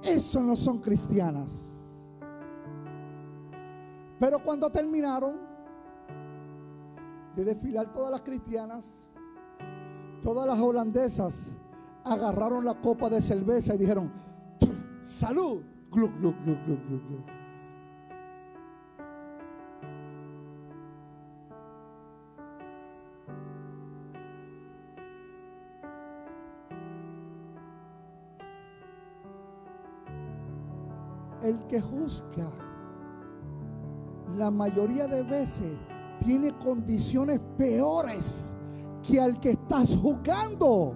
[0.03, 1.67] Eso no son cristianas.
[4.19, 5.50] Pero cuando terminaron
[7.35, 9.09] de desfilar todas las cristianas,
[10.21, 11.57] todas las holandesas
[12.03, 14.11] agarraron la copa de cerveza y dijeron,
[15.03, 15.63] salud.
[15.91, 17.41] Gluc, gluc, gluc, gluc, gluc, gluc.
[31.43, 32.51] El que juzga
[34.37, 35.73] la mayoría de veces
[36.25, 38.53] tiene condiciones peores
[39.07, 40.95] que al que estás juzgando.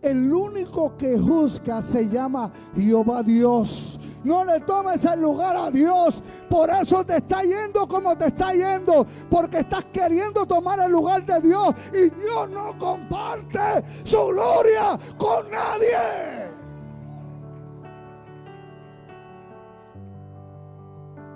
[0.00, 4.00] El único que juzga se llama Jehová Dios.
[4.24, 6.22] No le tomes el lugar a Dios.
[6.48, 9.06] Por eso te está yendo como te está yendo.
[9.30, 11.74] Porque estás queriendo tomar el lugar de Dios.
[11.92, 16.50] Y Dios no comparte su gloria con nadie.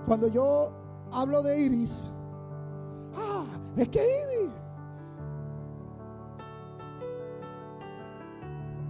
[0.07, 2.11] Cuando yo hablo de Iris,
[3.15, 3.45] ah,
[3.77, 4.51] es que Iris.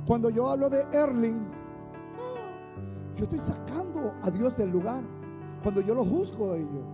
[0.06, 1.44] Cuando yo hablo de Erling,
[3.16, 5.02] yo estoy sacando a Dios del lugar.
[5.62, 6.84] Cuando yo lo juzgo a ellos.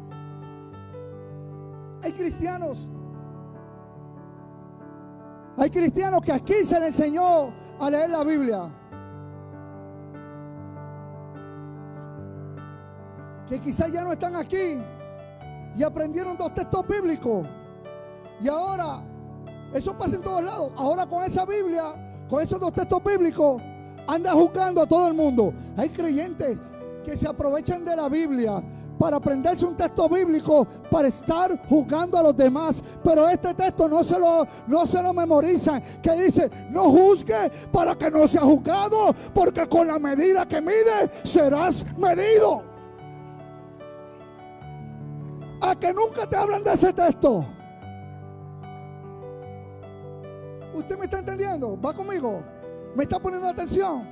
[2.03, 2.89] Hay cristianos.
[5.59, 8.70] Hay cristianos que aquí se les enseñó a leer la Biblia.
[13.53, 14.82] que quizás ya no están aquí
[15.77, 17.47] y aprendieron dos textos bíblicos.
[18.40, 19.03] Y ahora,
[19.73, 20.73] eso pasa en todos lados.
[20.77, 21.94] Ahora con esa Biblia,
[22.28, 23.62] con esos dos textos bíblicos,
[24.07, 25.55] anda juzgando a todo el mundo.
[25.77, 26.59] Hay creyentes
[27.05, 28.62] que se aprovechan de la Biblia
[28.99, 32.82] para aprenderse un texto bíblico para estar juzgando a los demás.
[33.03, 35.82] Pero este texto no se lo, no se lo memorizan.
[36.01, 41.11] Que dice, no juzgue para que no sea juzgado, porque con la medida que mide
[41.24, 42.72] serás medido.
[45.62, 47.47] A que nunca te hablan de ese texto.
[50.74, 51.80] ¿Usted me está entendiendo?
[51.80, 52.43] ¿Va conmigo?
[52.97, 54.09] ¿Me está poniendo atención?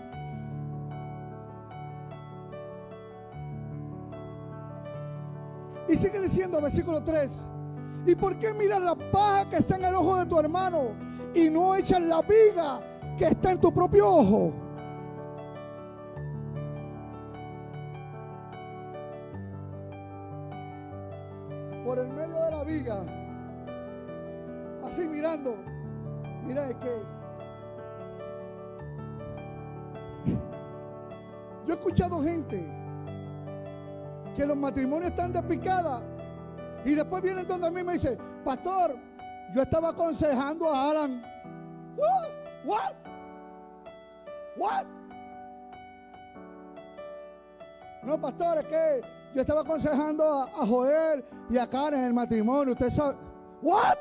[5.88, 7.46] Y sigue diciendo, versículo 3.
[8.06, 10.92] ¿Y por qué miras la paja que está en el ojo de tu hermano
[11.34, 12.80] y no echas la viga
[13.18, 14.52] que está en tu propio ojo?
[21.90, 23.04] Por el medio de la viga,
[24.86, 25.56] así mirando,
[26.44, 27.02] mira, es que
[31.66, 32.64] yo he escuchado gente
[34.36, 36.00] que los matrimonios están de picada
[36.84, 38.94] y después vienen donde a mí me dice, pastor,
[39.52, 41.24] yo estaba aconsejando a Alan.
[41.96, 42.30] What?
[42.66, 42.94] What?
[44.56, 44.86] What?
[48.04, 52.72] No, pastor, es que yo estaba aconsejando a, Joel y a Karen en el matrimonio.
[52.72, 53.16] Usted sabe.
[53.62, 53.98] What?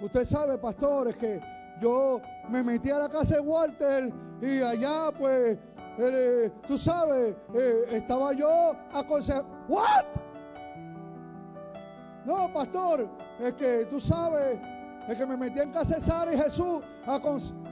[0.00, 1.40] Usted sabe, pastor, es que
[1.80, 5.58] yo me metí a la casa de Walter y allá, pues,
[5.98, 9.48] eh, tú sabes, eh, estaba yo aconsejando.
[9.68, 10.04] ¿What?
[12.26, 13.08] No, pastor,
[13.40, 14.58] es que tú sabes,
[15.08, 17.65] es que me metí en casa de Sara y Jesús aconsejando.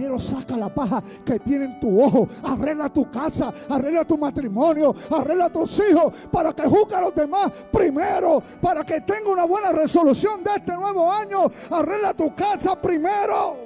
[0.00, 4.94] Primero saca la paja que tiene en tu ojo, arregla tu casa, arregla tu matrimonio,
[5.10, 7.52] arregla tus hijos para que juzgue a los demás.
[7.70, 13.58] Primero, para que tenga una buena resolución de este nuevo año, arregla tu casa primero.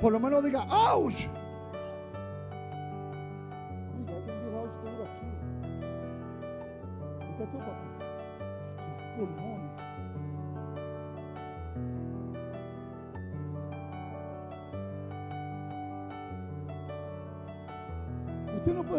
[0.00, 1.28] Por lo menos diga, ¡ouch!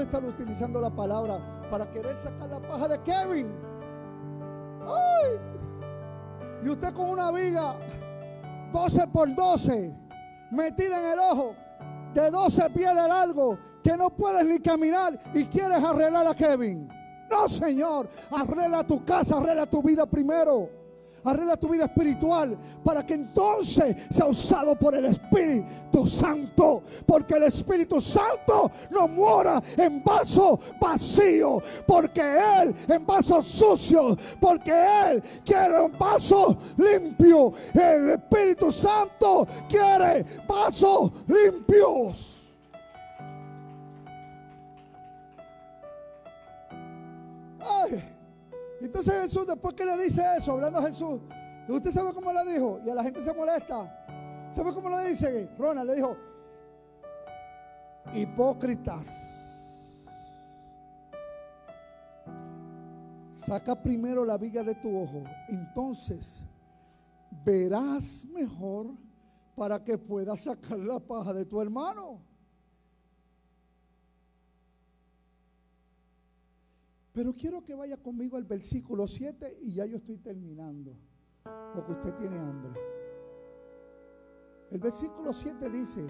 [0.02, 1.38] Puede estar utilizando la palabra
[1.70, 3.48] para querer sacar la paja de Kevin.
[6.64, 7.76] Y usted con una viga
[8.72, 9.94] 12 por 12
[10.52, 11.56] metida en el ojo
[12.14, 16.88] de 12 pies de largo que no puedes ni caminar y quieres arreglar a Kevin.
[17.30, 20.70] No, Señor, arregla tu casa, arregla tu vida primero.
[21.24, 26.82] Arregla tu vida espiritual para que entonces sea usado por el Espíritu Santo.
[27.06, 31.62] Porque el Espíritu Santo no mora en vaso vacío.
[31.86, 34.18] Porque Él en vasos sucios.
[34.40, 37.54] Porque Él quiere un vaso limpio.
[37.74, 42.38] El Espíritu Santo quiere vasos limpios.
[47.60, 48.11] Ay.
[48.82, 51.22] Entonces Jesús, después que le dice eso, hablando a Jesús,
[51.68, 52.80] ¿usted sabe cómo le dijo?
[52.84, 54.06] Y a la gente se molesta.
[54.52, 55.50] ¿Sabe cómo le dice?
[55.58, 56.18] Ronald le dijo,
[58.14, 59.38] hipócritas.
[63.34, 66.44] Saca primero la viga de tu ojo, entonces
[67.44, 68.88] verás mejor
[69.56, 72.31] para que puedas sacar la paja de tu hermano.
[77.14, 80.96] Pero quiero que vaya conmigo al versículo 7 y ya yo estoy terminando,
[81.74, 82.80] porque usted tiene hambre.
[84.72, 86.08] El versículo 7 dice,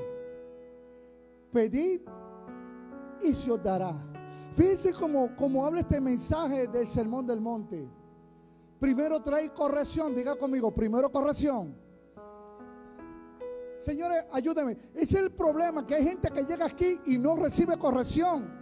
[1.51, 2.01] pedid
[3.23, 3.95] y se os dará.
[4.53, 7.89] Fíjense cómo, cómo habla este mensaje del Sermón del Monte.
[8.79, 11.75] Primero trae corrección, diga conmigo, primero corrección.
[13.79, 14.77] Señores, ayúdenme.
[14.93, 18.60] Ese es el problema, que hay gente que llega aquí y no recibe corrección.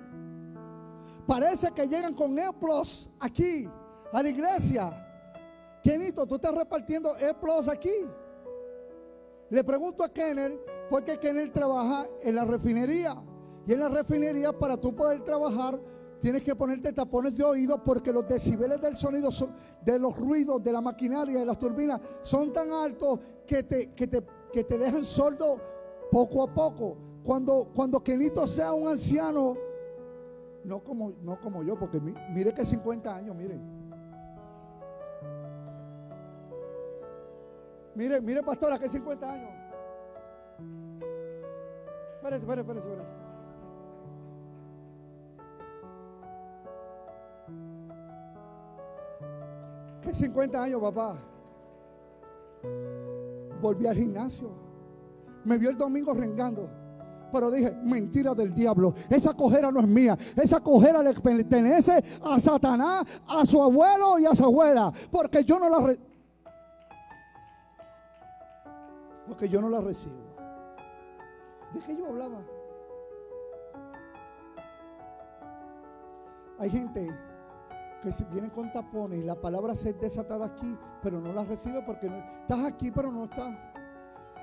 [1.29, 3.69] Parece que llegan con eplos aquí,
[4.11, 5.05] a la iglesia.
[5.83, 7.93] Kenito, tú estás repartiendo eplos aquí.
[9.51, 13.15] Le pregunto a Kenner, porque Kenner trabaja en la refinería.
[13.67, 15.79] Y en la refinería, para tú poder trabajar,
[16.19, 19.53] tienes que ponerte tapones de oído porque los decibeles del sonido, son-
[19.85, 24.07] de los ruidos, de la maquinaria, de las turbinas, son tan altos que te, que
[24.07, 25.61] te, que te dejan sordo
[26.11, 26.97] poco a poco.
[27.23, 29.55] Cuando, cuando Kenito sea un anciano,
[30.69, 33.57] no como, no como yo, porque mi- mire que 50 años, mire.
[37.95, 39.49] Mire, mire, pastora, que 50 años.
[42.17, 43.09] Espérese, espérese, espérese, espérese.
[50.01, 51.17] Que 50 años, papá.
[53.61, 54.49] Volví al gimnasio.
[55.43, 56.69] Me vio el domingo rengando.
[57.31, 58.93] Pero dije, mentira del diablo.
[59.09, 60.17] Esa cojera no es mía.
[60.35, 64.91] Esa cojera le pertenece a Satanás, a su abuelo y a su abuela.
[65.11, 65.99] Porque yo no la re-
[69.27, 70.15] Porque yo no la recibo.
[71.73, 72.39] ¿De qué yo hablaba?
[76.57, 77.15] Hay gente
[78.01, 81.81] que vienen con tapones y la palabra se es desatada aquí, pero no la recibe
[81.85, 82.07] porque
[82.41, 83.55] estás aquí, pero no estás.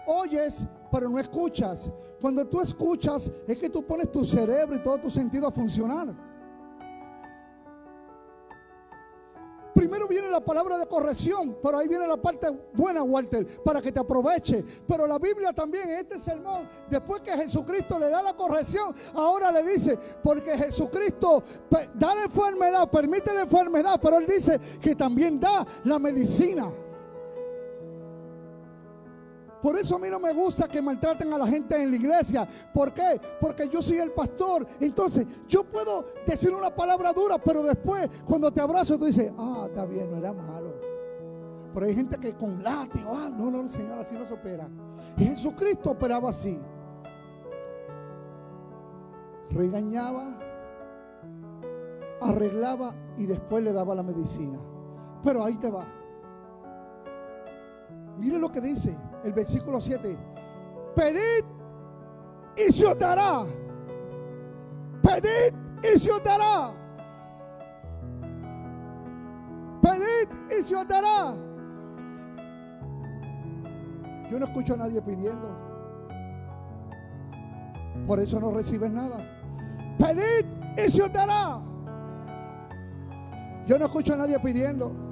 [0.07, 1.93] Oyes, pero no escuchas.
[2.21, 6.15] Cuando tú escuchas, es que tú pones tu cerebro y todo tu sentido a funcionar.
[9.77, 13.93] Primero viene la palabra de corrección, pero ahí viene la parte buena, Walter, para que
[13.93, 14.65] te aproveche.
[14.89, 19.53] Pero la Biblia también, en este sermón, después que Jesucristo le da la corrección, ahora
[19.53, 21.43] le dice, porque Jesucristo
[21.93, 26.73] da la enfermedad, permite la enfermedad, pero él dice que también da la medicina.
[29.63, 32.47] Por eso a mí no me gusta que maltraten a la gente en la iglesia.
[32.73, 33.21] ¿Por qué?
[33.41, 34.67] Porque yo soy el pastor.
[34.81, 39.65] Entonces, yo puedo decir una palabra dura, pero después, cuando te abrazo, tú dices, ah,
[39.69, 40.75] está bien, no era malo.
[41.73, 44.69] Pero hay gente que con látigo, ah, no, no, Señor, así no se opera.
[45.17, 46.59] Y Jesucristo operaba así.
[49.51, 50.39] Regañaba,
[52.21, 54.59] arreglaba y después le daba la medicina.
[55.23, 55.87] Pero ahí te va.
[58.19, 60.17] Mire lo que dice el versículo 7.
[60.95, 61.45] Pedid
[62.57, 63.45] y se os dará.
[65.03, 66.73] Pedid y se os dará.
[69.83, 71.35] Pedid y se os dará.
[74.31, 75.49] Yo no escucho a nadie pidiendo.
[78.07, 79.19] Por eso no recibes nada.
[79.99, 81.61] Pedid y se os dará.
[83.67, 85.06] Yo no escucho a nadie pidiendo.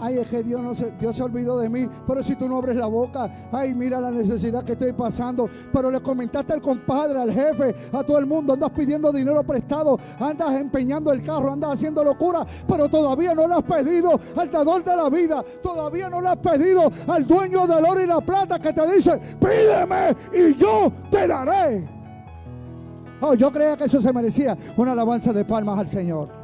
[0.00, 1.88] Ay, es que Dios, no se, Dios se olvidó de mí.
[2.06, 5.48] Pero si tú no abres la boca, ay, mira la necesidad que estoy pasando.
[5.72, 8.54] Pero le comentaste al compadre, al jefe, a todo el mundo.
[8.54, 12.46] Andas pidiendo dinero prestado, andas empeñando el carro, andas haciendo locura.
[12.66, 15.44] Pero todavía no le has pedido al dador de la vida.
[15.62, 19.20] Todavía no le has pedido al dueño del oro y la plata que te dice:
[19.38, 21.88] Pídeme y yo te daré.
[23.20, 26.39] Oh, yo creía que eso se merecía una alabanza de palmas al Señor.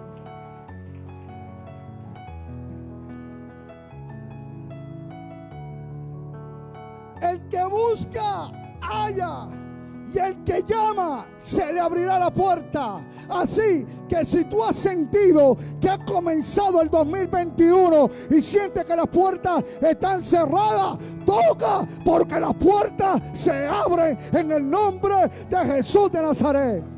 [10.12, 13.04] Y el que llama, se le abrirá la puerta.
[13.28, 19.08] Así que si tú has sentido que ha comenzado el 2021 y sientes que las
[19.08, 26.22] puertas están cerradas, toca porque las puertas se abren en el nombre de Jesús de
[26.22, 26.95] Nazaret.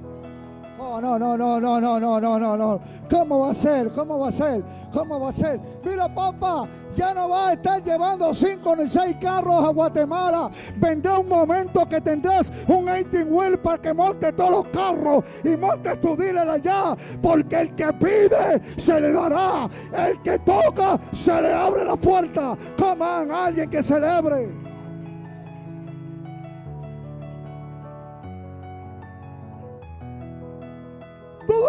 [0.90, 2.80] Oh, no, no, no, no, no, no, no, no, no.
[3.10, 3.90] ¿Cómo va a ser?
[3.90, 4.64] ¿Cómo va a ser?
[4.90, 5.60] ¿Cómo va a ser?
[5.84, 6.66] Mira, papá,
[6.96, 10.50] ya no va a estar llevando cinco ni seis carros a Guatemala.
[10.76, 15.58] Vendrá un momento que tendrás un 18 wheel para que montes todos los carros y
[15.58, 16.96] montes tu dealer allá.
[17.20, 19.68] Porque el que pide se le dará.
[19.92, 22.56] El que toca se le abre la puerta.
[22.78, 24.67] Come on, alguien que celebre.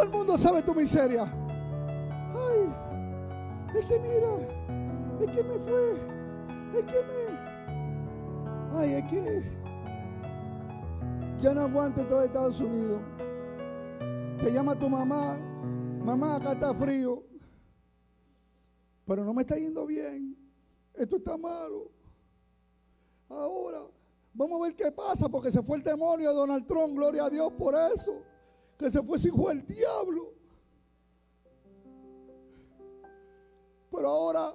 [0.10, 1.24] El mundo sabe tu miseria.
[2.34, 2.76] Ay,
[3.76, 4.36] es que mira,
[5.22, 5.92] es que me fue,
[6.74, 8.78] es que me.
[8.78, 9.44] Ay, es que
[11.40, 13.02] ya no aguanto todo Estados Unidos.
[14.40, 15.38] Te llama tu mamá,
[16.04, 17.24] mamá, acá está frío.
[19.06, 20.36] Pero no me está yendo bien.
[20.94, 21.92] Esto está malo.
[23.28, 23.82] Ahora,
[24.34, 27.30] vamos a ver qué pasa, porque se fue el demonio de Donald Trump, gloria a
[27.30, 28.24] Dios por eso
[28.80, 30.34] que se fue ese hijo del diablo.
[33.92, 34.54] Pero ahora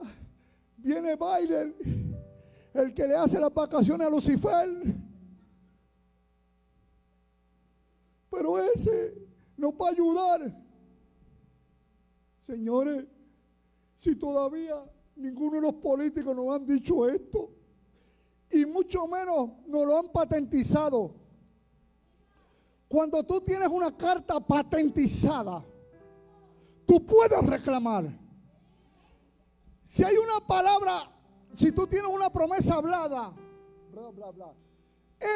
[0.78, 2.16] viene Biden,
[2.72, 4.66] el que le hace las vacaciones a Lucifer.
[8.30, 9.14] Pero ese
[9.58, 10.64] nos va a ayudar.
[12.40, 13.04] Señores,
[13.94, 14.82] si todavía
[15.16, 17.50] ninguno de los políticos nos han dicho esto,
[18.50, 21.23] y mucho menos nos lo han patentizado.
[22.94, 25.64] Cuando tú tienes una carta patentizada,
[26.86, 28.04] tú puedes reclamar.
[29.84, 31.10] Si hay una palabra,
[31.52, 33.32] si tú tienes una promesa hablada,
[33.90, 34.52] bla, bla, bla,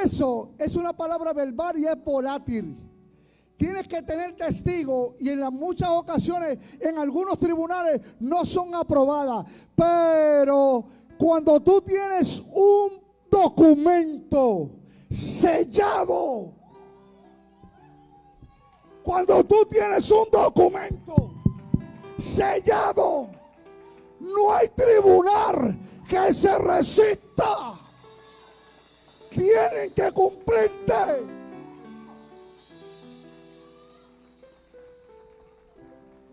[0.04, 2.78] eso es una palabra verbal y es volátil.
[3.56, 9.46] Tienes que tener testigo y en las muchas ocasiones en algunos tribunales no son aprobadas.
[9.74, 10.84] Pero
[11.18, 14.70] cuando tú tienes un documento
[15.10, 16.57] sellado,
[19.02, 21.32] cuando tú tienes un documento
[22.18, 23.28] sellado,
[24.20, 27.78] no hay tribunal que se resista.
[29.30, 30.94] Tienen que cumplirte.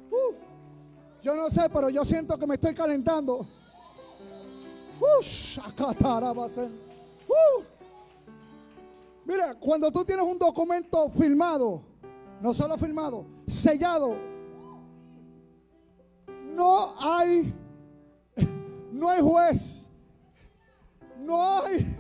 [0.10, 0.34] Uh,
[1.22, 3.46] yo no sé, pero yo siento que me estoy calentando.
[5.00, 6.80] Uh, shakatarabasen.
[7.28, 7.64] Uh.
[9.26, 11.82] Mira, cuando tú tienes un documento firmado,
[12.42, 14.16] no solo firmado, sellado,
[16.56, 17.54] no hay,
[18.92, 19.90] no hay juez,
[21.20, 21.98] no hay,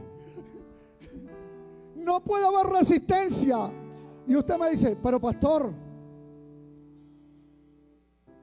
[1.95, 3.71] no puede haber resistencia.
[4.27, 5.71] Y usted me dice, pero pastor,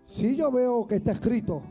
[0.05, 1.62] sí yo veo que está escrito,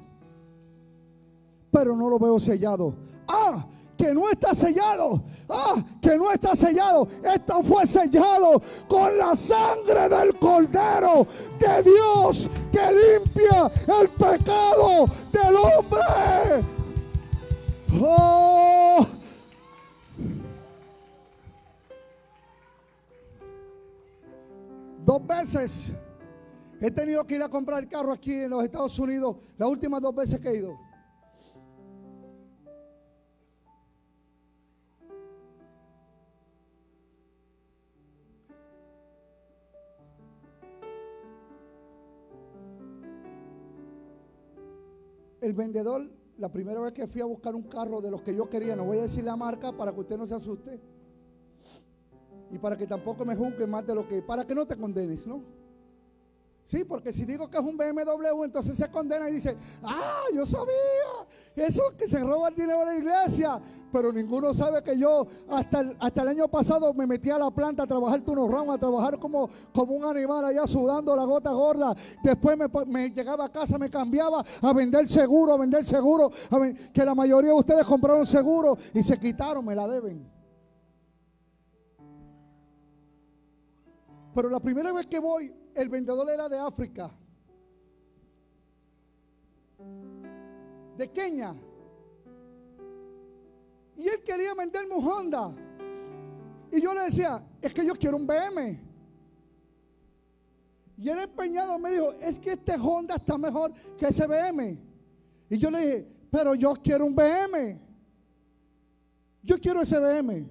[1.72, 2.96] pero no lo veo sellado.
[3.28, 3.66] Ah,
[4.02, 5.22] que no está sellado.
[5.48, 7.08] Ah, que no está sellado.
[7.24, 11.28] Esto fue sellado con la sangre del Cordero
[11.60, 16.66] de Dios que limpia el pecado del hombre.
[18.02, 19.06] Oh.
[25.06, 25.92] Dos veces
[26.80, 29.36] he tenido que ir a comprar carro aquí en los Estados Unidos.
[29.58, 30.91] Las últimas dos veces que he ido.
[45.42, 48.50] El vendedor, la primera vez que fui a buscar un carro de los que yo
[48.50, 50.80] quería, no voy a decir la marca para que usted no se asuste
[52.52, 55.26] y para que tampoco me juzgue más de lo que, para que no te condenes,
[55.26, 55.42] ¿no?
[56.64, 60.46] Sí, porque si digo que es un BMW, entonces se condena y dice, ah, yo
[60.46, 60.74] sabía,
[61.56, 63.60] eso que se roba el dinero de la iglesia,
[63.92, 67.52] pero ninguno sabe que yo hasta el, hasta el año pasado me metí a la
[67.52, 71.52] planta a trabajar turno ramos, a trabajar como, como un animal allá sudando la gota
[71.52, 72.58] gorda, después
[72.88, 76.60] me, llegaba a casa, me cambiaba a vender seguro, a vender seguro, a
[76.94, 80.26] que la mayoría de ustedes compraron seguro y se quitaron, me la deben.
[84.34, 87.12] Pero la primera vez que voy, el vendedor era de África.
[90.98, 91.56] De Kenia.
[93.98, 95.54] Y él quería venderme un Honda.
[96.72, 98.80] Y yo le decía, es que yo quiero un BM.
[100.98, 104.78] Y él empeñado me dijo, es que este Honda está mejor que ese BM.
[105.50, 107.80] Y yo le dije, pero yo quiero un BM.
[109.44, 110.48] Yo quiero ese BM.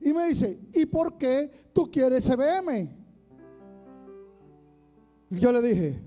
[0.00, 3.03] Y me dice, ¿y por qué tú quieres ese BM?
[5.30, 6.00] Yo le dije,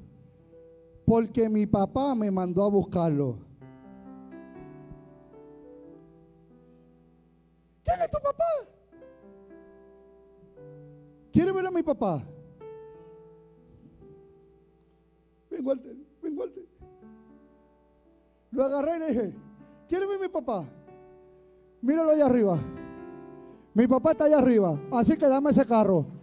[1.05, 3.37] porque mi papá me mandó a buscarlo.
[7.83, 8.43] ¿Quién es tu papá?
[11.31, 12.23] ¿Quiere ver a mi papá?
[15.49, 16.65] Ven, Walter, ven, Walter.
[18.51, 19.33] Lo agarré y le dije,
[19.87, 20.65] ¿quiere ver a mi papá?
[21.81, 22.59] Míralo allá arriba.
[23.73, 26.16] Mi papá está allá arriba, así que dame ese carro.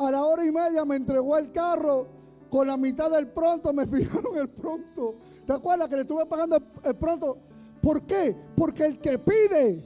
[0.00, 2.06] A la hora y media me entregó el carro
[2.48, 5.16] con la mitad del pronto, me fijaron el pronto.
[5.46, 7.36] ¿Te acuerdas que le estuve pagando el, pronto?
[7.82, 8.34] ¿Por qué?
[8.56, 9.84] Porque el que pide,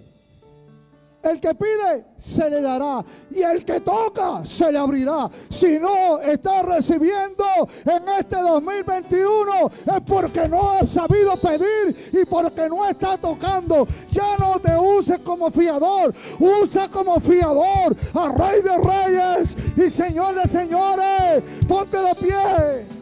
[1.24, 3.04] el que pide, se le dará.
[3.30, 5.28] Y el que toca, se le abrirá.
[5.48, 7.44] Si no está recibiendo
[7.84, 13.86] en este 2021, es porque no ha sabido pedir y porque no está tocando.
[14.10, 16.14] Ya no te uses como fiador.
[16.38, 21.42] Usa como fiador a Rey de Reyes y Señor de Señores.
[21.66, 22.93] Ponte de pie.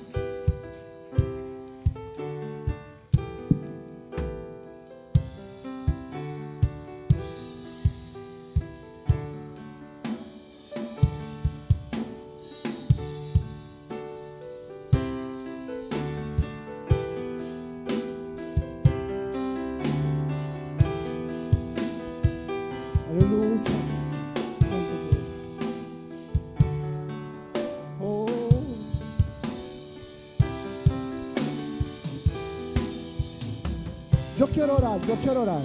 [34.76, 35.62] Quiero orar, yo quiero orar.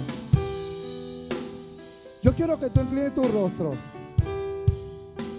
[2.22, 3.72] Yo quiero que tú inclines tu rostro.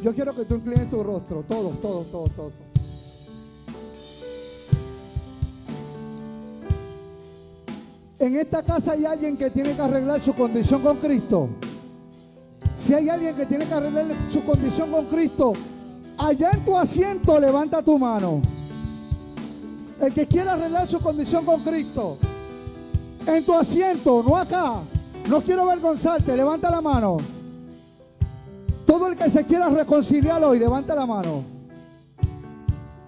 [0.01, 1.43] Yo quiero que tú inclines tu rostro.
[1.47, 2.51] Todos, todos, todos, todos.
[8.17, 11.49] En esta casa hay alguien que tiene que arreglar su condición con Cristo.
[12.77, 15.53] Si hay alguien que tiene que arreglar su condición con Cristo,
[16.17, 18.41] allá en tu asiento levanta tu mano.
[20.01, 22.17] El que quiera arreglar su condición con Cristo,
[23.25, 24.81] en tu asiento, no acá.
[25.27, 27.17] No quiero avergonzarte, levanta la mano.
[28.85, 31.43] Todo el que se quiera reconciliar hoy, levanta la mano.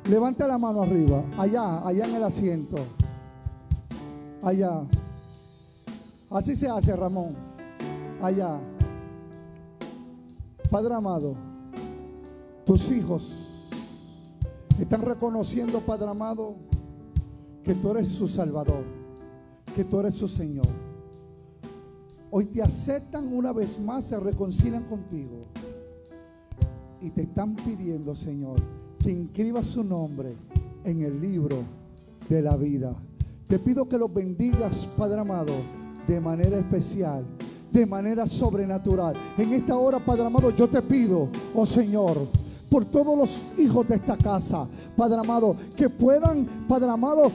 [0.05, 2.77] Levanta la mano arriba, allá, allá en el asiento.
[4.43, 4.81] Allá.
[6.29, 7.35] Así se hace, Ramón.
[8.21, 8.59] Allá.
[10.69, 11.35] Padre amado,
[12.65, 13.67] tus hijos
[14.79, 16.55] están reconociendo, Padre amado,
[17.63, 18.85] que tú eres su Salvador,
[19.75, 20.67] que tú eres su Señor.
[22.29, 25.45] Hoy te aceptan una vez más, se reconcilian contigo
[27.01, 28.61] y te están pidiendo, Señor,
[28.99, 30.35] que inscribas su nombre
[30.83, 31.63] en el libro
[32.29, 32.95] de la vida.
[33.47, 35.53] Te pido que los bendigas, Padre amado,
[36.07, 37.25] de manera especial,
[37.71, 39.15] de manera sobrenatural.
[39.37, 42.17] En esta hora, Padre amado, yo te pido, oh Señor,
[42.69, 44.65] por todos los hijos de esta casa,
[44.95, 47.29] Padre amado, que puedan, Padre amado,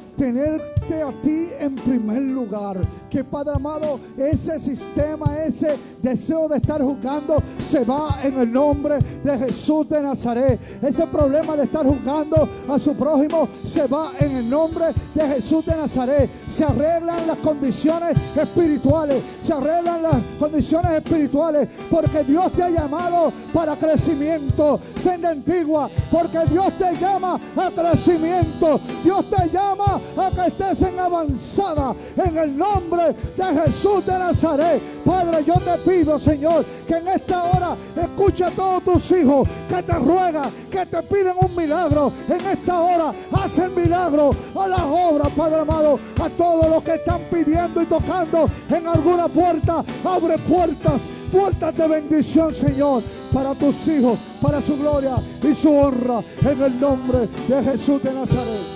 [0.94, 2.78] a ti en primer lugar.
[3.10, 8.98] Que, Padre amado, ese sistema, ese deseo de estar juzgando, se va en el nombre
[9.24, 10.60] de Jesús de Nazaret.
[10.82, 15.64] Ese problema de estar juzgando a su prójimo, se va en el nombre de Jesús
[15.66, 16.30] de Nazaret.
[16.46, 23.32] Se arreglan las condiciones espirituales, se arreglan las condiciones espirituales, porque Dios te ha llamado
[23.52, 24.78] para crecimiento.
[24.96, 28.80] Senda antigua, porque Dios te llama a crecimiento.
[29.02, 34.82] Dios te llama a que estés en avanzada en el nombre de Jesús de Nazaret.
[35.04, 39.82] Padre, yo te pido, Señor, que en esta hora escuche a todos tus hijos que
[39.82, 42.12] te ruegan, que te piden un milagro.
[42.28, 46.94] En esta hora, haz el milagro a las obras, Padre amado, a todos los que
[46.94, 49.84] están pidiendo y tocando en alguna puerta.
[50.04, 56.22] Abre puertas, puertas de bendición, Señor, para tus hijos, para su gloria y su honra,
[56.42, 58.75] en el nombre de Jesús de Nazaret.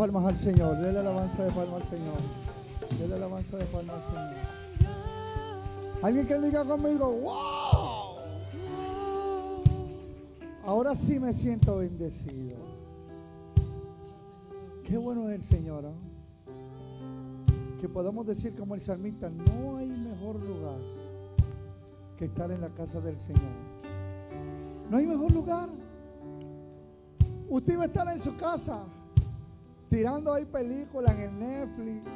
[0.00, 0.78] Palmas al Señor.
[0.78, 2.16] Dele alabanza de palmas al Señor.
[2.98, 4.34] Dele alabanza de palmas al Señor.
[6.02, 8.16] Alguien que diga conmigo, wow.
[10.64, 12.56] Ahora sí me siento bendecido.
[14.84, 15.82] Qué bueno es el Señor.
[15.82, 15.92] ¿no?
[17.78, 20.78] Que podamos decir como el salmista, no hay mejor lugar
[22.16, 23.52] que estar en la casa del Señor.
[24.88, 25.68] No hay mejor lugar.
[27.50, 28.86] Usted va a estar en su casa
[29.90, 32.08] tirando ahí películas en el Netflix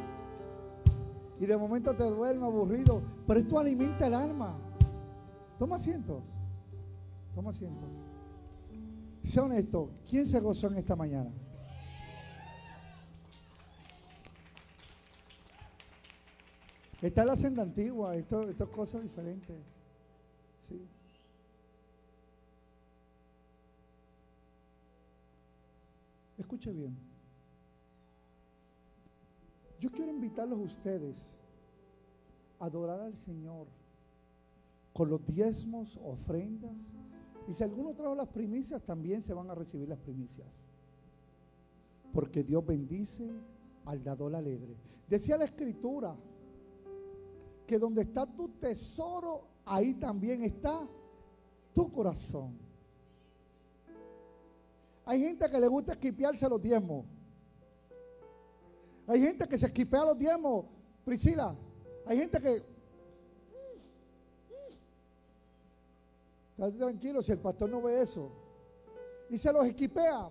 [1.41, 4.57] y de momento te duerme aburrido, pero esto alimenta el alma.
[5.59, 6.23] Toma asiento.
[7.35, 7.85] Toma asiento.
[9.25, 11.31] Sea honesto, ¿quién se gozó en esta mañana?
[17.03, 19.57] Esta es la senda antigua, esto, esto es cosas diferentes.
[20.63, 20.81] Sí.
[26.39, 27.14] Escuche bien.
[29.85, 31.37] Yo quiero invitarlos a ustedes
[32.59, 33.67] a adorar al Señor
[34.95, 36.73] con los diezmos, ofrendas.
[37.47, 40.49] Y si alguno trajo las primicias, también se van a recibir las primicias.
[42.15, 43.31] Porque Dios bendice
[43.85, 44.75] al dador alegre.
[45.07, 46.17] Decía la escritura
[47.67, 50.89] que donde está tu tesoro, ahí también está
[51.75, 52.57] tu corazón.
[55.05, 57.05] Hay gente que le gusta esquipearse los diezmos.
[59.07, 60.67] Hay gente que se esquipea los diezmos.
[61.05, 61.55] Priscila,
[62.07, 62.63] hay gente que...
[66.53, 68.31] Estate tranquilo si el pastor no ve eso.
[69.29, 70.31] Y se los esquipea.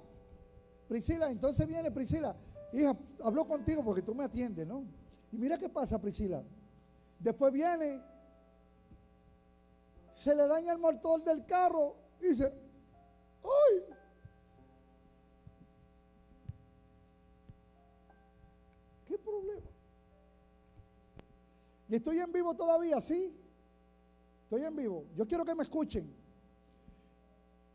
[0.87, 2.35] Priscila, entonces viene Priscila.
[2.71, 4.83] Hija, hablo contigo porque tú me atiendes, ¿no?
[5.31, 6.41] Y mira qué pasa, Priscila.
[7.19, 8.01] Después viene,
[10.13, 12.51] se le daña el motor del carro y dice,
[13.43, 13.93] ¡ay!
[21.90, 23.32] Y estoy en vivo todavía, ¿sí?
[24.44, 25.06] Estoy en vivo.
[25.15, 26.11] Yo quiero que me escuchen.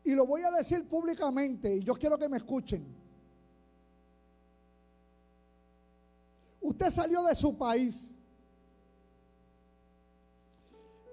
[0.03, 2.85] Y lo voy a decir públicamente y yo quiero que me escuchen.
[6.61, 8.15] Usted salió de su país.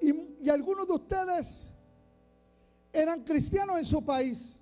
[0.01, 1.73] Y algunos de ustedes
[2.93, 4.59] eran cristianos en su país.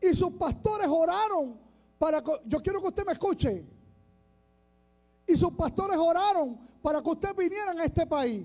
[0.00, 1.61] Y sus pastores oraron
[2.02, 2.20] para...
[2.46, 3.64] Yo quiero que usted me escuche.
[5.24, 8.44] Y sus pastores oraron para que usted viniera a este país.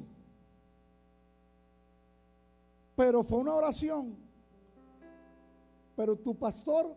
[2.96, 4.16] Pero fue una oración.
[5.96, 6.96] Pero tu pastor,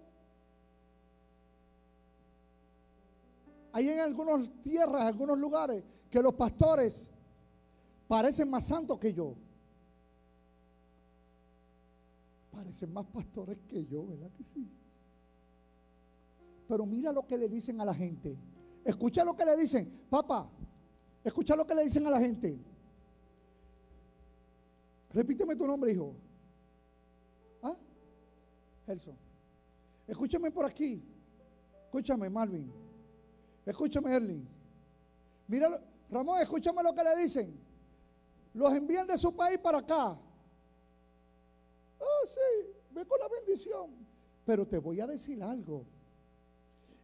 [3.73, 7.09] hay en algunas tierras, algunos lugares, que los pastores
[8.07, 9.35] parecen más santos que yo.
[12.53, 14.71] Parecen más pastores que yo, ¿verdad que sí?
[16.71, 18.39] Pero mira lo que le dicen a la gente.
[18.85, 20.49] Escucha lo que le dicen, papá.
[21.25, 22.57] Escucha lo que le dicen a la gente.
[25.13, 26.15] Repíteme tu nombre, hijo.
[27.61, 27.75] ¿Ah?
[28.87, 29.17] Gelson.
[30.07, 31.03] Escúchame por aquí.
[31.87, 32.73] Escúchame, Marvin.
[33.67, 34.47] Escúchame, Erling.
[35.49, 35.71] Mira,
[36.09, 37.53] Ramón, escúchame lo que le dicen.
[38.55, 40.17] Los envían de su país para acá.
[42.01, 43.91] Ah, sí, ve con la bendición.
[44.47, 45.85] Pero te voy a decir algo.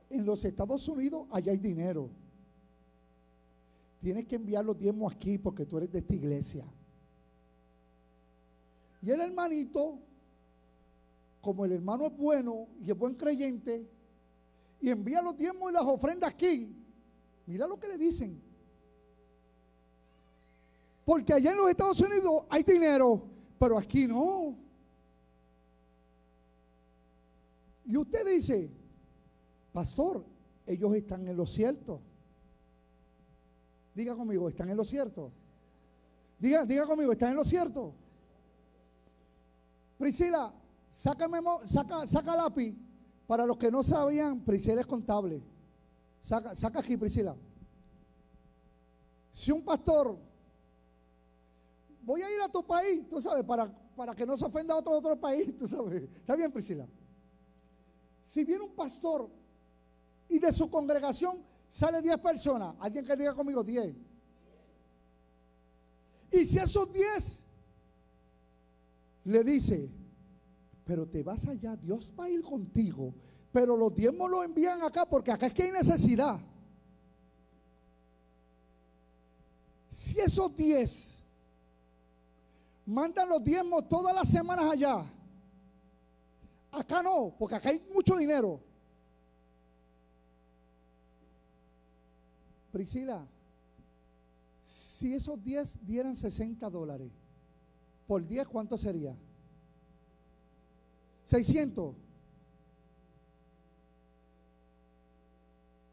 [0.09, 2.11] En los Estados Unidos allá hay dinero.
[4.01, 6.65] Tienes que enviar los diezmos aquí porque tú eres de esta iglesia.
[9.03, 9.99] Y el hermanito,
[11.41, 13.89] como el hermano es bueno y es buen creyente,
[14.81, 16.77] y envía los diezmos y las ofrendas aquí,
[17.47, 18.41] mira lo que le dicen.
[21.05, 23.23] Porque allá en los Estados Unidos hay dinero,
[23.59, 24.57] pero aquí no.
[27.87, 28.71] Y usted dice,
[29.77, 30.25] pastor,
[30.67, 32.01] ellos están en lo cierto.
[33.95, 35.31] Diga conmigo, están en lo cierto.
[36.39, 37.93] Diga, conmigo, están en lo cierto.
[39.99, 40.51] Priscila,
[40.89, 42.75] sácame saca, saca lápiz.
[43.27, 45.43] Para los que no sabían, Priscila es contable.
[46.23, 47.37] Saca, saca aquí, Priscila.
[49.31, 50.17] Si un pastor,
[52.03, 54.79] voy a ir a tu país, tú sabes, para, para que no se ofenda a
[54.79, 56.05] otro otro país, tú sabes.
[56.15, 56.89] ¿Está bien, Priscila?
[58.25, 59.29] Si viene un pastor
[60.29, 63.95] y de su congregación sale 10 personas, alguien que diga conmigo 10.
[66.33, 67.45] Y si esos 10
[69.25, 69.91] le dice,
[70.85, 73.15] pero te vas allá, Dios va a ir contigo,
[73.53, 76.39] pero los diezmos los envían acá porque acá es que hay necesidad.
[79.89, 81.17] Si esos 10
[82.87, 85.05] mandan los diezmos todas las semanas allá,
[86.77, 88.61] Acá no, porque acá hay mucho dinero.
[92.77, 93.27] Priscila,
[94.63, 97.11] si esos 10 dieran 60 dólares,
[98.07, 99.17] por 10, ¿cuánto sería?
[101.25, 101.95] 600.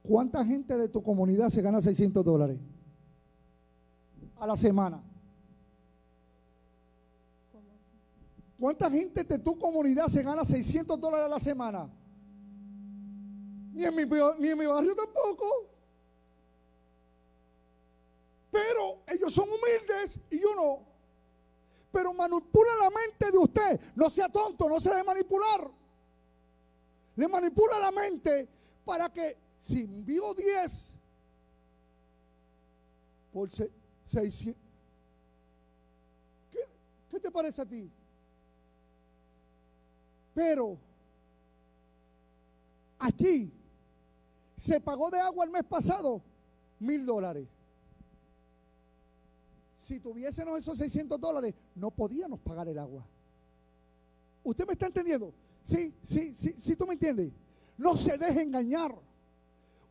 [0.04, 2.60] ¿Cuánta gente de tu comunidad se gana 600 dólares
[4.36, 5.02] a la semana?
[8.60, 11.90] ¿Cuánta gente de tu comunidad se gana 600 dólares a la semana?
[13.72, 14.04] Ni en mi,
[14.42, 15.73] ni en mi barrio tampoco.
[18.54, 20.80] Pero ellos son humildes y yo no.
[21.92, 23.82] Pero manipula la mente de usted.
[23.96, 25.70] No sea tonto, no se deje manipular.
[27.16, 28.48] Le manipula la mente
[28.86, 30.94] para que si envío 10
[33.32, 33.72] por se-
[34.06, 34.62] 600.
[36.52, 36.60] ¿Qué,
[37.10, 37.90] qué te parece a ti?
[40.36, 40.78] Pero
[43.00, 43.52] aquí
[44.58, 46.22] se pagó de agua el mes pasado
[46.80, 47.48] mil dólares.
[49.84, 53.06] Si tuviésemos esos 600 dólares, no podíamos pagar el agua.
[54.42, 55.34] ¿Usted me está entendiendo?
[55.62, 57.34] Sí, sí, sí, sí, tú me entiendes.
[57.78, 58.96] No se deje engañar.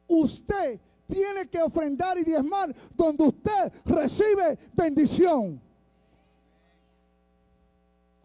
[0.08, 5.60] Usted tiene que ofrendar y diezmar donde usted recibe bendición.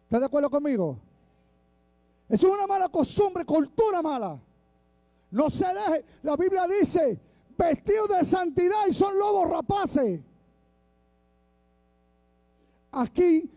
[0.03, 0.97] ¿Está de acuerdo conmigo?
[2.29, 4.39] Es una mala costumbre, cultura mala.
[5.31, 6.05] No se deje.
[6.23, 7.19] La Biblia dice,
[7.57, 10.21] vestidos de santidad y son lobos rapaces.
[12.99, 13.47] Aquí,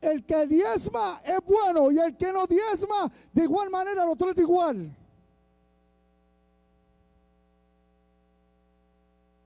[0.00, 4.40] el que diezma es bueno y el que no diezma, de igual manera lo trata
[4.40, 4.96] igual.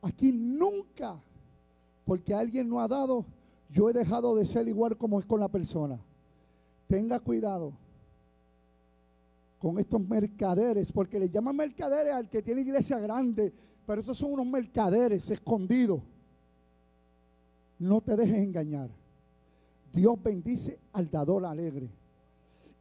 [0.03, 1.19] Aquí nunca,
[2.05, 3.25] porque alguien no ha dado,
[3.71, 5.99] yo he dejado de ser igual como es con la persona.
[6.87, 7.73] Tenga cuidado
[9.59, 13.55] con estos mercaderes, porque le llaman mercaderes al que tiene iglesia grande,
[13.87, 16.03] pero esos son unos mercaderes escondidos.
[17.79, 19.00] No te dejes engañar.
[19.93, 21.89] Dios bendice al dador alegre.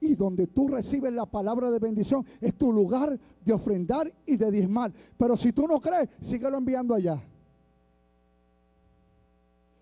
[0.01, 4.51] Y donde tú recibes la palabra de bendición es tu lugar de ofrendar y de
[4.51, 4.93] diezmar.
[5.17, 7.21] Pero si tú no crees, síguelo enviando allá.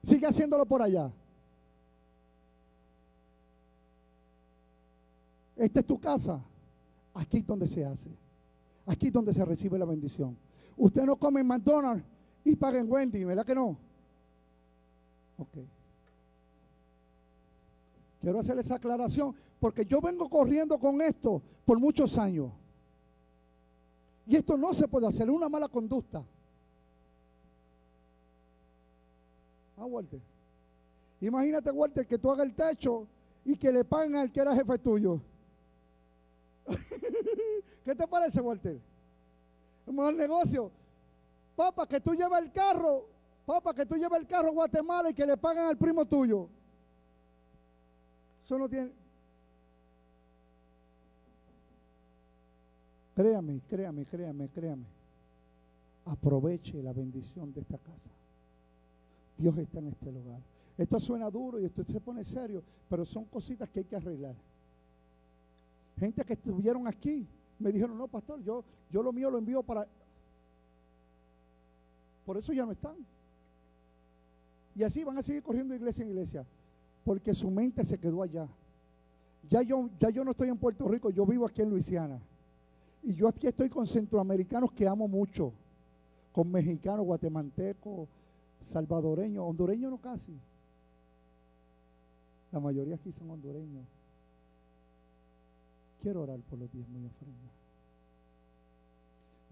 [0.04, 1.12] Sigue haciéndolo por allá.
[5.56, 6.42] Esta es tu casa.
[7.14, 8.10] Aquí es donde se hace.
[8.86, 10.38] Aquí es donde se recibe la bendición.
[10.78, 12.04] Usted no come en McDonald's
[12.44, 13.78] y paga en Wendy, ¿verdad que no?
[15.38, 15.58] Ok.
[18.28, 22.52] Quiero hacer esa aclaración porque yo vengo corriendo con esto por muchos años.
[24.26, 26.26] Y esto no se puede hacer, es una mala conducta.
[29.78, 30.20] Ah, Walter.
[31.22, 33.08] Imagínate, Walter, que tú hagas el techo
[33.46, 35.22] y que le paguen al que era jefe tuyo.
[37.86, 38.78] ¿Qué te parece, Walter?
[39.86, 40.70] Un buen negocio.
[41.56, 43.06] Papá, que tú lleves el carro.
[43.46, 46.50] Papá, que tú lleves el carro a Guatemala y que le paguen al primo tuyo.
[48.48, 48.90] Eso no tiene.
[53.14, 54.86] Créame, créame, créame, créame.
[56.06, 58.10] Aproveche la bendición de esta casa.
[59.38, 60.40] Dios está en este lugar.
[60.78, 64.36] Esto suena duro y esto se pone serio, pero son cositas que hay que arreglar.
[66.00, 67.28] Gente que estuvieron aquí
[67.60, 69.86] me dijeron, no, pastor, yo, yo lo mío lo envío para...
[72.26, 72.96] Por eso ya no están.
[74.74, 76.46] Y así van a seguir corriendo iglesia en iglesia,
[77.08, 78.50] porque su mente se quedó allá.
[79.50, 82.20] Ya yo, ya yo no estoy en Puerto Rico, yo vivo aquí en Luisiana.
[83.02, 85.54] Y yo aquí estoy con centroamericanos que amo mucho,
[86.34, 88.10] con mexicanos, guatemaltecos,
[88.60, 90.34] salvadoreños, hondureños no casi.
[92.52, 93.86] La mayoría aquí son hondureños.
[96.02, 97.52] Quiero orar por los diezmos y ofrendas.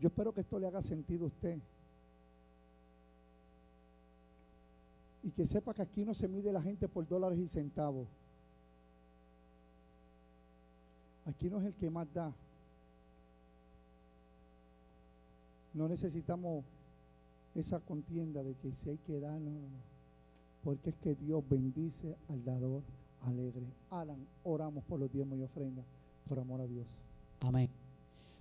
[0.01, 1.57] Yo espero que esto le haga sentido a usted.
[5.25, 8.07] Y que sepa que aquí no se mide la gente por dólares y centavos.
[11.25, 12.31] Aquí no es el que más da.
[15.73, 16.63] No necesitamos
[17.55, 19.95] esa contienda de que si hay que dar, no, no, no.
[20.63, 22.83] Porque es que Dios bendice al dador
[23.25, 23.65] alegre.
[23.89, 25.85] Alan, oramos por los diezmos y ofrendas,
[26.29, 26.85] por amor a Dios.
[27.41, 27.69] Amén.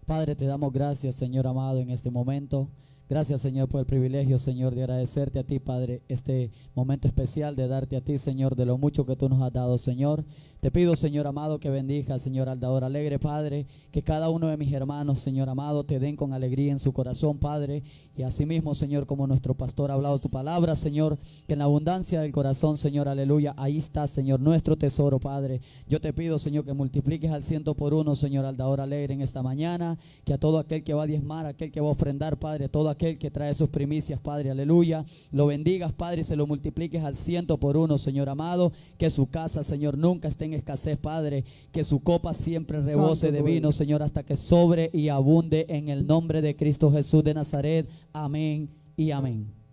[0.07, 2.69] Padre, te damos gracias, Señor amado, en este momento.
[3.09, 7.69] Gracias, Señor, por el privilegio, Señor, de agradecerte a ti, Padre, este momento especial de
[7.69, 10.25] darte a ti, Señor, de lo mucho que tú nos has dado, Señor.
[10.65, 14.57] Te pido, Señor amado, que bendiga, Señor, al dador alegre, Padre, que cada uno de
[14.57, 17.83] mis hermanos, Señor amado, te den con alegría en su corazón, Padre.
[18.17, 22.23] Y asimismo, Señor, como nuestro pastor ha hablado tu palabra, Señor, que en la abundancia
[22.23, 25.61] del corazón, Señor, aleluya, ahí está, Señor, nuestro tesoro, Padre.
[25.87, 29.21] Yo te pido, Señor, que multipliques al ciento por uno, Señor, al dador alegre en
[29.21, 32.39] esta mañana, que a todo aquel que va a diezmar, aquel que va a ofrendar,
[32.39, 36.47] Padre, todo aquel que trae sus primicias, Padre, aleluya, lo bendigas, Padre, y se lo
[36.47, 40.99] multipliques al ciento por uno, Señor amado, que su casa, Señor, nunca esté en escasez,
[40.99, 43.73] Padre, que su copa siempre rebose Santo de vino.
[43.73, 47.89] Señor, hasta que sobre y abunde en el nombre de Cristo Jesús de Nazaret.
[48.13, 49.64] Amén y amén.